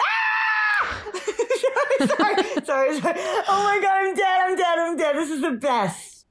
Ah! 0.00 1.02
sorry, 1.98 2.42
sorry, 2.64 3.00
sorry. 3.00 3.14
Oh 3.48 3.62
my 3.64 3.78
God, 3.82 4.06
I'm 4.06 4.14
dead, 4.14 4.40
I'm 4.42 4.56
dead, 4.56 4.78
I'm 4.78 4.96
dead. 4.96 5.16
This 5.16 5.30
is 5.30 5.40
the 5.40 5.52
best. 5.52 6.26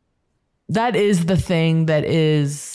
That 0.69 0.95
is 0.95 1.25
the 1.25 1.37
thing 1.37 1.85
that 1.87 2.03
is 2.05 2.74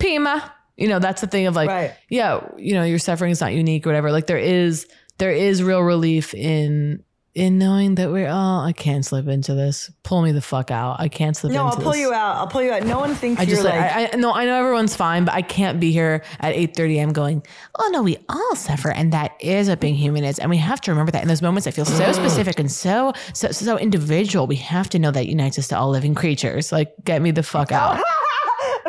Pima. 0.00 0.52
You 0.76 0.88
know, 0.88 0.98
that's 0.98 1.20
the 1.20 1.26
thing 1.26 1.46
of 1.46 1.54
like, 1.54 1.68
Right. 1.68 1.94
yeah, 2.08 2.40
you 2.56 2.74
know, 2.74 2.84
your 2.84 2.98
suffering 2.98 3.30
is 3.30 3.40
not 3.40 3.52
unique 3.52 3.86
or 3.86 3.90
whatever. 3.90 4.10
Like 4.10 4.26
there 4.26 4.38
is, 4.38 4.86
there 5.18 5.30
is 5.30 5.62
real 5.62 5.80
relief 5.80 6.34
in 6.34 7.04
in 7.32 7.58
knowing 7.58 7.94
that 7.94 8.10
we're 8.10 8.28
all, 8.28 8.64
I 8.64 8.72
can't 8.72 9.04
slip 9.04 9.28
into 9.28 9.54
this. 9.54 9.88
Pull 10.02 10.22
me 10.22 10.32
the 10.32 10.40
fuck 10.40 10.72
out. 10.72 10.96
I 10.98 11.08
can't 11.08 11.36
slip 11.36 11.52
into 11.52 11.62
this. 11.62 11.74
No, 11.76 11.78
I'll 11.78 11.82
pull 11.82 11.92
this. 11.92 12.00
you 12.00 12.12
out. 12.12 12.36
I'll 12.36 12.48
pull 12.48 12.62
you 12.62 12.72
out. 12.72 12.82
No 12.82 12.98
one 12.98 13.14
thinks 13.14 13.40
I 13.40 13.44
you're 13.44 13.56
just 13.56 13.64
like. 13.64 13.74
I, 13.74 14.10
I 14.12 14.16
no, 14.16 14.32
I 14.32 14.46
know 14.46 14.58
everyone's 14.58 14.96
fine, 14.96 15.24
but 15.24 15.34
I 15.34 15.42
can't 15.42 15.78
be 15.78 15.92
here 15.92 16.24
at 16.40 16.54
eight 16.54 16.74
thirty. 16.74 16.98
I'm 16.98 17.12
going. 17.12 17.44
Oh 17.78 17.88
no, 17.92 18.02
we 18.02 18.18
all 18.28 18.56
suffer, 18.56 18.90
and 18.90 19.12
that 19.12 19.36
is 19.38 19.68
what 19.68 19.80
being 19.80 19.94
human 19.94 20.24
is, 20.24 20.40
and 20.40 20.50
we 20.50 20.56
have 20.56 20.80
to 20.82 20.90
remember 20.90 21.12
that 21.12 21.22
in 21.22 21.28
those 21.28 21.42
moments. 21.42 21.68
I 21.68 21.70
feel 21.70 21.84
so 21.84 22.12
specific 22.12 22.58
and 22.58 22.70
so 22.70 23.12
so 23.32 23.52
so 23.52 23.78
individual. 23.78 24.48
We 24.48 24.56
have 24.56 24.88
to 24.90 24.98
know 24.98 25.12
that 25.12 25.26
unites 25.26 25.58
us 25.58 25.68
to 25.68 25.78
all 25.78 25.90
living 25.90 26.16
creatures. 26.16 26.72
Like, 26.72 26.92
get 27.04 27.22
me 27.22 27.30
the 27.30 27.44
fuck 27.44 27.70
oh, 27.70 27.76
out. 27.76 28.02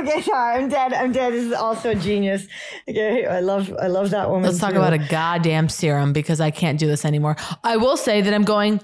okay, 0.01 0.21
sorry. 0.31 0.57
I'm 0.57 0.69
dead. 0.69 0.93
I'm 0.93 1.11
dead. 1.11 1.33
This 1.33 1.45
is 1.45 1.53
also 1.53 1.91
a 1.91 1.95
genius. 1.95 2.47
Okay, 2.89 3.25
I 3.25 3.39
love. 3.39 3.73
I 3.81 3.87
love 3.87 4.09
that 4.11 4.29
woman. 4.29 4.43
Let's 4.43 4.59
talk 4.59 4.71
too. 4.71 4.77
about 4.77 4.93
a 4.93 4.97
goddamn 4.97 5.69
serum 5.69 6.13
because 6.13 6.39
I 6.41 6.51
can't 6.51 6.79
do 6.79 6.87
this 6.87 7.05
anymore. 7.05 7.35
I 7.63 7.77
will 7.77 7.97
say 7.97 8.21
that 8.21 8.33
I'm 8.33 8.43
going. 8.43 8.81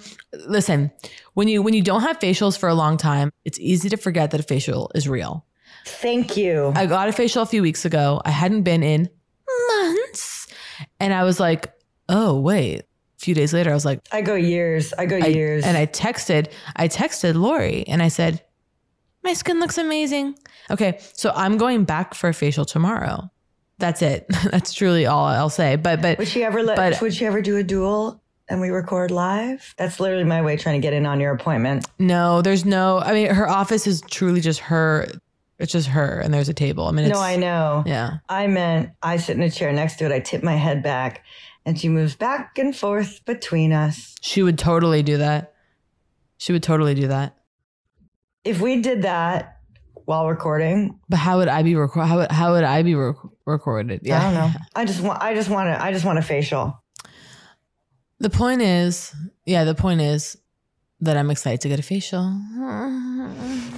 Listen, 0.48 0.92
when 1.34 1.48
you 1.48 1.62
when 1.62 1.74
you 1.74 1.82
don't 1.82 2.02
have 2.02 2.20
facials 2.20 2.58
for 2.58 2.70
a 2.70 2.74
long 2.76 2.98
time, 2.98 3.32
it's 3.46 3.60
easy 3.60 3.90
to 3.90 3.98
forget 3.98 4.32
that 4.32 4.40
a 4.40 4.44
facial 4.44 4.92
is 4.96 5.08
real. 5.08 5.46
Thank 5.86 6.36
you. 6.36 6.74
I 6.76 6.86
got 6.86 7.08
a 7.08 7.12
facial 7.14 7.44
a 7.44 7.46
few 7.46 7.62
weeks 7.62 7.86
ago. 7.86 8.22
I 8.26 8.32
hadn't 8.32 8.64
been 8.64 8.84
in 8.84 9.10
months, 9.70 10.48
and 11.00 11.14
I 11.14 11.24
was 11.24 11.40
like, 11.40 11.74
"Oh 12.10 12.40
wait." 12.40 12.82
A 12.82 13.20
few 13.20 13.34
days 13.34 13.52
later, 13.52 13.72
I 13.72 13.74
was 13.74 13.84
like, 13.84 14.00
I 14.12 14.22
go 14.22 14.36
years. 14.36 14.94
I 14.94 15.08
go 15.08 15.18
I- 15.18 15.26
years. 15.26 15.66
and 15.66 15.76
I 15.76 15.88
texted, 15.88 16.52
I 16.76 16.88
texted 16.88 17.34
Lori, 17.34 17.84
and 17.88 18.04
I 18.04 18.10
said, 18.10 18.44
"My 19.24 19.34
skin 19.34 19.60
looks 19.60 19.78
amazing." 19.78 20.36
Okay, 20.70 21.00
so 21.14 21.32
I'm 21.36 21.58
going 21.58 21.84
back 21.86 22.14
for 22.14 22.30
a 22.30 22.34
facial 22.34 22.66
tomorrow. 22.66 23.30
That's 23.80 24.02
it. 24.02 24.26
That's 24.52 24.74
truly 24.74 25.06
all 25.06 25.26
I'll 25.26 25.50
say. 25.50 25.76
But 25.76 26.02
but 26.02 26.18
would 26.18 26.28
she 26.28 26.44
ever 26.44 26.64
let? 26.64 26.78
but- 26.78 27.00
would 27.02 27.14
she 27.14 27.26
ever 27.26 27.42
do 27.42 27.58
a 27.58 27.64
duel 27.64 28.22
and 28.50 28.60
we 28.62 28.70
record 28.70 29.12
live? 29.12 29.74
That's 29.78 30.00
literally 30.00 30.24
my 30.24 30.42
way 30.42 30.58
trying 30.58 30.82
to 30.82 30.86
get 30.86 30.94
in 30.94 31.06
on 31.06 31.20
your 31.20 31.34
appointment. 31.34 31.86
No, 32.00 32.42
there's 32.42 32.66
no. 32.66 33.00
I 33.00 33.14
mean, 33.14 33.30
her 33.30 33.48
office 33.48 33.86
is 33.88 34.02
truly 34.10 34.42
just 34.42 34.60
her. 34.62 35.08
It's 35.60 35.72
just 35.72 35.88
her, 35.88 36.20
and 36.20 36.32
there's 36.34 36.50
a 36.50 36.54
table. 36.54 36.86
I 36.86 36.92
mean, 36.92 37.06
it's, 37.06 37.16
no, 37.16 37.20
I 37.20 37.36
know. 37.36 37.84
Yeah. 37.86 38.18
I 38.30 38.46
meant 38.46 38.92
I 39.02 39.18
sit 39.18 39.36
in 39.38 39.42
a 39.42 39.50
chair 39.50 39.72
next 39.74 39.96
to 39.98 40.06
it. 40.06 40.12
I 40.12 40.20
tip 40.20 40.44
my 40.44 40.56
head 40.56 40.84
back, 40.84 41.24
and 41.66 41.80
she 41.80 41.90
moves 41.90 42.16
back 42.16 42.60
and 42.60 42.76
forth 42.76 43.26
between 43.26 43.74
us. 43.74 44.14
She 44.22 44.44
would 44.44 44.60
totally 44.60 45.02
do 45.02 45.18
that. 45.18 45.54
She 46.38 46.52
would 46.54 46.62
totally 46.62 46.94
do 46.94 47.08
that. 47.08 47.36
If 48.48 48.62
we 48.62 48.82
did 48.82 49.02
that 49.04 49.58
while 50.06 50.28
recording, 50.28 51.00
But 51.10 51.18
how 51.18 51.38
would 51.38 51.48
I 51.50 51.64
be 51.64 51.76
record? 51.76 52.06
How 52.06 52.18
would 52.18 52.32
how 52.32 52.54
would 52.54 52.64
I 52.64 52.82
be 52.84 52.96
rec- 52.96 53.16
recorded? 53.46 54.02
I 54.10 54.22
don't 54.22 54.34
know. 54.34 54.50
I 54.76 54.86
just 54.86 55.02
want. 55.02 55.22
I 55.22 55.34
just 55.34 55.50
want 55.50 55.68
to. 55.68 55.84
I 55.84 55.92
just 55.92 56.06
want 56.06 56.18
a 56.20 56.22
facial. 56.22 56.82
The 58.20 58.30
point 58.30 58.62
is, 58.62 59.14
yeah, 59.46 59.64
the 59.64 59.76
point 59.76 60.02
is 60.02 60.38
that 61.02 61.18
I'm 61.18 61.30
excited 61.30 61.62
to 61.62 61.70
get 61.70 61.80
a 61.80 61.84
facial. 61.84 62.24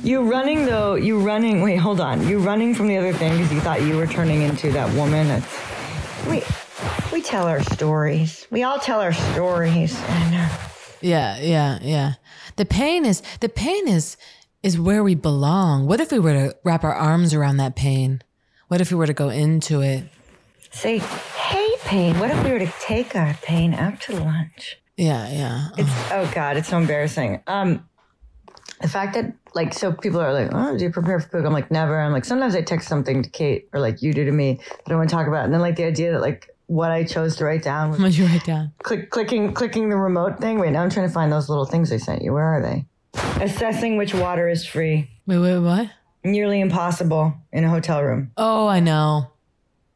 You 0.04 0.22
running 0.30 0.66
though? 0.66 0.96
You 0.96 1.20
running? 1.20 1.62
Wait, 1.62 1.76
hold 1.78 2.00
on. 2.00 2.26
You 2.28 2.40
running 2.40 2.74
from 2.76 2.88
the 2.88 2.98
other 2.98 3.12
thing 3.14 3.34
because 3.34 3.52
you 3.52 3.60
thought 3.60 3.82
you 3.82 3.98
were 3.98 4.08
turning 4.08 4.42
into 4.44 4.72
that 4.72 4.94
woman. 4.96 5.28
That's 5.28 6.28
we. 6.28 6.44
We 7.12 7.22
tell 7.22 7.48
our 7.48 7.62
stories. 7.64 8.48
We 8.52 8.64
all 8.64 8.80
tell 8.80 9.02
our 9.02 9.12
stories. 9.14 10.00
And, 10.08 10.36
uh, 10.36 10.48
Yeah, 11.02 11.38
yeah, 11.42 11.80
yeah. 11.82 12.14
The 12.56 12.66
pain 12.66 13.04
is 13.06 13.22
the 13.42 13.50
pain 13.50 13.88
is 13.90 14.16
is 14.64 14.80
where 14.80 15.04
we 15.04 15.16
belong. 15.16 15.88
What 15.88 16.00
if 16.00 16.12
we 16.12 16.20
were 16.20 16.34
to 16.34 16.56
wrap 16.64 16.84
our 16.84 16.94
arms 16.94 17.34
around 17.34 17.58
that 17.58 17.76
pain? 17.76 18.22
What 18.68 18.82
if 18.82 18.92
we 18.92 18.98
were 18.98 19.08
to 19.08 19.14
go 19.14 19.30
into 19.30 19.82
it? 19.82 20.04
say, 20.72 21.00
hey, 21.00 21.68
pain. 21.86 22.20
What 22.20 22.30
if 22.30 22.44
we 22.44 22.52
were 22.52 22.60
to 22.60 22.72
take 22.80 23.16
our 23.16 23.34
pain 23.42 23.74
out 23.74 24.00
to 24.02 24.14
lunch? 24.16 24.78
Yeah, 24.98 25.32
yeah. 25.32 25.70
It's 25.78 25.90
oh 26.12 26.30
god, 26.36 26.58
it's 26.58 26.68
so 26.68 26.78
embarrassing. 26.78 27.42
Um, 27.48 27.88
the 28.82 28.88
fact 28.88 29.14
that 29.16 29.34
like 29.56 29.74
so 29.74 29.92
people 29.94 30.20
are 30.20 30.34
like, 30.34 30.50
oh, 30.54 30.78
do 30.78 30.84
you 30.84 30.92
prepare 30.92 31.20
for 31.20 31.30
cook? 31.30 31.46
I'm 31.46 31.54
like, 31.54 31.72
never. 31.72 32.00
I'm 32.00 32.12
like, 32.12 32.26
sometimes 32.26 32.54
I 32.54 32.62
text 32.62 32.88
something 32.88 33.24
to 33.24 33.30
Kate 33.30 33.68
or 33.74 33.80
like 33.80 34.02
you 34.02 34.14
do 34.14 34.26
to 34.26 34.32
me 34.32 34.60
that 34.86 34.94
I 34.94 34.96
want 34.96 35.10
to 35.10 35.16
talk 35.16 35.28
about, 35.28 35.46
and 35.46 35.54
then 35.54 35.62
like 35.62 35.76
the 35.78 35.86
idea 35.86 36.12
that 36.12 36.22
like 36.22 36.50
what 36.68 36.92
I 36.92 37.04
chose 37.04 37.36
to 37.38 37.46
write 37.46 37.64
down 37.64 37.90
was 37.92 38.00
What 38.00 38.16
you 38.16 38.26
write 38.26 38.46
down? 38.46 38.74
click 38.84 39.10
clicking 39.10 39.54
clicking 39.54 39.90
the 39.90 39.96
remote 39.98 40.40
thing. 40.40 40.60
Wait, 40.60 40.72
now 40.72 40.84
I'm 40.84 40.90
trying 40.92 41.08
to 41.08 41.14
find 41.14 41.32
those 41.32 41.50
little 41.50 41.66
things 41.66 41.92
I 41.92 41.98
sent 41.98 42.22
you. 42.22 42.34
Where 42.34 42.44
are 42.46 42.62
they? 42.62 42.86
Assessing 43.42 43.98
which 43.98 44.14
water 44.14 44.50
is 44.50 44.66
free. 44.66 45.10
Wait, 45.26 45.38
wait, 45.38 45.60
what? 45.60 45.90
Nearly 46.24 46.60
impossible 46.60 47.34
in 47.52 47.64
a 47.64 47.70
hotel 47.70 48.04
room. 48.04 48.32
Oh, 48.36 48.68
I 48.68 48.80
know. 48.80 49.32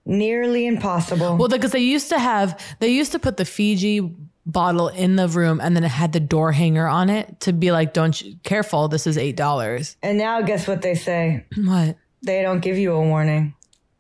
Nearly 0.06 0.66
impossible. 0.66 1.38
Well, 1.38 1.50
because 1.50 1.72
they 1.72 1.80
used 1.80 2.10
to 2.10 2.20
have, 2.20 2.62
they 2.80 2.90
used 2.90 3.12
to 3.14 3.20
put 3.20 3.38
the 3.38 3.46
Fiji 3.46 4.02
bottle 4.46 4.90
in 4.90 5.16
the 5.16 5.28
room 5.28 5.60
and 5.62 5.76
then 5.76 5.84
it 5.84 5.90
had 5.90 6.14
the 6.14 6.20
door 6.20 6.52
hanger 6.52 6.88
on 6.88 7.10
it 7.10 7.40
to 7.42 7.54
be 7.54 7.72
like, 7.72 7.94
don't 7.94 8.22
you, 8.22 8.36
careful, 8.44 8.88
this 8.88 9.08
is 9.08 9.18
$8. 9.18 9.96
And 10.02 10.18
now 10.18 10.42
guess 10.42 10.68
what 10.68 10.82
they 10.82 10.96
say? 10.96 11.46
What? 11.58 11.98
They 12.22 12.42
don't 12.42 12.62
give 12.62 12.78
you 12.78 12.94
a 12.94 13.02
warning. 13.02 13.54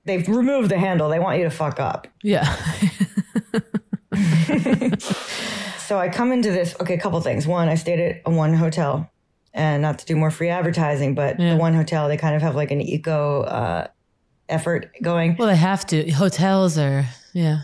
They've 0.05 0.25
removed 0.27 0.69
the 0.71 0.77
handle. 0.77 1.09
They 1.09 1.19
want 1.19 1.39
you 1.39 1.43
to 1.43 1.49
fuck 1.49 1.79
up. 1.81 2.07
Yeah. 2.21 2.55
So 5.93 5.99
I 5.99 6.07
come 6.07 6.31
into 6.31 6.49
this. 6.49 6.75
Okay, 6.79 6.93
a 6.93 6.99
couple 6.99 7.19
things. 7.19 7.45
One, 7.45 7.67
I 7.67 7.75
stayed 7.75 7.99
at 7.99 8.31
one 8.31 8.53
hotel, 8.53 9.11
and 9.53 9.81
not 9.81 9.99
to 9.99 10.05
do 10.05 10.15
more 10.15 10.31
free 10.31 10.49
advertising, 10.49 11.15
but 11.15 11.37
the 11.37 11.55
one 11.55 11.73
hotel 11.73 12.07
they 12.07 12.17
kind 12.17 12.35
of 12.35 12.41
have 12.41 12.55
like 12.55 12.71
an 12.71 12.81
eco 12.81 13.41
uh, 13.41 13.87
effort 14.49 14.91
going. 15.01 15.35
Well, 15.37 15.47
they 15.47 15.55
have 15.55 15.85
to. 15.87 16.09
Hotels 16.11 16.77
are, 16.77 17.05
yeah. 17.33 17.61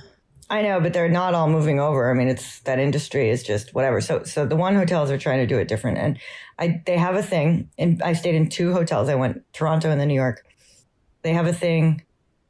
I 0.51 0.63
know, 0.63 0.79
but 0.79 0.93
they're 0.93 1.09
not 1.09 1.35
all 1.35 1.47
moving 1.47 1.79
over. 1.79 2.09
I 2.09 2.13
mean, 2.15 2.27
it's 2.27 2.59
that 2.61 2.79
industry 2.79 3.29
is 3.29 3.43
just 3.43 3.75
whatever. 3.75 4.01
So, 4.01 4.23
so 4.23 4.47
the 4.47 4.55
one 4.55 4.75
hotels 4.75 5.11
are 5.11 5.17
trying 5.17 5.39
to 5.39 5.45
do 5.45 5.59
it 5.59 5.67
different, 5.67 5.99
and 5.99 6.17
I 6.57 6.81
they 6.85 6.97
have 6.97 7.15
a 7.15 7.23
thing. 7.23 7.69
And 7.77 8.01
I 8.01 8.13
stayed 8.13 8.35
in 8.35 8.49
two 8.49 8.73
hotels. 8.73 9.09
I 9.09 9.15
went 9.15 9.43
Toronto 9.53 9.91
and 9.91 10.01
then 10.01 10.07
New 10.07 10.15
York. 10.15 10.43
They 11.21 11.33
have 11.33 11.45
a 11.45 11.53
thing 11.53 12.03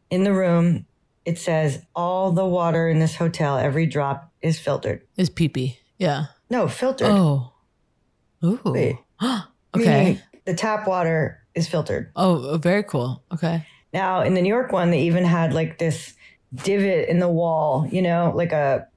in 0.10 0.24
the 0.24 0.34
room. 0.34 0.86
It 1.26 1.38
says 1.38 1.84
all 1.96 2.32
the 2.32 2.46
water 2.46 2.88
in 2.88 3.00
this 3.00 3.16
hotel, 3.16 3.58
every 3.58 3.86
drop 3.86 4.32
is 4.42 4.60
filtered. 4.60 5.02
Is 5.18 5.30
pee 5.30 5.50
pee. 5.50 5.80
Yeah. 5.98 6.26
No, 6.50 6.68
filtered. 6.68 7.10
Oh. 7.12 7.54
Ooh. 8.44 8.60
Wait. 8.66 8.96
okay. 9.24 9.44
Meaning 9.76 10.20
the 10.46 10.54
tap 10.54 10.88
water 10.88 11.40
is 11.56 11.68
filtered. 11.68 12.12
Oh, 12.16 12.50
oh, 12.52 12.58
very 12.58 12.84
cool. 12.84 13.24
Okay. 13.34 13.66
Now, 13.94 14.22
in 14.22 14.34
the 14.34 14.42
New 14.42 14.50
York 14.50 14.72
one, 14.72 14.92
they 14.92 15.02
even 15.04 15.24
had 15.26 15.54
like 15.54 15.78
this 15.80 16.14
divot 16.54 17.10
in 17.10 17.20
the 17.20 17.30
wall, 17.30 17.88
you 17.92 18.02
know, 18.02 18.32
like 18.36 18.52
a 18.52 18.88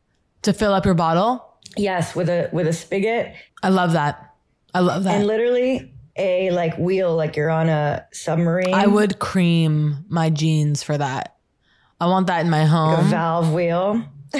To 0.43 0.53
fill 0.53 0.75
up 0.75 0.85
your 0.85 0.95
bottle? 0.95 1.49
yes, 1.77 2.15
with 2.15 2.29
a 2.29 2.51
with 2.53 2.67
a 2.67 2.73
spigot. 2.73 3.33
I 3.63 3.71
love 3.71 3.93
that. 3.95 4.35
I 4.75 4.81
love 4.81 5.05
that. 5.05 5.15
And 5.15 5.27
literally 5.27 5.93
a 6.17 6.51
like 6.51 6.77
wheel, 6.77 7.15
like 7.17 7.37
you're 7.37 7.51
on 7.51 7.69
a 7.71 8.07
submarine. 8.13 8.75
I 8.75 8.87
would 8.87 9.19
cream 9.19 10.05
my 10.09 10.29
jeans 10.29 10.83
for 10.83 10.99
that. 10.99 11.37
I 12.01 12.07
want 12.07 12.27
that 12.27 12.41
in 12.45 12.51
my 12.51 12.63
like 12.63 12.69
home. 12.71 13.01
a 13.01 13.03
valve 13.09 13.53
wheel. 13.53 14.03
I 14.35 14.39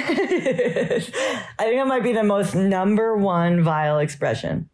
think 1.59 1.77
that 1.79 1.87
might 1.87 2.03
be 2.03 2.13
the 2.13 2.23
most 2.23 2.55
number 2.55 3.15
one 3.15 3.63
vile 3.63 3.99
expression 3.99 4.69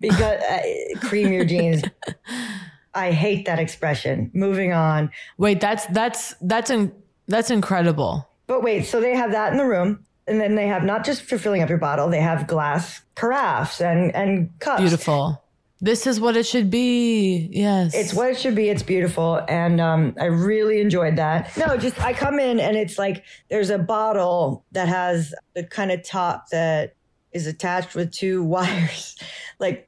because 0.00 0.42
uh, 0.42 0.62
cream 1.00 1.32
your 1.32 1.44
jeans. 1.44 1.82
I 2.94 3.12
hate 3.12 3.46
that 3.46 3.58
expression. 3.58 4.30
Moving 4.34 4.72
on. 4.72 5.10
Wait, 5.38 5.60
that's 5.60 5.86
that's 5.86 6.34
that's 6.40 6.70
in, 6.70 6.92
that's 7.28 7.50
incredible. 7.50 8.28
But 8.46 8.62
wait, 8.62 8.86
so 8.86 9.00
they 9.00 9.14
have 9.14 9.30
that 9.32 9.52
in 9.52 9.58
the 9.58 9.64
room, 9.64 10.04
and 10.26 10.40
then 10.40 10.56
they 10.56 10.66
have 10.66 10.82
not 10.82 11.04
just 11.04 11.22
for 11.22 11.38
filling 11.38 11.62
up 11.62 11.68
your 11.68 11.78
bottle, 11.78 12.08
they 12.08 12.20
have 12.20 12.48
glass 12.48 13.02
carafes 13.14 13.80
and 13.80 14.14
and 14.14 14.50
cups. 14.58 14.80
Beautiful. 14.80 15.42
This 15.82 16.06
is 16.06 16.20
what 16.20 16.36
it 16.36 16.44
should 16.44 16.68
be. 16.68 17.48
Yes. 17.50 17.94
It's 17.94 18.12
what 18.12 18.28
it 18.28 18.38
should 18.38 18.54
be. 18.54 18.68
It's 18.68 18.82
beautiful, 18.82 19.40
and 19.48 19.80
um, 19.80 20.14
I 20.20 20.26
really 20.26 20.80
enjoyed 20.80 21.16
that. 21.16 21.56
No, 21.56 21.76
just 21.76 21.98
I 22.02 22.12
come 22.12 22.38
in 22.38 22.60
and 22.60 22.76
it's 22.76 22.98
like 22.98 23.24
there's 23.48 23.70
a 23.70 23.78
bottle 23.78 24.64
that 24.72 24.88
has 24.88 25.32
the 25.54 25.64
kind 25.64 25.90
of 25.90 26.04
top 26.04 26.50
that 26.50 26.96
is 27.32 27.46
attached 27.46 27.94
with 27.94 28.12
two 28.12 28.42
wires, 28.54 29.16
like. 29.58 29.86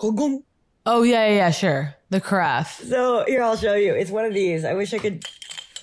Oh 0.00 1.02
yeah, 1.02 1.26
yeah, 1.28 1.34
yeah, 1.36 1.50
sure. 1.50 1.94
The 2.10 2.20
carafe. 2.20 2.80
So 2.88 3.24
here, 3.26 3.42
I'll 3.42 3.56
show 3.56 3.74
you. 3.74 3.94
It's 3.94 4.10
one 4.10 4.24
of 4.24 4.34
these. 4.34 4.64
I 4.64 4.74
wish 4.74 4.92
I 4.92 4.98
could. 4.98 5.24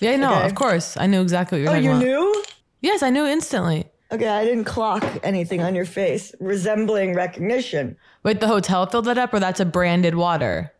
Yeah, 0.00 0.16
no, 0.16 0.34
Okay. 0.34 0.46
of 0.46 0.54
course. 0.54 0.96
I 0.96 1.06
knew 1.06 1.20
exactly 1.22 1.58
what 1.58 1.62
you're 1.62 1.70
Oh, 1.70 1.74
talking 1.74 2.06
you 2.06 2.16
about. 2.18 2.32
knew? 2.34 2.44
Yes, 2.80 3.02
I 3.02 3.10
knew 3.10 3.24
instantly. 3.26 3.86
Okay, 4.12 4.28
I 4.28 4.44
didn't 4.44 4.64
clock 4.64 5.04
anything 5.22 5.62
on 5.62 5.74
your 5.74 5.84
face 5.86 6.34
resembling 6.40 7.14
recognition. 7.14 7.96
Wait, 8.22 8.40
the 8.40 8.46
hotel 8.48 8.84
filled 8.86 9.06
that 9.06 9.18
up, 9.18 9.32
or 9.32 9.40
that's 9.40 9.60
a 9.60 9.64
branded 9.64 10.14
water? 10.14 10.72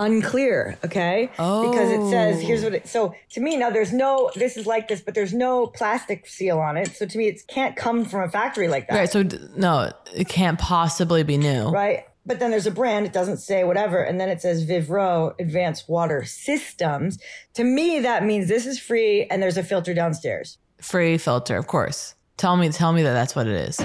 unclear, 0.00 0.76
okay? 0.84 1.30
Oh. 1.38 1.70
Because 1.70 1.88
it 1.88 2.10
says, 2.10 2.42
here's 2.42 2.64
what 2.64 2.74
it 2.74 2.88
so 2.88 3.14
to 3.30 3.40
me 3.40 3.56
now 3.56 3.70
there's 3.70 3.92
no 3.92 4.28
this 4.34 4.56
is 4.56 4.66
like 4.66 4.88
this, 4.88 5.00
but 5.00 5.14
there's 5.14 5.32
no 5.32 5.68
plastic 5.68 6.26
seal 6.26 6.58
on 6.58 6.76
it. 6.76 6.96
So 6.96 7.06
to 7.06 7.16
me 7.16 7.28
it 7.28 7.46
can't 7.46 7.76
come 7.76 8.04
from 8.04 8.22
a 8.24 8.28
factory 8.28 8.66
like 8.66 8.88
that. 8.88 8.96
Right. 8.96 9.08
So 9.08 9.22
no, 9.56 9.92
it 10.12 10.28
can't 10.28 10.58
possibly 10.58 11.22
be 11.22 11.36
new. 11.38 11.68
Right? 11.68 12.04
But 12.26 12.38
then 12.40 12.50
there's 12.50 12.66
a 12.66 12.70
brand, 12.70 13.04
it 13.06 13.12
doesn't 13.12 13.36
say 13.36 13.64
whatever, 13.64 14.02
and 14.02 14.18
then 14.18 14.28
it 14.30 14.40
says 14.40 14.64
Vivreau 14.64 15.34
Advanced 15.38 15.88
Water 15.88 16.24
Systems. 16.24 17.18
To 17.54 17.64
me, 17.64 18.00
that 18.00 18.24
means 18.24 18.48
this 18.48 18.64
is 18.66 18.78
free 18.78 19.26
and 19.30 19.42
there's 19.42 19.56
a 19.58 19.62
filter 19.62 19.92
downstairs. 19.92 20.56
Free 20.80 21.18
filter, 21.18 21.56
of 21.56 21.66
course. 21.66 22.14
Tell 22.36 22.56
me, 22.56 22.70
tell 22.70 22.92
me 22.92 23.02
that 23.02 23.12
that's 23.12 23.36
what 23.36 23.46
it 23.46 23.52
is. 23.68 23.78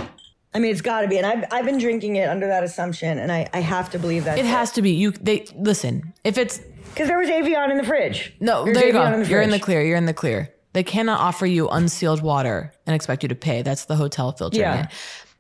I 0.54 0.60
mean, 0.60 0.72
it's 0.72 0.82
got 0.82 1.02
to 1.02 1.08
be. 1.08 1.18
And 1.18 1.26
I've, 1.26 1.46
I've 1.52 1.66
been 1.66 1.78
drinking 1.78 2.16
it 2.16 2.28
under 2.30 2.48
that 2.48 2.64
assumption, 2.64 3.20
and 3.20 3.32
I, 3.32 3.48
I 3.54 3.60
have 3.60 3.90
to 3.92 4.00
believe 4.00 4.24
that 4.24 4.40
It 4.40 4.46
has 4.46 4.72
to 4.72 4.82
be. 4.82 4.92
You 4.92 5.12
they 5.12 5.46
listen. 5.56 6.14
If 6.24 6.38
it's 6.38 6.60
because 6.94 7.08
there 7.08 7.20
was 7.20 7.30
Evian 7.30 7.70
in 7.72 7.78
the 7.78 7.84
fridge. 7.84 8.34
no, 8.40 8.64
There's 8.66 8.76
there 8.78 8.88
you 8.88 8.90
Evian 8.98 9.12
go. 9.12 9.18
in 9.18 9.24
the 9.24 9.30
You're 9.30 9.42
in 9.42 9.52
the 9.52 9.60
clear. 9.60 9.84
You're 9.84 9.98
in 9.98 10.06
the 10.06 10.14
clear. 10.14 10.52
They 10.74 10.84
cannot 10.84 11.20
offer 11.20 11.46
you 11.46 11.68
unsealed 11.70 12.22
water 12.22 12.74
and 12.88 12.96
expect 12.96 13.22
you 13.24 13.30
to 13.30 13.36
pay. 13.36 13.62
That's 13.62 13.86
the 13.86 13.96
hotel 13.96 14.32
filtering 14.32 14.62
Yeah. 14.62 14.84
it, 14.86 14.88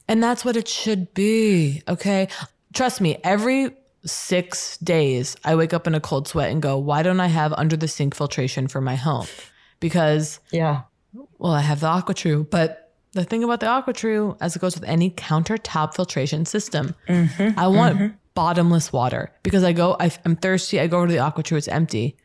and 0.07 0.21
that's 0.21 0.45
what 0.45 0.55
it 0.55 0.67
should 0.67 1.13
be. 1.15 1.81
Okay, 1.87 2.27
trust 2.73 3.01
me. 3.01 3.17
Every 3.23 3.75
six 4.05 4.77
days, 4.77 5.35
I 5.43 5.55
wake 5.55 5.73
up 5.73 5.87
in 5.87 5.95
a 5.95 5.99
cold 5.99 6.27
sweat 6.27 6.51
and 6.51 6.61
go, 6.61 6.77
"Why 6.77 7.03
don't 7.03 7.19
I 7.19 7.27
have 7.27 7.53
under 7.53 7.75
the 7.75 7.87
sink 7.87 8.15
filtration 8.15 8.67
for 8.67 8.81
my 8.81 8.95
home?" 8.95 9.27
Because 9.79 10.39
yeah, 10.51 10.81
well, 11.37 11.53
I 11.53 11.61
have 11.61 11.79
the 11.79 11.87
AquaTru, 11.87 12.49
but 12.49 12.93
the 13.13 13.23
thing 13.23 13.43
about 13.43 13.59
the 13.59 13.65
AquaTru, 13.65 14.37
as 14.41 14.55
it 14.55 14.59
goes 14.59 14.75
with 14.75 14.87
any 14.87 15.09
countertop 15.11 15.95
filtration 15.95 16.45
system, 16.45 16.95
mm-hmm, 17.07 17.59
I 17.59 17.67
want 17.67 17.97
mm-hmm. 17.97 18.15
bottomless 18.35 18.93
water 18.93 19.31
because 19.43 19.63
I 19.63 19.73
go, 19.73 19.95
I, 19.99 20.11
I'm 20.25 20.35
thirsty. 20.35 20.79
I 20.79 20.87
go 20.87 20.97
over 20.97 21.07
to 21.07 21.13
the 21.13 21.19
AquaTru, 21.19 21.57
it's 21.57 21.67
empty. 21.67 22.15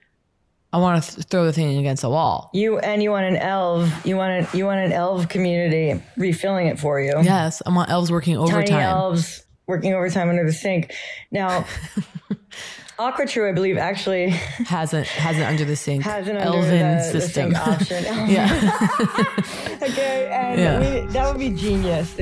I 0.72 0.78
want 0.78 1.04
to 1.04 1.14
th- 1.14 1.26
throw 1.28 1.44
the 1.44 1.52
thing 1.52 1.78
against 1.78 2.02
the 2.02 2.10
wall. 2.10 2.50
You 2.52 2.78
and 2.80 3.00
you 3.00 3.12
want 3.12 3.26
an 3.26 3.36
elf. 3.36 4.04
You 4.04 4.16
want 4.16 4.32
an 4.32 4.58
you 4.58 4.64
want 4.64 4.80
an 4.80 4.90
elf 4.90 5.28
community 5.28 6.02
refilling 6.16 6.66
it 6.66 6.80
for 6.80 7.00
you. 7.00 7.12
Yes, 7.22 7.62
I 7.64 7.70
want 7.70 7.90
elves 7.90 8.10
working 8.10 8.36
overtime. 8.36 8.66
Tiny 8.66 8.82
elves 8.82 9.43
working 9.66 9.94
overtime 9.94 10.28
under 10.28 10.44
the 10.44 10.52
sink. 10.52 10.92
Now, 11.30 11.64
AquaTru, 12.98 13.48
I 13.48 13.52
believe, 13.52 13.76
actually 13.76 14.30
hasn't 14.30 15.06
hasn't 15.08 15.46
under 15.46 15.64
the 15.64 15.74
sink 15.76 16.04
has 16.04 16.28
an 16.28 16.36
under 16.36 16.58
elven 16.58 16.70
the, 16.98 17.10
the 17.12 17.20
system. 17.20 17.52
sink 17.54 17.66
option. 17.66 18.04
Oh. 18.08 18.24
yeah, 18.26 19.78
okay, 19.82 20.28
and 20.32 20.60
Yeah. 20.60 20.78
we, 21.04 21.06
that 21.12 21.28
would 21.28 21.38
be 21.40 21.50
genius. 21.50 22.16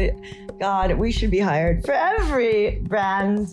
God, 0.59 0.93
we 0.95 1.13
should 1.13 1.31
be 1.31 1.41
hired 1.41 1.85
for 1.85 1.93
every 1.93 2.79
brand. 2.89 3.53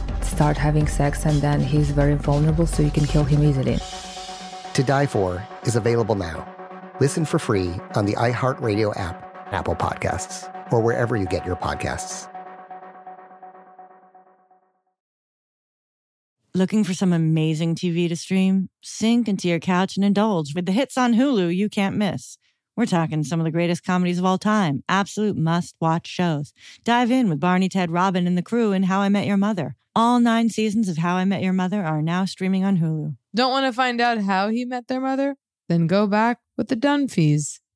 start 0.31 0.57
having 0.57 0.87
sex, 0.87 1.25
and 1.25 1.41
then 1.41 1.59
he's 1.59 1.91
very 1.91 2.15
vulnerable, 2.15 2.65
so 2.65 2.81
you 2.81 2.91
can 2.91 3.05
kill 3.05 3.23
him 3.23 3.43
easily. 3.43 3.77
To 4.73 4.83
Die 4.83 5.05
For 5.05 5.45
is 5.63 5.75
available 5.75 6.15
now. 6.15 6.47
Listen 6.99 7.25
for 7.25 7.39
free 7.39 7.73
on 7.95 8.05
the 8.05 8.13
iHeartRadio 8.13 8.97
app, 8.97 9.47
Apple 9.51 9.75
Podcasts, 9.75 10.47
or 10.71 10.81
wherever 10.81 11.15
you 11.15 11.25
get 11.25 11.45
your 11.45 11.55
podcasts. 11.55 12.27
Looking 16.53 16.83
for 16.83 16.93
some 16.93 17.13
amazing 17.13 17.75
TV 17.75 18.09
to 18.09 18.15
stream? 18.17 18.69
Sink 18.81 19.29
into 19.29 19.47
your 19.47 19.59
couch 19.59 19.95
and 19.95 20.03
indulge 20.03 20.53
with 20.53 20.65
the 20.65 20.73
hits 20.73 20.97
on 20.97 21.13
Hulu 21.13 21.55
you 21.55 21.69
can't 21.69 21.95
miss. 21.95 22.37
We're 22.77 22.85
talking 22.85 23.23
some 23.23 23.39
of 23.39 23.43
the 23.43 23.51
greatest 23.51 23.83
comedies 23.83 24.17
of 24.17 24.25
all 24.25 24.37
time, 24.37 24.83
absolute 24.87 25.35
must 25.35 25.75
watch 25.81 26.07
shows. 26.07 26.53
Dive 26.85 27.11
in 27.11 27.29
with 27.29 27.39
Barney, 27.39 27.67
Ted, 27.67 27.91
Robin, 27.91 28.25
and 28.25 28.37
the 28.37 28.41
crew 28.41 28.71
in 28.71 28.83
How 28.83 29.01
I 29.01 29.09
Met 29.09 29.27
Your 29.27 29.37
Mother. 29.37 29.75
All 29.93 30.21
nine 30.21 30.49
seasons 30.49 30.87
of 30.87 30.97
How 30.97 31.15
I 31.15 31.25
Met 31.25 31.43
Your 31.43 31.51
Mother 31.51 31.83
are 31.83 32.01
now 32.01 32.23
streaming 32.23 32.63
on 32.63 32.77
Hulu. 32.77 33.17
Don't 33.35 33.51
want 33.51 33.65
to 33.65 33.73
find 33.73 33.99
out 33.99 34.19
how 34.19 34.47
he 34.47 34.63
met 34.63 34.87
their 34.87 35.01
mother? 35.01 35.35
Then 35.67 35.85
go 35.85 36.07
back 36.07 36.39
with 36.57 36.69
the 36.69 36.77
Dunphys, 36.77 37.59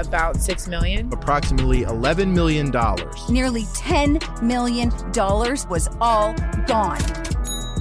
About 0.00 0.36
six 0.36 0.66
million. 0.66 1.12
Approximately 1.12 1.82
$11 1.82 2.32
million. 2.32 2.70
Nearly 3.28 3.64
$10 3.64 4.42
million 4.42 4.90
was 5.68 5.88
all 6.00 6.34
gone. 6.66 7.00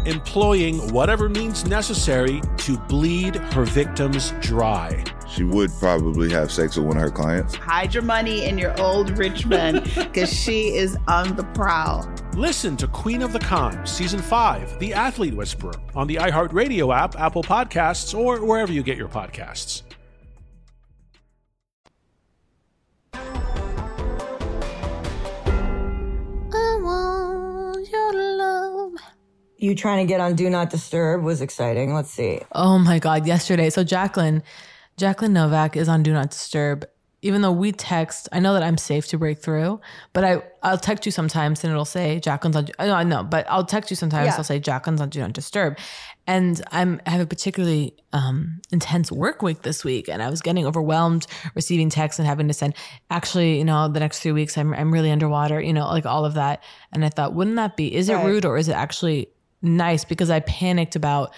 Employing 0.05 0.91
whatever 0.93 1.29
means 1.29 1.65
necessary 1.65 2.41
to 2.57 2.77
bleed 2.77 3.35
her 3.35 3.65
victims 3.65 4.33
dry. 4.41 5.03
She 5.29 5.43
would 5.43 5.71
probably 5.79 6.29
have 6.31 6.51
sex 6.51 6.75
with 6.75 6.87
one 6.87 6.97
of 6.97 7.03
her 7.03 7.11
clients. 7.11 7.55
Hide 7.55 7.93
your 7.93 8.03
money 8.03 8.45
in 8.45 8.57
your 8.57 8.79
old 8.81 9.17
rich 9.17 9.45
man 9.45 9.83
because 9.95 10.31
she 10.33 10.75
is 10.75 10.97
on 11.07 11.35
the 11.35 11.43
prowl. 11.53 12.09
Listen 12.33 12.75
to 12.77 12.87
Queen 12.87 13.21
of 13.21 13.33
the 13.33 13.39
Con, 13.39 13.85
Season 13.85 14.19
5, 14.19 14.79
The 14.79 14.93
Athlete 14.93 15.35
Whisperer, 15.35 15.73
on 15.95 16.07
the 16.07 16.15
iHeartRadio 16.15 16.95
app, 16.95 17.19
Apple 17.19 17.43
Podcasts, 17.43 18.17
or 18.17 18.43
wherever 18.43 18.71
you 18.71 18.81
get 18.81 18.97
your 18.97 19.09
podcasts. 19.09 19.83
You 29.59 29.75
trying 29.75 30.07
to 30.07 30.09
get 30.09 30.21
on 30.21 30.35
Do 30.35 30.49
Not 30.49 30.69
Disturb 30.69 31.21
was 31.21 31.41
exciting. 31.41 31.93
Let's 31.93 32.09
see. 32.11 32.39
Oh 32.53 32.79
my 32.79 32.97
God, 32.97 33.27
yesterday. 33.27 33.69
So 33.69 33.83
Jacqueline, 33.83 34.41
Jacqueline 34.95 35.33
Novak 35.33 35.75
is 35.75 35.89
on 35.89 36.01
Do 36.01 36.13
Not 36.13 36.31
Disturb. 36.31 36.85
Even 37.21 37.41
though 37.41 37.51
we 37.51 37.73
text, 37.73 38.29
I 38.31 38.39
know 38.39 38.53
that 38.53 38.63
I'm 38.63 38.77
safe 38.77 39.09
to 39.09 39.17
break 39.17 39.39
through, 39.39 39.81
but 40.13 40.23
I, 40.23 40.41
I'll 40.63 40.77
text 40.77 41.05
you 41.05 41.11
sometimes 41.11 41.61
and 41.65 41.71
it'll 41.71 41.83
say 41.83 42.21
Jacqueline's 42.21 42.55
on, 42.55 42.69
I 42.79 42.87
know, 42.87 42.93
I 42.93 43.03
know, 43.03 43.23
but 43.23 43.45
I'll 43.49 43.65
text 43.65 43.89
you 43.91 43.97
sometimes, 43.97 44.27
Yeah. 44.27 44.35
I'll 44.37 44.45
say 44.45 44.57
Jacqueline's 44.61 45.01
on 45.01 45.09
Do 45.09 45.19
Not 45.19 45.33
Disturb. 45.33 45.77
And 46.25 46.61
I'm, 46.71 47.01
I 47.05 47.09
have 47.09 47.19
a 47.19 47.25
particularly 47.25 47.93
um, 48.13 48.61
intense 48.71 49.11
work 49.11 49.41
week 49.41 49.63
this 49.63 49.83
week, 49.83 50.07
and 50.07 50.23
I 50.23 50.29
was 50.29 50.41
getting 50.41 50.65
overwhelmed 50.65 51.27
receiving 51.55 51.89
texts 51.89 52.19
and 52.19 52.25
having 52.27 52.47
to 52.47 52.53
send. 52.53 52.75
Actually, 53.09 53.57
you 53.57 53.65
know, 53.65 53.89
the 53.89 53.99
next 53.99 54.19
three 54.19 54.31
weeks 54.31 54.57
I'm 54.57 54.73
I'm 54.73 54.93
really 54.93 55.11
underwater, 55.11 55.59
you 55.59 55.73
know, 55.73 55.87
like 55.87 56.05
all 56.05 56.23
of 56.23 56.35
that. 56.35 56.63
And 56.93 57.03
I 57.03 57.09
thought, 57.09 57.33
wouldn't 57.33 57.57
that 57.57 57.75
be? 57.75 57.93
Is 57.93 58.07
it 58.07 58.15
rude 58.23 58.45
or 58.45 58.57
is 58.57 58.69
it 58.69 58.73
actually 58.73 59.27
nice? 59.61 60.05
Because 60.05 60.29
I 60.29 60.39
panicked 60.41 60.95
about 60.95 61.33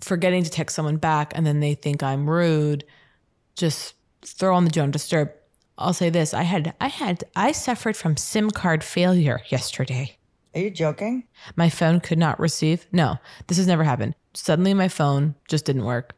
forgetting 0.00 0.42
to 0.44 0.50
text 0.50 0.76
someone 0.76 0.96
back, 0.96 1.32
and 1.34 1.46
then 1.46 1.60
they 1.60 1.74
think 1.74 2.02
I'm 2.02 2.28
rude. 2.28 2.84
Just 3.54 3.94
throw 4.24 4.54
on 4.54 4.64
the 4.64 4.70
don't 4.70 4.90
disturb. 4.90 5.30
I'll 5.78 5.94
say 5.94 6.10
this: 6.10 6.34
I 6.34 6.42
had 6.42 6.74
I 6.80 6.88
had 6.88 7.24
I 7.34 7.52
suffered 7.52 7.96
from 7.96 8.16
SIM 8.16 8.50
card 8.50 8.84
failure 8.84 9.40
yesterday. 9.48 10.16
Are 10.54 10.60
you 10.60 10.70
joking? 10.70 11.24
My 11.56 11.70
phone 11.70 12.00
could 12.00 12.18
not 12.18 12.38
receive. 12.38 12.86
No, 12.92 13.16
this 13.46 13.56
has 13.56 13.66
never 13.66 13.84
happened. 13.84 14.14
Suddenly, 14.34 14.74
my 14.74 14.88
phone 14.88 15.34
just 15.48 15.64
didn't 15.64 15.84
work. 15.84 16.14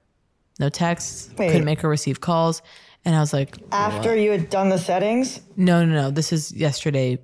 No 0.59 0.68
texts. 0.68 1.30
Wait. 1.36 1.51
Couldn't 1.51 1.64
make 1.64 1.82
a 1.82 1.88
receive 1.88 2.20
calls. 2.20 2.62
And 3.05 3.14
I 3.14 3.20
was 3.20 3.32
like, 3.32 3.59
After 3.70 4.11
"What?" 4.11 4.18
you 4.18 4.30
had 4.30 4.51
done 4.51 4.70
the 4.70 4.78
settings? 4.78 5.40
No, 5.57 5.84
no, 5.84 5.92
no. 5.92 6.11
This 6.11 6.32
is 6.32 6.53
yesterday 6.53 7.20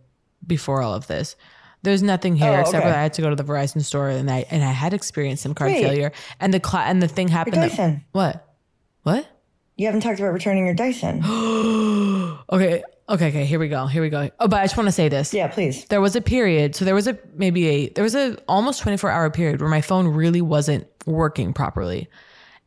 before 0.47 0.83
all 0.83 0.95
of 0.95 1.07
this. 1.07 1.37
There's 1.83 2.03
nothing 2.03 2.37
here 2.37 2.51
Oh, 2.51 2.61
except 2.61 2.85
okay. 2.85 2.93
for 2.93 2.99
I 2.99 3.03
had 3.03 3.15
to 3.15 3.23
go 3.23 3.31
to 3.31 3.37
the 3.37 3.45
Verizon 3.45 3.83
store 3.83 4.09
and 4.11 4.31
I 4.31 4.45
and 4.51 4.63
I 4.63 4.73
had 4.73 4.93
experienced 4.93 5.43
SIM 5.43 5.55
card 5.55 5.73
Wait. 5.73 5.83
failure. 5.83 6.13
And 6.39 6.53
the 6.53 6.61
cla- 6.61 6.85
and 6.85 7.03
the 7.03 7.09
thing 7.09 7.29
happened. 7.29 7.57
that- 7.57 7.71
Dyson. 7.71 8.05
what? 8.13 8.47
What? 9.03 9.27
You 9.77 9.87
haven't 9.87 10.03
talked 10.03 10.21
about 10.21 10.35
returning 10.35 10.67
your 10.67 10.75
Dyson. 10.75 11.25
okay. 12.53 12.83
Okay, 13.09 13.27
okay, 13.29 13.45
here 13.45 13.59
we 13.59 13.69
go. 13.69 13.87
Here 13.87 14.03
we 14.03 14.09
go. 14.09 14.31
Oh, 14.39 14.47
but 14.47 14.61
I 14.61 14.65
just 14.65 14.77
want 14.77 14.87
to 14.87 14.93
say 14.93 15.09
this. 15.09 15.35
Yeah, 15.35 15.49
please. 15.49 15.85
There 15.87 16.01
was 16.01 16.15
a 16.15 16.21
period, 16.21 16.77
so 16.77 16.85
there 16.85 16.95
was 16.95 17.09
a 17.09 17.19
maybe 17.35 17.67
a 17.67 17.89
there 17.89 18.05
was 18.05 18.15
a 18.15 18.37
almost 18.47 18.83
24 18.83 19.11
hour 19.11 19.31
period 19.31 19.61
where 19.61 19.69
my 19.69 19.81
phone 19.81 20.07
really 20.07 20.41
wasn't 20.41 20.87
working 21.07 21.53
properly. 21.53 22.09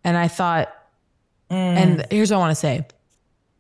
And 0.04 0.18
I 0.18 0.28
thought 0.28 0.68
mm. 1.50 1.56
and 1.56 2.06
here's 2.12 2.30
what 2.32 2.38
I 2.38 2.40
want 2.40 2.52
to 2.52 2.56
say. 2.56 2.86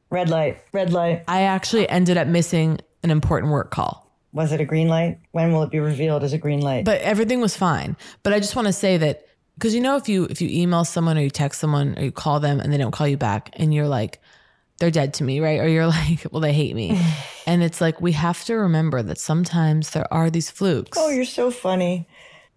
Red 0.10 0.30
light, 0.30 0.58
red 0.74 0.91
light. 0.91 1.24
I 1.28 1.43
actually 1.43 1.88
ended 1.88 2.18
up 2.18 2.28
missing 2.28 2.80
an 3.01 3.12
important 3.12 3.54
work 3.54 3.72
call. 3.72 4.03
Was 4.34 4.52
it 4.52 4.60
a 4.60 4.66
green 4.66 4.88
light? 4.88 5.20
When 5.32 5.54
will 5.54 5.64
it 5.64 5.70
be 5.70 5.80
revealed 5.80 6.24
as 6.24 6.34
a 6.34 6.38
green 6.38 6.62
light? 6.62 6.86
But 6.86 7.02
everything 7.02 7.40
was 7.40 7.56
fine. 7.56 7.96
But 8.24 8.34
I 8.34 8.40
just 8.40 8.56
want 8.56 8.68
to 8.68 8.74
say 8.74 8.98
that 8.98 9.28
because 9.56 9.76
you 9.76 9.82
know 9.82 9.96
if 9.96 10.10
you 10.10 10.26
if 10.26 10.42
you 10.42 10.50
email 10.50 10.84
someone 10.86 11.18
or 11.18 11.22
you 11.22 11.30
text 11.30 11.60
someone 11.60 11.98
or 11.98 12.04
you 12.04 12.12
call 12.12 12.40
them 12.40 12.60
and 12.60 12.74
they 12.74 12.78
don't 12.78 12.92
call 12.92 13.08
you 13.08 13.18
back 13.18 13.52
and 13.54 13.74
you're 13.74 13.88
like 13.88 14.20
they're 14.80 14.92
dead 14.92 15.14
to 15.16 15.24
me, 15.24 15.40
right? 15.40 15.60
Or 15.60 15.68
you're 15.68 15.88
like, 16.02 16.26
well, 16.32 16.42
they 16.42 16.54
hate 16.54 16.76
me. 16.76 17.00
and 17.48 17.64
it's 17.64 17.80
like 17.80 18.02
we 18.02 18.12
have 18.14 18.44
to 18.46 18.56
remember 18.56 19.02
that 19.04 19.20
sometimes 19.20 19.92
there 19.92 20.12
are 20.12 20.30
these 20.30 20.50
flukes. 20.50 20.98
oh, 21.00 21.10
you're 21.10 21.26
so 21.26 21.52
funny. 21.52 22.08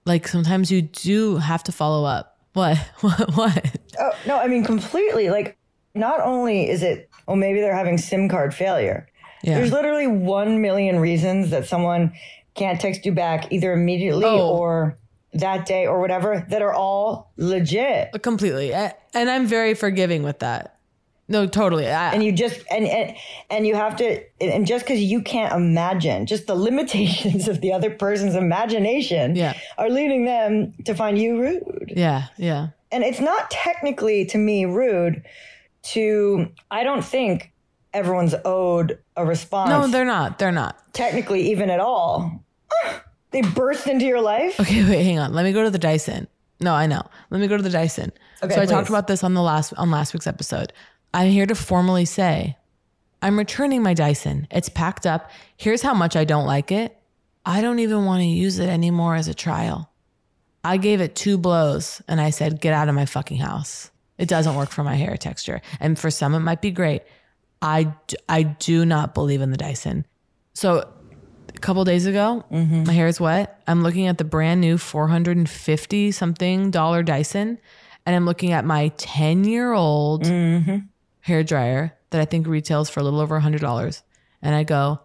Like 0.05 0.27
sometimes 0.29 0.71
you 0.71 0.83
do 0.83 1.37
have 1.37 1.63
to 1.65 1.73
follow 1.73 2.05
up. 2.05 2.39
What? 2.55 2.79
What? 3.01 3.35
What? 3.37 3.81
Oh, 3.99 4.13
no, 4.27 4.39
I 4.39 4.47
mean, 4.47 4.65
completely. 4.65 5.29
Like, 5.31 5.59
not 5.95 6.21
only 6.21 6.69
is 6.69 6.83
it, 6.83 7.11
oh, 7.29 7.37
maybe 7.37 7.61
they're 7.61 7.75
having 7.75 7.99
SIM 7.99 8.29
card 8.29 8.55
failure. 8.55 9.09
Yeah. 9.47 9.55
There's 9.59 9.73
literally 9.73 10.07
1 10.07 10.61
million 10.61 10.99
reasons 10.99 11.51
that 11.51 11.67
someone 11.67 12.13
can't 12.55 12.81
text 12.81 13.07
you 13.07 13.13
back 13.13 13.53
either 13.53 13.73
immediately 13.73 14.25
Oh. 14.27 14.57
or 14.57 14.99
that 15.35 15.67
day 15.67 15.87
or 15.87 16.01
whatever 16.01 16.47
that 16.51 16.63
are 16.63 16.73
all 16.73 17.31
legit. 17.37 18.11
Completely. 18.23 18.73
And 18.73 18.95
I'm 19.31 19.47
very 19.47 19.75
forgiving 19.75 20.23
with 20.23 20.39
that. 20.41 20.73
No, 21.29 21.47
totally. 21.47 21.87
I, 21.91 22.13
and 22.13 22.23
you 22.23 22.31
just 22.31 22.63
and 22.71 22.87
and, 22.87 23.17
and 23.51 23.67
you 23.67 23.75
have 23.75 23.97
to 23.97 24.23
and 24.41 24.65
just 24.67 24.85
because 24.87 25.01
you 25.01 25.21
can't 25.21 25.53
imagine 25.53 26.25
just 26.27 26.47
the 26.47 26.55
limitations 26.69 27.49
of 27.49 27.61
the 27.61 27.73
other 27.73 27.91
person's 27.91 28.37
imagination 28.37 29.35
Yeah. 29.35 29.55
are 29.77 29.91
leading 29.91 30.25
them 30.25 30.73
to 30.85 30.95
find 30.95 31.19
you 31.19 31.41
rude 31.41 31.93
yeah, 31.97 32.27
yeah. 32.39 32.69
and 32.93 33.03
it's 33.03 33.19
not 33.21 33.51
technically 33.51 34.25
to 34.27 34.39
me 34.39 34.67
rude 34.67 35.25
to 35.83 36.47
i 36.71 36.85
don't 36.85 37.05
think 37.05 37.53
everyone's 37.97 38.35
owed 38.45 38.99
a 39.17 39.25
response 39.25 39.71
No, 39.71 39.87
they're 39.87 40.05
not. 40.05 40.39
They're 40.39 40.53
not. 40.53 40.93
technically 40.93 41.51
even 41.51 41.71
at 41.71 41.81
all 41.81 42.45
ah, 42.85 43.03
they 43.31 43.43
burst 43.43 43.87
into 43.87 44.05
your 44.05 44.21
life 44.21 44.59
Okay, 44.61 44.83
wait, 44.89 45.05
hang 45.05 45.19
on. 45.19 45.33
Let 45.33 45.45
me 45.45 45.53
go 45.53 45.63
to 45.65 45.71
the 45.71 45.79
Dyson. 45.79 46.29
No, 46.61 46.73
I 46.75 46.87
know. 46.87 47.03
Let 47.31 47.41
me 47.41 47.49
go 47.49 47.57
to 47.57 47.63
the 47.63 47.71
Dyson. 47.71 48.13
Okay, 48.43 48.55
so 48.55 48.63
I 48.63 48.67
talked 48.67 48.89
about 48.89 49.07
this 49.09 49.23
on 49.25 49.35
the 49.35 49.43
last 49.43 49.73
on 49.77 49.91
last 49.91 50.15
week's 50.15 50.27
episode. 50.27 50.73
I'm 51.13 51.31
here 51.31 51.47
to 51.47 51.55
formally 51.55 52.05
say 52.05 52.57
I'm 53.23 53.39
returning 53.39 53.83
my 53.83 53.95
Dyson. 53.95 54.47
It's 54.51 54.69
packed 54.69 55.07
up. 55.07 55.31
Here's 55.57 55.83
how 55.83 55.95
much 55.95 56.17
I 56.17 56.25
don't 56.25 56.47
like 56.47 56.71
it. 56.73 56.97
I 57.45 57.61
don't 57.61 57.79
even 57.79 58.05
want 58.05 58.21
to 58.21 58.27
use 58.27 58.59
it 58.59 58.69
anymore 58.69 59.15
as 59.17 59.29
a 59.29 59.35
trial. 59.35 59.91
I 60.65 60.77
gave 60.79 61.01
it 61.01 61.15
two 61.15 61.39
blows 61.39 62.03
and 62.09 62.21
I 62.21 62.31
said, 62.31 62.61
get 62.61 62.75
out 62.75 62.89
of 62.89 62.95
my 62.95 63.07
fucking 63.07 63.39
house. 63.39 63.91
It 64.19 64.29
doesn't 64.29 64.55
work 64.57 64.71
for 64.71 64.83
my 64.83 64.97
hair 64.97 65.17
texture. 65.17 65.61
And 65.79 65.99
for 65.99 66.11
some, 66.11 66.35
it 66.35 66.41
might 66.41 66.61
be 66.63 66.71
great. 66.71 67.03
I, 67.63 67.93
I 68.29 68.43
do 68.43 68.85
not 68.85 69.15
believe 69.15 69.41
in 69.41 69.51
the 69.51 69.57
Dyson. 69.57 70.05
So 70.55 70.89
a 71.57 71.59
couple 71.61 71.85
days 71.85 72.07
ago, 72.07 72.45
mm-hmm. 72.51 72.85
my 72.85 72.93
hair 72.93 73.07
is 73.07 73.21
wet. 73.21 73.63
I'm 73.67 73.83
looking 73.83 74.07
at 74.07 74.19
the 74.19 74.25
brand 74.25 74.61
new 74.61 74.79
450 74.79 76.13
something 76.13 76.71
dollar 76.71 77.03
Dyson, 77.03 77.59
and 78.05 78.17
I'm 78.17 78.25
looking 78.25 78.53
at 78.53 78.65
my 78.65 78.89
10 78.97 79.45
year 79.45 79.73
old 79.73 80.25
mm-hmm. 80.25 80.79
hair 81.21 81.43
dryer 81.43 81.97
that 82.11 82.21
I 82.21 82.25
think 82.25 82.47
retails 82.47 82.91
for 82.91 83.01
a 83.01 83.03
little 83.03 83.21
over 83.21 83.39
$100. 83.41 84.03
And 84.43 84.55
I 84.55 84.65
go, 84.65 85.01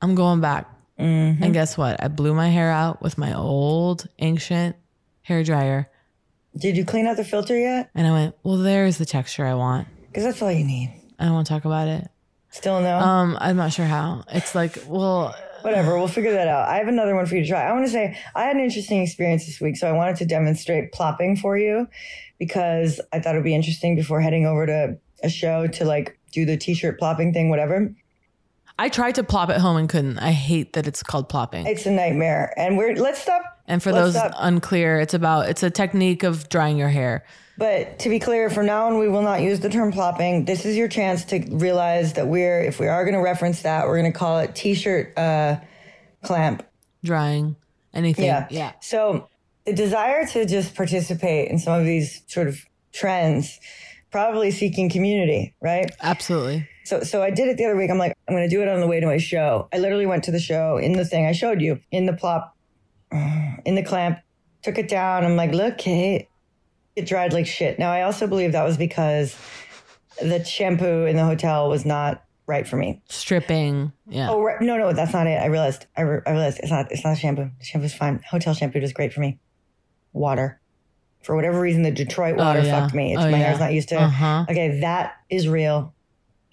I'm 0.00 0.14
going 0.14 0.40
back. 0.40 0.68
Mm-hmm. 0.98 1.42
And 1.42 1.52
guess 1.52 1.76
what? 1.76 2.02
I 2.02 2.08
blew 2.08 2.34
my 2.34 2.48
hair 2.48 2.70
out 2.70 3.02
with 3.02 3.18
my 3.18 3.34
old 3.34 4.06
ancient 4.18 4.76
hair 5.22 5.42
dryer. 5.44 5.90
did 6.56 6.76
you 6.76 6.84
clean 6.84 7.06
out 7.06 7.16
the 7.16 7.24
filter 7.24 7.56
yet 7.56 7.90
And 7.94 8.06
I 8.06 8.12
went, 8.12 8.34
well, 8.42 8.56
there's 8.56 8.98
the 8.98 9.06
texture 9.06 9.46
I 9.46 9.54
want. 9.54 9.88
because 10.08 10.24
that's 10.24 10.42
all 10.42 10.52
you 10.52 10.64
need 10.64 10.99
I 11.20 11.26
don't 11.26 11.34
want 11.34 11.46
to 11.46 11.52
talk 11.52 11.64
about 11.64 11.86
it. 11.86 12.08
still 12.50 12.80
no 12.80 12.98
Um, 12.98 13.38
I'm 13.40 13.56
not 13.56 13.72
sure 13.72 13.86
how. 13.86 14.24
It's 14.32 14.54
like, 14.54 14.82
well, 14.88 15.36
Whatever, 15.62 15.98
we'll 15.98 16.08
figure 16.08 16.32
that 16.32 16.48
out. 16.48 16.68
I 16.68 16.76
have 16.76 16.88
another 16.88 17.14
one 17.14 17.26
for 17.26 17.36
you 17.36 17.42
to 17.42 17.48
try. 17.48 17.62
I 17.62 17.72
want 17.72 17.84
to 17.84 17.92
say 17.92 18.18
I 18.34 18.44
had 18.44 18.56
an 18.56 18.62
interesting 18.62 19.02
experience 19.02 19.46
this 19.46 19.60
week, 19.60 19.76
so 19.76 19.88
I 19.88 19.92
wanted 19.92 20.16
to 20.16 20.24
demonstrate 20.24 20.92
plopping 20.92 21.36
for 21.36 21.58
you 21.58 21.86
because 22.38 23.00
I 23.12 23.20
thought 23.20 23.34
it 23.34 23.38
would 23.38 23.44
be 23.44 23.54
interesting 23.54 23.94
before 23.94 24.20
heading 24.20 24.46
over 24.46 24.66
to 24.66 24.98
a 25.22 25.28
show 25.28 25.66
to 25.66 25.84
like 25.84 26.18
do 26.32 26.46
the 26.46 26.56
t-shirt 26.56 26.98
plopping 26.98 27.32
thing, 27.34 27.50
whatever. 27.50 27.94
I 28.78 28.88
tried 28.88 29.16
to 29.16 29.22
plop 29.22 29.50
at 29.50 29.60
home 29.60 29.76
and 29.76 29.88
couldn't. 29.88 30.18
I 30.18 30.32
hate 30.32 30.72
that 30.72 30.86
it's 30.86 31.02
called 31.02 31.28
plopping. 31.28 31.66
It's 31.66 31.84
a 31.84 31.90
nightmare. 31.90 32.54
And 32.56 32.78
we're 32.78 32.94
let's 32.94 33.20
stop. 33.20 33.42
And 33.66 33.82
for 33.82 33.92
let's 33.92 34.14
those 34.14 34.14
stop. 34.14 34.32
unclear, 34.38 34.98
it's 34.98 35.12
about 35.12 35.50
it's 35.50 35.62
a 35.62 35.70
technique 35.70 36.22
of 36.22 36.48
drying 36.48 36.78
your 36.78 36.88
hair. 36.88 37.26
But 37.60 37.98
to 37.98 38.08
be 38.08 38.18
clear, 38.20 38.48
from 38.48 38.64
now 38.64 38.86
on, 38.86 38.98
we 38.98 39.06
will 39.06 39.20
not 39.20 39.42
use 39.42 39.60
the 39.60 39.68
term 39.68 39.92
plopping. 39.92 40.46
This 40.46 40.64
is 40.64 40.78
your 40.78 40.88
chance 40.88 41.26
to 41.26 41.44
realize 41.50 42.14
that 42.14 42.26
we're, 42.26 42.62
if 42.62 42.80
we 42.80 42.88
are 42.88 43.04
going 43.04 43.12
to 43.12 43.20
reference 43.20 43.60
that, 43.62 43.86
we're 43.86 44.00
going 44.00 44.10
to 44.10 44.18
call 44.18 44.38
it 44.38 44.54
t-shirt 44.54 45.12
uh, 45.18 45.60
clamp. 46.22 46.62
Drying 47.04 47.56
anything. 47.92 48.24
Yeah. 48.24 48.46
Yeah. 48.48 48.72
So 48.80 49.28
the 49.66 49.74
desire 49.74 50.26
to 50.28 50.46
just 50.46 50.74
participate 50.74 51.50
in 51.50 51.58
some 51.58 51.78
of 51.78 51.84
these 51.84 52.22
sort 52.28 52.48
of 52.48 52.64
trends, 52.94 53.60
probably 54.10 54.52
seeking 54.52 54.88
community, 54.88 55.54
right? 55.60 55.90
Absolutely. 56.00 56.66
So, 56.84 57.02
so 57.02 57.22
I 57.22 57.28
did 57.28 57.48
it 57.48 57.58
the 57.58 57.66
other 57.66 57.76
week. 57.76 57.90
I'm 57.90 57.98
like, 57.98 58.16
I'm 58.26 58.34
going 58.34 58.48
to 58.48 58.56
do 58.56 58.62
it 58.62 58.68
on 58.68 58.80
the 58.80 58.86
way 58.86 59.00
to 59.00 59.06
my 59.06 59.18
show. 59.18 59.68
I 59.70 59.76
literally 59.76 60.06
went 60.06 60.24
to 60.24 60.30
the 60.30 60.40
show 60.40 60.78
in 60.78 60.94
the 60.94 61.04
thing 61.04 61.26
I 61.26 61.32
showed 61.32 61.60
you 61.60 61.78
in 61.90 62.06
the 62.06 62.14
plop, 62.14 62.56
in 63.12 63.74
the 63.74 63.82
clamp, 63.82 64.18
took 64.62 64.78
it 64.78 64.88
down. 64.88 65.26
I'm 65.26 65.36
like, 65.36 65.52
look, 65.52 65.76
Kate, 65.76 66.29
it 66.96 67.06
dried 67.06 67.32
like 67.32 67.46
shit. 67.46 67.78
Now, 67.78 67.90
I 67.92 68.02
also 68.02 68.26
believe 68.26 68.52
that 68.52 68.64
was 68.64 68.76
because 68.76 69.36
the 70.20 70.44
shampoo 70.44 71.06
in 71.06 71.16
the 71.16 71.24
hotel 71.24 71.68
was 71.68 71.84
not 71.86 72.24
right 72.46 72.66
for 72.66 72.76
me. 72.76 73.00
Stripping. 73.08 73.92
Yeah. 74.08 74.30
Oh, 74.30 74.42
right. 74.42 74.60
no, 74.60 74.76
no, 74.76 74.92
that's 74.92 75.12
not 75.12 75.26
it. 75.26 75.40
I 75.40 75.46
realized, 75.46 75.86
I, 75.96 76.02
re- 76.02 76.20
I 76.26 76.32
realized 76.32 76.58
it's 76.60 76.70
not, 76.70 76.90
it's 76.90 77.04
not 77.04 77.16
shampoo. 77.16 77.50
Shampoo's 77.62 77.94
fine. 77.94 78.20
Hotel 78.28 78.54
shampoo 78.54 78.80
is 78.80 78.92
great 78.92 79.12
for 79.12 79.20
me. 79.20 79.38
Water. 80.12 80.60
For 81.22 81.36
whatever 81.36 81.60
reason, 81.60 81.82
the 81.82 81.90
Detroit 81.90 82.34
Oh, 82.38 82.44
water 82.44 82.60
yeah. 82.60 82.80
fucked 82.80 82.94
me. 82.94 83.12
It's, 83.14 83.22
Oh, 83.22 83.30
my 83.30 83.38
yeah. 83.38 83.44
hair's 83.44 83.60
not 83.60 83.72
used 83.72 83.88
to. 83.90 84.00
Uh-huh. 84.00 84.46
Okay, 84.50 84.80
that 84.80 85.14
is 85.30 85.46
real. 85.48 85.94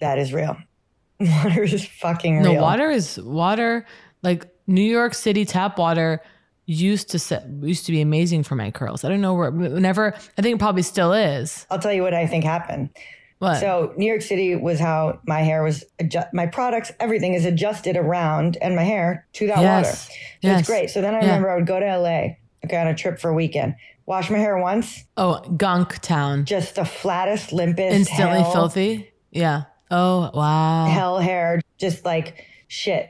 That 0.00 0.18
is 0.18 0.32
real. 0.32 0.56
Water 1.20 1.64
is 1.64 1.84
fucking 1.84 2.42
real. 2.44 2.52
No, 2.54 2.62
water 2.62 2.90
is 2.90 3.18
water. 3.18 3.84
Like 4.22 4.46
New 4.68 4.82
York 4.82 5.14
City 5.14 5.44
tap 5.44 5.76
water 5.76 6.22
used 6.70 7.08
to 7.10 7.18
set, 7.18 7.46
used 7.62 7.86
to 7.86 7.92
be 7.92 8.02
amazing 8.02 8.42
for 8.42 8.54
my 8.54 8.70
curls. 8.70 9.02
I 9.02 9.08
don't 9.08 9.22
know 9.22 9.32
where. 9.32 9.50
Whenever 9.50 10.14
I 10.36 10.42
think 10.42 10.56
it 10.56 10.58
probably 10.58 10.82
still 10.82 11.14
is. 11.14 11.66
I'll 11.70 11.78
tell 11.78 11.92
you 11.94 12.02
what 12.02 12.12
I 12.12 12.26
think 12.26 12.44
happened. 12.44 12.90
What? 13.38 13.58
So 13.60 13.94
New 13.96 14.06
York 14.06 14.20
City 14.20 14.54
was 14.54 14.78
how 14.78 15.20
my 15.26 15.40
hair 15.40 15.62
was 15.62 15.82
adjust. 15.98 16.28
My 16.34 16.46
products, 16.46 16.92
everything 17.00 17.32
is 17.32 17.46
adjusted 17.46 17.96
around 17.96 18.58
and 18.60 18.76
my 18.76 18.82
hair 18.82 19.26
to 19.34 19.46
that 19.46 19.60
Yes. 19.60 19.86
water. 19.86 19.96
So 19.96 20.12
Yes. 20.42 20.58
it's 20.60 20.68
great. 20.68 20.90
So 20.90 21.00
then 21.00 21.14
I 21.14 21.20
Yeah. 21.20 21.26
remember 21.26 21.50
I 21.50 21.54
would 21.54 21.66
go 21.66 21.80
to 21.80 21.86
LA, 21.86 22.36
okay, 22.66 22.76
on 22.76 22.86
a 22.88 22.94
trip 22.94 23.18
for 23.18 23.30
a 23.30 23.34
weekend, 23.34 23.74
wash 24.06 24.28
my 24.28 24.38
hair 24.38 24.58
once, 24.58 25.04
Oh, 25.16 25.40
gunk 25.56 26.00
town. 26.00 26.44
just 26.44 26.74
the 26.74 26.84
flattest, 26.84 27.50
limpest, 27.50 27.92
Instantly 27.92 28.40
hell, 28.40 28.52
filthy. 28.52 29.10
Yeah. 29.30 29.62
Oh 29.90 30.30
wow. 30.34 30.86
hell 30.86 31.18
hair, 31.18 31.62
just 31.78 32.04
like 32.04 32.44
shit. 32.66 33.08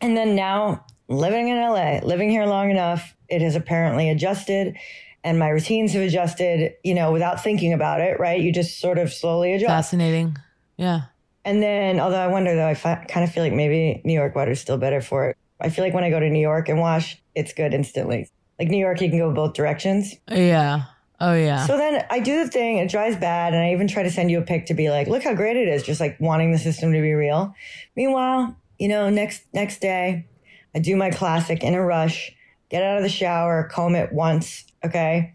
And 0.00 0.16
then 0.16 0.34
now 0.34 0.84
living 1.08 1.48
in 1.48 1.56
LA, 1.56 2.00
living 2.02 2.30
here 2.30 2.46
long 2.46 2.70
enough, 2.70 3.14
it 3.28 3.42
has 3.42 3.56
apparently 3.56 4.08
adjusted 4.10 4.76
and 5.24 5.38
my 5.38 5.48
routines 5.48 5.92
have 5.92 6.02
adjusted, 6.02 6.74
you 6.84 6.94
know, 6.94 7.12
without 7.12 7.42
thinking 7.42 7.72
about 7.72 8.00
it, 8.00 8.20
right? 8.20 8.40
You 8.40 8.52
just 8.52 8.80
sort 8.80 8.98
of 8.98 9.12
slowly 9.12 9.52
adjust. 9.52 9.68
Fascinating. 9.68 10.36
Yeah. 10.76 11.02
And 11.44 11.62
then, 11.62 11.98
although 11.98 12.20
I 12.20 12.28
wonder 12.28 12.54
though, 12.54 12.66
I 12.66 12.74
fi- 12.74 13.04
kind 13.08 13.24
of 13.24 13.32
feel 13.32 13.42
like 13.42 13.52
maybe 13.52 14.00
New 14.04 14.12
York 14.12 14.34
water 14.34 14.52
is 14.52 14.60
still 14.60 14.78
better 14.78 15.00
for 15.00 15.30
it. 15.30 15.36
I 15.60 15.70
feel 15.70 15.84
like 15.84 15.94
when 15.94 16.04
I 16.04 16.10
go 16.10 16.20
to 16.20 16.30
New 16.30 16.40
York 16.40 16.68
and 16.68 16.78
wash, 16.78 17.20
it's 17.34 17.52
good 17.52 17.74
instantly. 17.74 18.28
Like 18.58 18.68
New 18.68 18.78
York, 18.78 19.00
you 19.00 19.08
can 19.08 19.18
go 19.18 19.32
both 19.32 19.54
directions. 19.54 20.14
Yeah. 20.30 20.84
Oh 21.20 21.34
yeah. 21.34 21.66
So 21.66 21.76
then 21.76 22.04
I 22.10 22.20
do 22.20 22.44
the 22.44 22.50
thing, 22.50 22.78
it 22.78 22.88
dries 22.90 23.16
bad, 23.16 23.52
and 23.52 23.62
I 23.62 23.72
even 23.72 23.88
try 23.88 24.04
to 24.04 24.10
send 24.10 24.30
you 24.30 24.38
a 24.38 24.42
pic 24.42 24.66
to 24.66 24.74
be 24.74 24.88
like, 24.88 25.08
look 25.08 25.24
how 25.24 25.34
great 25.34 25.56
it 25.56 25.66
is, 25.66 25.82
just 25.82 26.00
like 26.00 26.16
wanting 26.20 26.52
the 26.52 26.58
system 26.58 26.92
to 26.92 27.00
be 27.00 27.12
real. 27.12 27.54
Meanwhile, 27.96 28.56
you 28.78 28.86
know, 28.86 29.10
next 29.10 29.42
next 29.52 29.80
day, 29.80 30.26
I 30.74 30.78
do 30.78 30.96
my 30.96 31.10
classic 31.10 31.62
in 31.62 31.74
a 31.74 31.82
rush, 31.82 32.32
get 32.68 32.82
out 32.82 32.96
of 32.98 33.02
the 33.02 33.08
shower, 33.08 33.68
comb 33.70 33.94
it 33.94 34.12
once, 34.12 34.64
okay? 34.84 35.34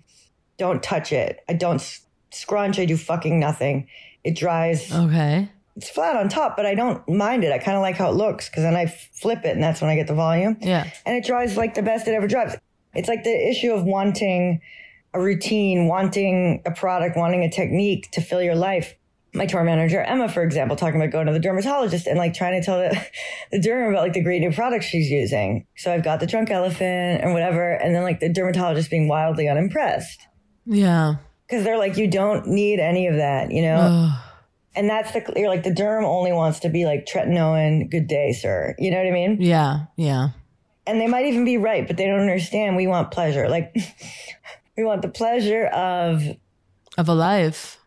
Don't 0.57 0.81
touch 0.83 1.11
it. 1.11 1.39
I 1.49 1.53
don't 1.53 1.81
scrunch, 2.31 2.79
I 2.79 2.85
do 2.85 2.97
fucking 2.97 3.39
nothing. 3.39 3.87
It 4.23 4.35
dries 4.35 4.91
okay. 4.93 5.49
it's 5.75 5.89
flat 5.89 6.15
on 6.15 6.29
top, 6.29 6.55
but 6.55 6.65
I 6.65 6.75
don't 6.75 7.07
mind 7.09 7.43
it. 7.43 7.51
I 7.51 7.57
kind 7.57 7.75
of 7.75 7.81
like 7.81 7.97
how 7.97 8.09
it 8.09 8.15
looks 8.15 8.49
because 8.49 8.63
then 8.63 8.75
I 8.75 8.85
flip 8.85 9.39
it 9.43 9.51
and 9.51 9.63
that's 9.63 9.81
when 9.81 9.89
I 9.89 9.95
get 9.95 10.07
the 10.07 10.13
volume. 10.13 10.57
Yeah. 10.61 10.89
And 11.05 11.15
it 11.15 11.25
dries 11.25 11.57
like 11.57 11.73
the 11.73 11.83
best 11.83 12.07
it 12.07 12.11
ever 12.11 12.27
dries. 12.27 12.57
It's 12.93 13.09
like 13.09 13.23
the 13.23 13.49
issue 13.49 13.73
of 13.73 13.83
wanting 13.83 14.61
a 15.13 15.21
routine, 15.21 15.87
wanting 15.87 16.61
a 16.65 16.71
product, 16.71 17.17
wanting 17.17 17.43
a 17.43 17.49
technique 17.49 18.09
to 18.11 18.21
fill 18.21 18.41
your 18.41 18.55
life. 18.55 18.95
My 19.35 19.45
tour 19.47 19.63
manager, 19.63 19.99
Emma, 20.01 20.29
for 20.29 20.43
example, 20.43 20.75
talking 20.75 21.01
about 21.01 21.11
going 21.11 21.25
to 21.25 21.33
the 21.33 21.39
dermatologist 21.39 22.05
and 22.05 22.19
like 22.19 22.33
trying 22.35 22.59
to 22.59 22.63
tell 22.65 22.77
the, 22.77 23.07
the 23.51 23.59
derm 23.59 23.89
about 23.89 24.03
like 24.03 24.13
the 24.13 24.21
great 24.23 24.41
new 24.41 24.51
products 24.51 24.85
she's 24.85 25.09
using. 25.09 25.65
So 25.75 25.91
I've 25.91 26.03
got 26.03 26.19
the 26.19 26.27
drunk 26.27 26.51
elephant 26.51 27.23
and 27.23 27.33
whatever. 27.33 27.71
And 27.73 27.95
then 27.95 28.03
like 28.03 28.19
the 28.19 28.29
dermatologist 28.29 28.91
being 28.91 29.07
wildly 29.07 29.47
unimpressed 29.49 30.21
Yeah. 30.67 31.15
because 31.47 31.63
they're 31.63 31.79
like, 31.79 31.97
you 31.97 32.07
don't 32.07 32.45
need 32.47 32.79
any 32.79 33.07
of 33.07 33.15
that, 33.15 33.49
you 33.51 33.63
know? 33.63 34.11
And 34.75 34.89
that's 34.89 35.11
the 35.13 35.23
you're 35.35 35.49
like 35.49 35.63
the 35.63 35.69
derm 35.71 36.03
only 36.03 36.31
wants 36.31 36.59
to 36.61 36.69
be 36.69 36.85
like 36.85 37.05
tretinoin, 37.05 37.89
good 37.91 38.07
day, 38.07 38.33
sir. 38.33 38.73
You 38.79 38.89
know 38.91 38.97
what 38.97 39.07
I 39.07 39.11
mean? 39.11 39.37
Yeah. 39.39 39.85
Yeah. 39.97 40.29
And 40.85 40.99
they 40.99 41.07
might 41.07 41.25
even 41.27 41.45
be 41.45 41.57
right, 41.57 41.85
but 41.87 41.95
they 41.97 42.05
don't 42.05 42.19
understand. 42.21 42.75
We 42.75 42.87
want 42.87 43.11
pleasure. 43.11 43.47
Like 43.49 43.75
we 44.77 44.83
want 44.83 45.01
the 45.03 45.09
pleasure 45.09 45.65
of 45.67 46.23
Of 46.97 47.07
a 47.09 47.13
life. 47.13 47.77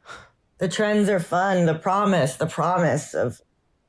The 0.59 0.69
trends 0.69 1.09
are 1.09 1.21
fun. 1.21 1.67
The 1.67 1.75
promise, 1.75 2.37
the 2.37 2.47
promise 2.47 3.15
of 3.15 3.41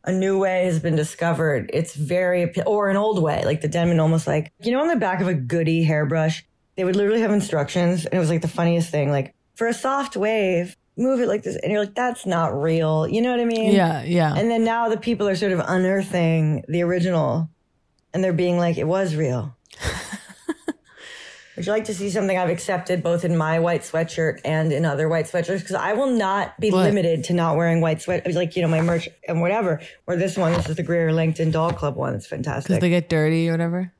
a 0.03 0.11
new 0.11 0.39
way 0.39 0.65
has 0.65 0.79
been 0.79 0.95
discovered. 0.95 1.69
It's 1.73 1.95
very 1.95 2.53
or 2.61 2.89
an 2.89 2.97
old 2.97 3.21
way, 3.21 3.43
like 3.45 3.61
the 3.61 3.67
Denman 3.67 3.99
almost 3.99 4.27
like 4.27 4.51
you 4.61 4.71
know 4.71 4.81
on 4.81 4.87
the 4.87 4.95
back 4.95 5.21
of 5.21 5.27
a 5.27 5.33
goody 5.33 5.83
hairbrush, 5.83 6.45
they 6.75 6.83
would 6.83 6.95
literally 6.95 7.21
have 7.21 7.31
instructions, 7.31 8.05
and 8.05 8.13
it 8.13 8.19
was 8.19 8.29
like 8.29 8.41
the 8.41 8.47
funniest 8.47 8.89
thing. 8.89 9.11
Like 9.11 9.33
for 9.55 9.67
a 9.67 9.73
soft 9.73 10.15
wave, 10.15 10.75
move 10.97 11.19
it 11.19 11.27
like 11.27 11.43
this, 11.43 11.57
and 11.57 11.71
you're 11.71 11.81
like, 11.81 11.95
that's 11.95 12.25
not 12.25 12.59
real. 12.59 13.07
You 13.07 13.21
know 13.21 13.31
what 13.31 13.39
I 13.39 13.45
mean? 13.45 13.73
Yeah. 13.73 14.03
Yeah. 14.03 14.33
And 14.35 14.49
then 14.49 14.63
now 14.63 14.89
the 14.89 14.97
people 14.97 15.27
are 15.27 15.35
sort 15.35 15.51
of 15.51 15.61
unearthing 15.65 16.63
the 16.67 16.81
original 16.83 17.49
and 18.13 18.23
they're 18.23 18.33
being 18.33 18.57
like, 18.57 18.77
it 18.77 18.87
was 18.87 19.15
real. 19.15 19.55
Would 21.57 21.65
you 21.65 21.71
like 21.73 21.85
to 21.85 21.93
see 21.93 22.09
something 22.11 22.37
I've 22.37 22.49
accepted 22.51 23.01
both 23.03 23.25
in 23.25 23.35
my 23.35 23.59
white 23.59 23.81
sweatshirt 23.81 24.39
and 24.45 24.71
in 24.71 24.85
other 24.85 25.09
white 25.09 25.25
sweatshirts? 25.25 25.59
Because 25.61 25.75
I 25.75 25.93
will 25.93 26.11
not 26.11 26.57
be 26.59 26.69
What? 26.71 26.83
limited 26.85 27.23
to 27.25 27.33
not 27.33 27.57
wearing 27.57 27.81
white 27.81 27.99
sweat, 28.01 28.31
like, 28.33 28.55
you 28.55 28.61
know, 28.61 28.67
my 28.67 28.81
merch 28.81 29.09
and 29.27 29.41
whatever. 29.41 29.81
Or 30.05 30.15
this 30.15 30.37
one, 30.37 30.53
this 30.53 30.69
is 30.69 30.75
the 30.75 30.83
Greer 30.83 31.11
Langton 31.11 31.49
Doll 31.51 31.71
Club 31.73 31.95
one. 31.95 32.13
It's 32.13 32.27
fantastic. 32.27 32.67
Because 32.69 32.81
they 32.81 32.89
get 32.91 33.09
dirty 33.09 33.49
or 33.49 33.53
whatever. 33.53 33.91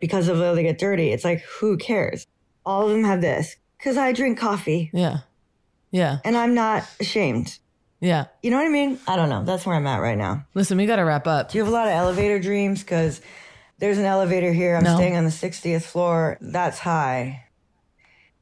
because 0.00 0.28
of 0.28 0.38
though 0.38 0.54
they 0.54 0.62
get 0.62 0.78
dirty. 0.78 1.10
It's 1.10 1.24
like, 1.24 1.42
who 1.60 1.76
cares? 1.76 2.26
All 2.66 2.86
of 2.86 2.90
them 2.92 3.04
have 3.04 3.20
this. 3.20 3.56
Because 3.78 3.96
I 3.98 4.12
drink 4.12 4.38
coffee 4.38 4.90
Yeah. 4.94 5.18
Yeah. 5.90 6.18
and 6.24 6.36
I'm 6.38 6.54
not 6.54 6.88
ashamed. 7.00 7.58
Yeah. 8.00 8.26
You 8.42 8.50
know 8.50 8.56
what 8.56 8.66
I 8.66 8.70
mean? 8.70 8.98
I 9.06 9.16
don't 9.16 9.28
know. 9.28 9.44
That's 9.44 9.64
where 9.66 9.76
I'm 9.76 9.86
at 9.86 9.98
right 9.98 10.16
now. 10.18 10.46
Listen, 10.54 10.78
we 10.78 10.86
got 10.86 10.96
to 10.96 11.04
wrap 11.04 11.26
up. 11.26 11.50
Do 11.52 11.58
you 11.58 11.64
have 11.64 11.72
a 11.72 11.76
lot 11.76 11.86
of 11.86 11.92
elevator 11.92 12.38
dreams? 12.38 12.80
Because 12.82 13.20
there's 13.78 13.98
an 13.98 14.04
elevator 14.04 14.52
here. 14.52 14.76
I'm 14.76 14.84
No. 14.84 14.96
staying 14.96 15.16
on 15.16 15.24
the 15.24 15.30
60th 15.30 15.82
floor. 15.82 16.38
That's 16.40 16.78
high. 16.78 17.44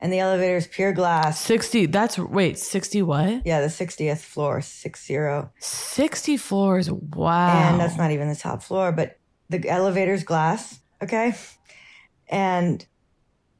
And 0.00 0.12
the 0.12 0.18
elevator 0.18 0.56
is 0.56 0.66
pure 0.66 0.92
glass. 0.92 1.40
60. 1.40 1.86
That's, 1.86 2.18
wait, 2.18 2.58
60 2.58 3.02
what? 3.02 3.46
Yeah, 3.46 3.60
the 3.60 3.68
60th 3.68 4.18
floor, 4.18 4.60
six 4.60 5.06
zero. 5.06 5.50
60 5.60 6.36
floors. 6.38 6.90
Wow. 6.90 7.70
And 7.70 7.80
that's 7.80 7.96
not 7.96 8.10
even 8.10 8.28
the 8.28 8.34
top 8.34 8.62
floor, 8.64 8.90
but 8.90 9.18
the 9.48 9.68
elevator's 9.68 10.24
glass. 10.24 10.80
Okay. 11.02 11.34
And 12.28 12.84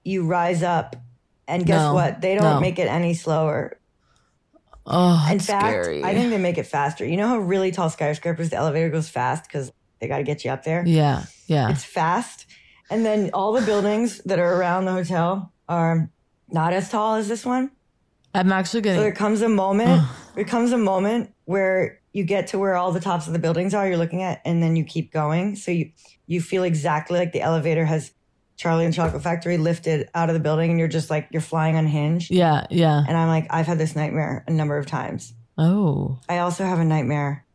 you 0.03 0.27
rise 0.27 0.65
up, 0.65 0.97
and 1.47 1.65
guess 1.65 1.79
No, 1.81 1.95
what? 1.95 2.21
They 2.21 2.35
don't 2.35 2.43
no. 2.55 2.61
make 2.61 2.79
it 2.81 2.89
any 2.89 3.15
slower. 3.15 3.79
Oh, 4.85 5.29
In 5.31 5.39
fact, 5.39 5.63
scary. 5.85 6.03
I 6.03 6.13
think 6.13 6.31
they 6.31 6.39
make 6.39 6.59
it 6.59 6.67
faster. 6.67 7.05
You 7.07 7.17
know 7.17 7.29
how 7.29 7.39
really 7.39 7.71
tall 7.71 7.89
skyscrapers, 7.89 8.51
the 8.51 8.57
elevator 8.57 8.89
goes 8.91 9.09
fast 9.09 9.45
because 9.45 9.71
they 10.03 10.09
got 10.09 10.19
to 10.19 10.25
get 10.25 10.45
you 10.45 10.51
up 10.51 10.65
there? 10.65 10.83
Yeah. 10.85 11.25
Yeah. 11.47 11.71
It's 11.71 11.85
fast. 11.85 12.47
And 12.91 13.07
then 13.07 13.31
all 13.33 13.53
the 13.53 13.65
buildings 13.65 14.19
that 14.27 14.39
are 14.39 14.57
around 14.57 14.85
the 14.85 14.93
hotel 14.93 15.53
are 15.69 16.11
not 16.49 16.73
as 16.73 16.91
tall 16.91 17.15
as 17.15 17.29
this 17.29 17.47
one. 17.47 17.71
I'm 18.35 18.51
actually 18.51 18.81
going 18.81 18.97
So 18.97 19.03
there 19.03 19.13
comes 19.13 19.43
a 19.43 19.49
moment, 19.49 20.07
there 20.35 20.45
comes 20.45 20.73
a 20.73 20.79
moment 20.79 21.33
where 21.45 22.01
you 22.13 22.25
get 22.25 22.49
to 22.49 22.59
where 22.59 22.75
all 22.75 22.93
the 22.93 23.01
tops 23.01 23.27
of 23.27 23.33
the 23.33 23.39
buildings 23.39 23.75
are 23.75 23.87
you're 23.87 23.97
looking 23.97 24.23
at, 24.23 24.43
and 24.45 24.63
then 24.63 24.75
you 24.75 24.85
keep 24.85 25.13
going. 25.13 25.55
So 25.57 25.71
you, 25.71 25.93
you 26.27 26.41
feel 26.41 26.65
exactly 26.65 27.19
like 27.19 27.33
the 27.33 27.41
elevator 27.41 27.85
has 27.85 28.13
Charlie 28.57 28.85
and 28.85 28.93
Chocolate 28.93 29.23
Factory 29.23 29.57
lifted 29.57 30.09
out 30.15 30.29
of 30.29 30.35
the 30.35 30.41
building, 30.41 30.71
and 30.71 30.79
you're 30.79 30.89
just 30.89 31.11
like, 31.11 31.29
you're 31.31 31.41
flying 31.43 31.77
unhinged. 31.77 32.31
Yeah. 32.31 32.67
Yeah. 32.71 33.03
And 33.07 33.17
I'm 33.17 33.29
like, 33.29 33.47
I've 33.51 33.67
had 33.67 33.79
this 33.79 33.95
nightmare 33.95 34.45
a 34.47 34.51
number 34.51 34.77
of 34.77 34.87
times. 34.87 35.33
Oh. 35.57 36.19
I 36.29 36.39
also 36.39 36.65
have 36.65 36.81
a 36.81 36.85
nightmare 36.85 37.47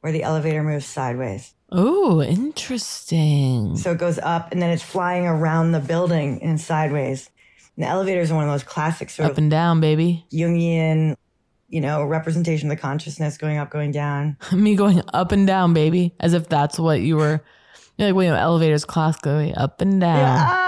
where 0.00 0.12
the 0.12 0.24
elevator 0.24 0.62
moves 0.62 0.86
sideways. 0.86 1.54
Oh, 1.74 2.22
interesting. 2.22 3.76
So 3.76 3.92
it 3.92 3.98
goes 3.98 4.18
up 4.18 4.52
and 4.52 4.60
then 4.60 4.70
it's 4.70 4.82
flying 4.82 5.26
around 5.26 5.72
the 5.72 5.80
building 5.80 6.42
and 6.42 6.60
sideways. 6.60 7.30
And 7.76 7.84
the 7.84 7.88
elevators 7.88 8.30
are 8.30 8.34
one 8.34 8.44
of 8.44 8.50
those 8.50 8.62
classic 8.62 9.10
sort 9.10 9.30
Up 9.30 9.38
and 9.38 9.50
down, 9.50 9.80
baby. 9.80 10.26
Jungian, 10.32 11.16
you 11.68 11.80
know, 11.80 12.04
representation 12.04 12.70
of 12.70 12.76
the 12.76 12.80
consciousness 12.80 13.38
going 13.38 13.58
up, 13.58 13.70
going 13.70 13.92
down. 13.92 14.36
Me 14.52 14.74
going 14.74 15.02
up 15.12 15.32
and 15.32 15.46
down, 15.46 15.72
baby. 15.72 16.14
As 16.20 16.34
if 16.34 16.48
that's 16.48 16.78
what 16.78 17.00
you 17.00 17.16
were. 17.16 17.42
You're 17.96 18.08
like, 18.08 18.14
wait, 18.14 18.28
elevators 18.28 18.84
class 18.84 19.16
going 19.18 19.56
up 19.56 19.80
and 19.80 20.00
down. 20.00 20.58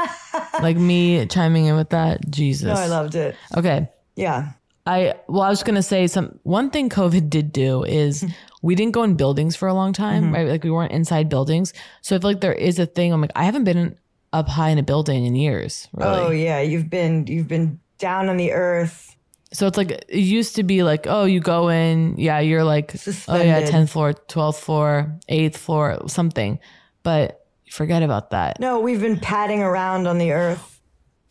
like 0.62 0.76
me 0.76 1.26
chiming 1.26 1.66
in 1.66 1.76
with 1.76 1.90
that. 1.90 2.28
Jesus. 2.30 2.66
No, 2.66 2.74
I 2.74 2.86
loved 2.86 3.14
it. 3.14 3.36
Okay. 3.56 3.88
Yeah. 4.16 4.52
I 4.86 5.14
well, 5.28 5.42
I 5.42 5.48
was 5.48 5.62
gonna 5.62 5.82
say 5.82 6.06
some 6.06 6.38
one 6.42 6.70
thing 6.70 6.88
COVID 6.88 7.30
did 7.30 7.52
do 7.52 7.84
is 7.84 8.22
hmm. 8.22 8.28
We 8.62 8.74
didn't 8.74 8.92
go 8.92 9.02
in 9.02 9.14
buildings 9.16 9.56
for 9.56 9.68
a 9.68 9.74
long 9.74 9.92
time, 9.92 10.30
Mhm. 10.30 10.34
right? 10.34 10.48
Like 10.48 10.64
we 10.64 10.70
weren't 10.70 10.92
inside 10.92 11.28
buildings. 11.28 11.72
So 12.00 12.14
I 12.16 12.18
feel 12.20 12.30
like 12.30 12.40
there 12.40 12.52
is 12.52 12.78
a 12.78 12.86
thing. 12.86 13.12
I'm 13.12 13.20
like, 13.20 13.32
I 13.36 13.44
haven't 13.44 13.64
been 13.64 13.96
up 14.32 14.48
high 14.48 14.70
in 14.70 14.78
a 14.78 14.82
building 14.82 15.26
in 15.26 15.34
years, 15.36 15.88
really. 15.92 16.18
Oh 16.20 16.30
yeah, 16.30 16.60
you've 16.60 16.88
been 16.88 17.26
you've 17.26 17.48
been 17.48 17.78
down 17.98 18.28
on 18.28 18.36
the 18.36 18.52
earth 18.52 19.14
So 19.52 19.66
it's 19.66 19.76
like 19.76 19.90
it 19.90 20.06
used 20.38 20.56
to 20.56 20.62
be 20.62 20.82
like, 20.82 21.06
oh, 21.06 21.24
you 21.24 21.38
go 21.38 21.68
in, 21.68 22.14
yeah, 22.16 22.40
you're 22.40 22.64
like, 22.64 22.94
oh 23.28 23.36
yeah, 23.42 23.60
10th 23.68 23.90
floor, 23.90 24.14
12th 24.14 24.56
floor, 24.58 25.12
8th 25.28 25.56
floor, 25.58 25.98
something. 26.08 26.58
But 27.02 27.44
forget 27.70 28.02
about 28.02 28.30
that. 28.30 28.58
No, 28.60 28.80
we've 28.80 29.00
been 29.02 29.18
padding 29.20 29.60
around 29.60 30.06
on 30.06 30.16
the 30.16 30.32
earth. 30.32 30.80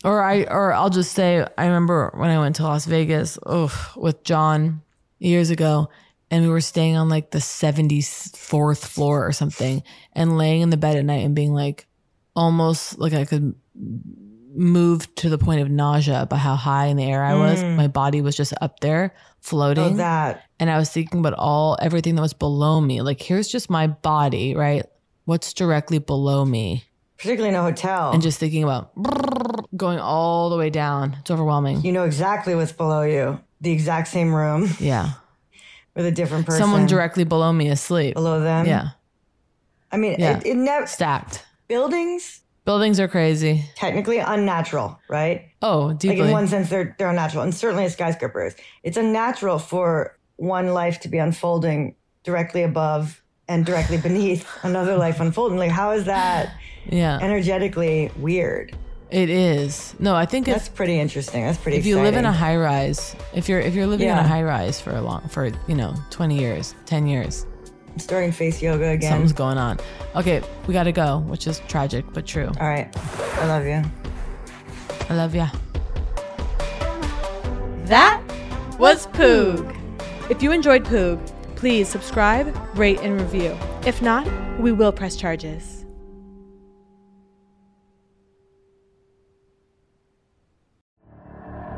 Or 0.04 0.22
I 0.22 0.44
or 0.44 0.72
I'll 0.72 0.90
just 0.90 1.12
say 1.12 1.44
I 1.58 1.64
remember 1.66 2.12
when 2.14 2.30
I 2.30 2.38
went 2.38 2.56
to 2.56 2.62
Las 2.62 2.84
Vegas, 2.86 3.38
oh, 3.46 3.72
with 3.96 4.22
John 4.22 4.82
years 5.18 5.50
ago, 5.50 5.88
and 6.32 6.42
we 6.42 6.48
were 6.48 6.62
staying 6.62 6.96
on 6.96 7.10
like 7.10 7.30
the 7.30 7.38
74th 7.38 8.86
floor 8.86 9.24
or 9.26 9.32
something, 9.32 9.82
and 10.14 10.38
laying 10.38 10.62
in 10.62 10.70
the 10.70 10.78
bed 10.78 10.96
at 10.96 11.04
night 11.04 11.26
and 11.26 11.34
being 11.34 11.52
like 11.52 11.86
almost 12.34 12.98
like 12.98 13.12
I 13.12 13.26
could 13.26 13.54
move 14.54 15.14
to 15.16 15.28
the 15.28 15.36
point 15.36 15.60
of 15.60 15.70
nausea 15.70 16.26
by 16.28 16.38
how 16.38 16.56
high 16.56 16.86
in 16.86 16.96
the 16.96 17.04
air 17.04 17.22
I 17.22 17.34
was. 17.34 17.62
Mm. 17.62 17.76
My 17.76 17.86
body 17.86 18.22
was 18.22 18.34
just 18.34 18.54
up 18.62 18.80
there 18.80 19.14
floating. 19.40 19.84
Oh, 19.84 19.96
that. 19.96 20.44
And 20.58 20.70
I 20.70 20.78
was 20.78 20.88
thinking 20.88 21.20
about 21.20 21.34
all 21.34 21.76
everything 21.80 22.14
that 22.14 22.22
was 22.22 22.32
below 22.32 22.80
me. 22.80 23.02
Like 23.02 23.20
here's 23.20 23.48
just 23.48 23.68
my 23.68 23.86
body, 23.86 24.54
right? 24.54 24.86
What's 25.26 25.52
directly 25.52 25.98
below 25.98 26.46
me? 26.46 26.84
Particularly 27.18 27.50
in 27.50 27.60
a 27.60 27.62
hotel. 27.62 28.12
And 28.12 28.22
just 28.22 28.40
thinking 28.40 28.64
about 28.64 28.90
going 29.76 29.98
all 29.98 30.48
the 30.48 30.56
way 30.56 30.70
down. 30.70 31.16
It's 31.20 31.30
overwhelming. 31.30 31.82
You 31.82 31.92
know 31.92 32.04
exactly 32.04 32.54
what's 32.54 32.72
below 32.72 33.02
you. 33.02 33.38
The 33.60 33.70
exact 33.70 34.08
same 34.08 34.34
room 34.34 34.68
Yeah. 34.80 35.10
With 35.94 36.06
a 36.06 36.10
different 36.10 36.46
person. 36.46 36.60
Someone 36.60 36.86
directly 36.86 37.24
below 37.24 37.52
me 37.52 37.68
asleep. 37.68 38.14
below 38.14 38.40
them. 38.40 38.66
Yeah. 38.66 38.90
I 39.90 39.96
mean, 39.96 40.16
Yeah. 40.18 40.38
it, 40.38 40.46
it 40.46 40.56
never 40.56 40.86
Stacked. 40.86 41.44
buildings 41.68 42.40
Buildings 42.64 43.00
are 43.00 43.08
crazy. 43.08 43.64
technically 43.74 44.18
unnatural, 44.18 44.96
right? 45.08 45.48
Oh, 45.62 45.92
deeply. 45.94 46.18
Like 46.18 46.26
in 46.28 46.32
one 46.32 46.46
sense, 46.46 46.70
they're 46.70 46.94
they're 46.96 47.10
unnatural, 47.10 47.42
and 47.42 47.52
certainly 47.52 47.84
a 47.86 47.90
skyscraper 47.90 48.46
is. 48.46 48.54
It's 48.84 48.96
unnatural 48.96 49.58
for 49.58 50.16
one 50.36 50.68
life 50.72 51.00
to 51.00 51.08
be 51.08 51.18
unfolding 51.18 51.96
directly 52.22 52.62
above 52.62 53.20
and 53.48 53.66
directly 53.66 53.98
beneath 53.98 54.48
another 54.62 54.96
life 54.96 55.18
unfolding. 55.18 55.58
Like, 55.58 55.72
how 55.72 55.90
is 55.90 56.04
that 56.04 56.54
yeah. 56.86 57.18
energetically 57.20 58.12
weird? 58.16 58.76
It 59.12 59.28
is. 59.28 59.94
No, 59.98 60.14
I 60.14 60.24
think 60.24 60.46
That's 60.46 60.68
if, 60.68 60.74
pretty 60.74 60.98
interesting. 60.98 61.44
That's 61.44 61.58
pretty. 61.58 61.76
Interesting. 61.76 61.98
If 61.98 61.98
you 61.98 62.02
live 62.02 62.16
in 62.16 62.24
a 62.24 62.32
high 62.32 62.56
rise, 62.56 63.14
if 63.34 63.46
you're 63.46 63.60
if 63.60 63.74
you're 63.74 63.86
living 63.86 64.08
in 64.08 64.16
a 64.16 64.26
high 64.26 64.42
rise 64.42 64.80
for 64.80 64.90
a 64.90 65.02
long 65.02 65.28
for, 65.28 65.50
you 65.68 65.74
know, 65.74 65.94
20 66.08 66.38
years, 66.38 66.74
10 66.86 67.06
years, 67.06 67.44
I'm 67.92 67.98
starting 67.98 68.32
face 68.32 68.62
yoga 68.62 68.88
again. 68.88 69.12
something's 69.12 69.34
going 69.34 69.58
on. 69.58 69.78
Okay, 70.16 70.42
we 70.66 70.72
got 70.72 70.84
to 70.84 70.92
go, 70.92 71.18
which 71.28 71.46
is 71.46 71.60
tragic 71.68 72.06
but 72.14 72.24
true. 72.24 72.50
All 72.58 72.66
right, 72.66 72.88
I 73.36 73.46
love 73.46 73.66
you. 73.66 73.82
I 75.10 75.14
love 75.14 75.34
ya. 75.34 75.50
That 77.84 78.22
was 78.78 79.08
Poog. 79.08 79.76
If 80.30 80.42
you 80.42 80.52
enjoyed 80.52 80.84
Poog, 80.84 81.20
please 81.54 81.86
subscribe, 81.86 82.56
rate, 82.78 83.00
and 83.02 83.20
review. 83.20 83.58
If 83.84 84.00
not, 84.00 84.26
we 84.58 84.72
will 84.72 84.90
press 84.90 85.16
charges. 85.16 85.81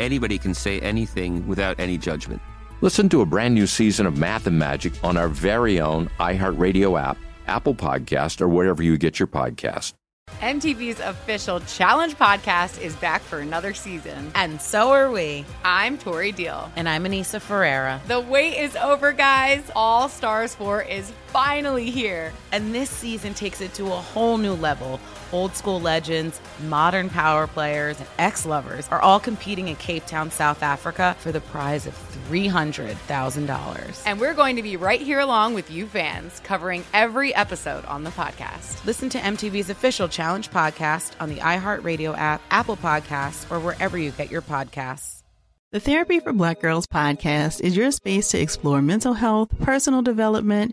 anybody 0.00 0.38
can 0.38 0.54
say 0.54 0.80
anything 0.80 1.46
without 1.46 1.78
any 1.78 1.98
judgment. 1.98 2.40
Listen 2.80 3.08
to 3.10 3.20
a 3.20 3.26
brand 3.26 3.54
new 3.54 3.66
season 3.66 4.06
of 4.06 4.18
Math 4.18 4.46
and 4.46 4.58
Magic 4.58 4.92
on 5.04 5.16
our 5.16 5.28
very 5.28 5.80
own 5.80 6.10
iHeartRadio 6.18 7.00
app, 7.00 7.16
Apple 7.46 7.74
Podcast, 7.74 8.40
or 8.40 8.48
wherever 8.48 8.82
you 8.82 8.98
get 8.98 9.18
your 9.18 9.28
podcast. 9.28 9.94
MTV's 10.40 10.98
official 11.00 11.60
Challenge 11.60 12.16
podcast 12.16 12.80
is 12.80 12.96
back 12.96 13.22
for 13.22 13.38
another 13.40 13.74
season. 13.74 14.32
And 14.34 14.60
so 14.60 14.90
are 14.90 15.10
we. 15.10 15.44
I'm 15.64 15.98
Tori 15.98 16.32
Deal. 16.32 16.70
And 16.74 16.88
I'm 16.88 17.04
Aneesa 17.04 17.40
Ferreira. 17.40 18.00
The 18.08 18.20
wait 18.20 18.56
is 18.58 18.74
over, 18.76 19.12
guys. 19.12 19.62
All 19.76 20.08
Stars 20.08 20.54
4 20.54 20.82
is 20.82 21.12
finally 21.28 21.90
here. 21.90 22.32
And 22.50 22.74
this 22.74 22.90
season 22.90 23.34
takes 23.34 23.60
it 23.60 23.74
to 23.74 23.86
a 23.86 23.90
whole 23.90 24.38
new 24.38 24.54
level. 24.54 24.98
Old 25.32 25.56
school 25.56 25.80
legends, 25.80 26.40
modern 26.68 27.08
power 27.08 27.46
players, 27.46 27.98
and 27.98 28.08
ex 28.18 28.44
lovers 28.44 28.86
are 28.88 29.00
all 29.00 29.18
competing 29.18 29.68
in 29.68 29.76
Cape 29.76 30.06
Town, 30.06 30.30
South 30.30 30.62
Africa 30.62 31.16
for 31.20 31.32
the 31.32 31.40
prize 31.40 31.86
of 31.86 31.94
$300,000. 32.28 34.02
And 34.06 34.20
we're 34.20 34.34
going 34.34 34.56
to 34.56 34.62
be 34.62 34.76
right 34.76 35.00
here 35.00 35.20
along 35.20 35.54
with 35.54 35.70
you 35.70 35.86
fans, 35.86 36.40
covering 36.40 36.84
every 36.92 37.34
episode 37.34 37.84
on 37.86 38.04
the 38.04 38.10
podcast. 38.10 38.84
Listen 38.84 39.08
to 39.10 39.18
MTV's 39.18 39.70
official 39.70 40.08
Challenge 40.08 40.50
podcast 40.50 41.12
on 41.20 41.28
the 41.28 41.36
iHeartRadio 41.36 42.16
app, 42.16 42.42
Apple 42.50 42.76
Podcasts, 42.76 43.50
or 43.50 43.58
wherever 43.58 43.96
you 43.96 44.10
get 44.10 44.30
your 44.30 44.42
podcasts. 44.42 45.22
The 45.72 45.80
Therapy 45.80 46.20
for 46.20 46.34
Black 46.34 46.60
Girls 46.60 46.86
podcast 46.86 47.62
is 47.62 47.74
your 47.74 47.90
space 47.92 48.28
to 48.28 48.38
explore 48.38 48.82
mental 48.82 49.14
health, 49.14 49.58
personal 49.60 50.02
development, 50.02 50.72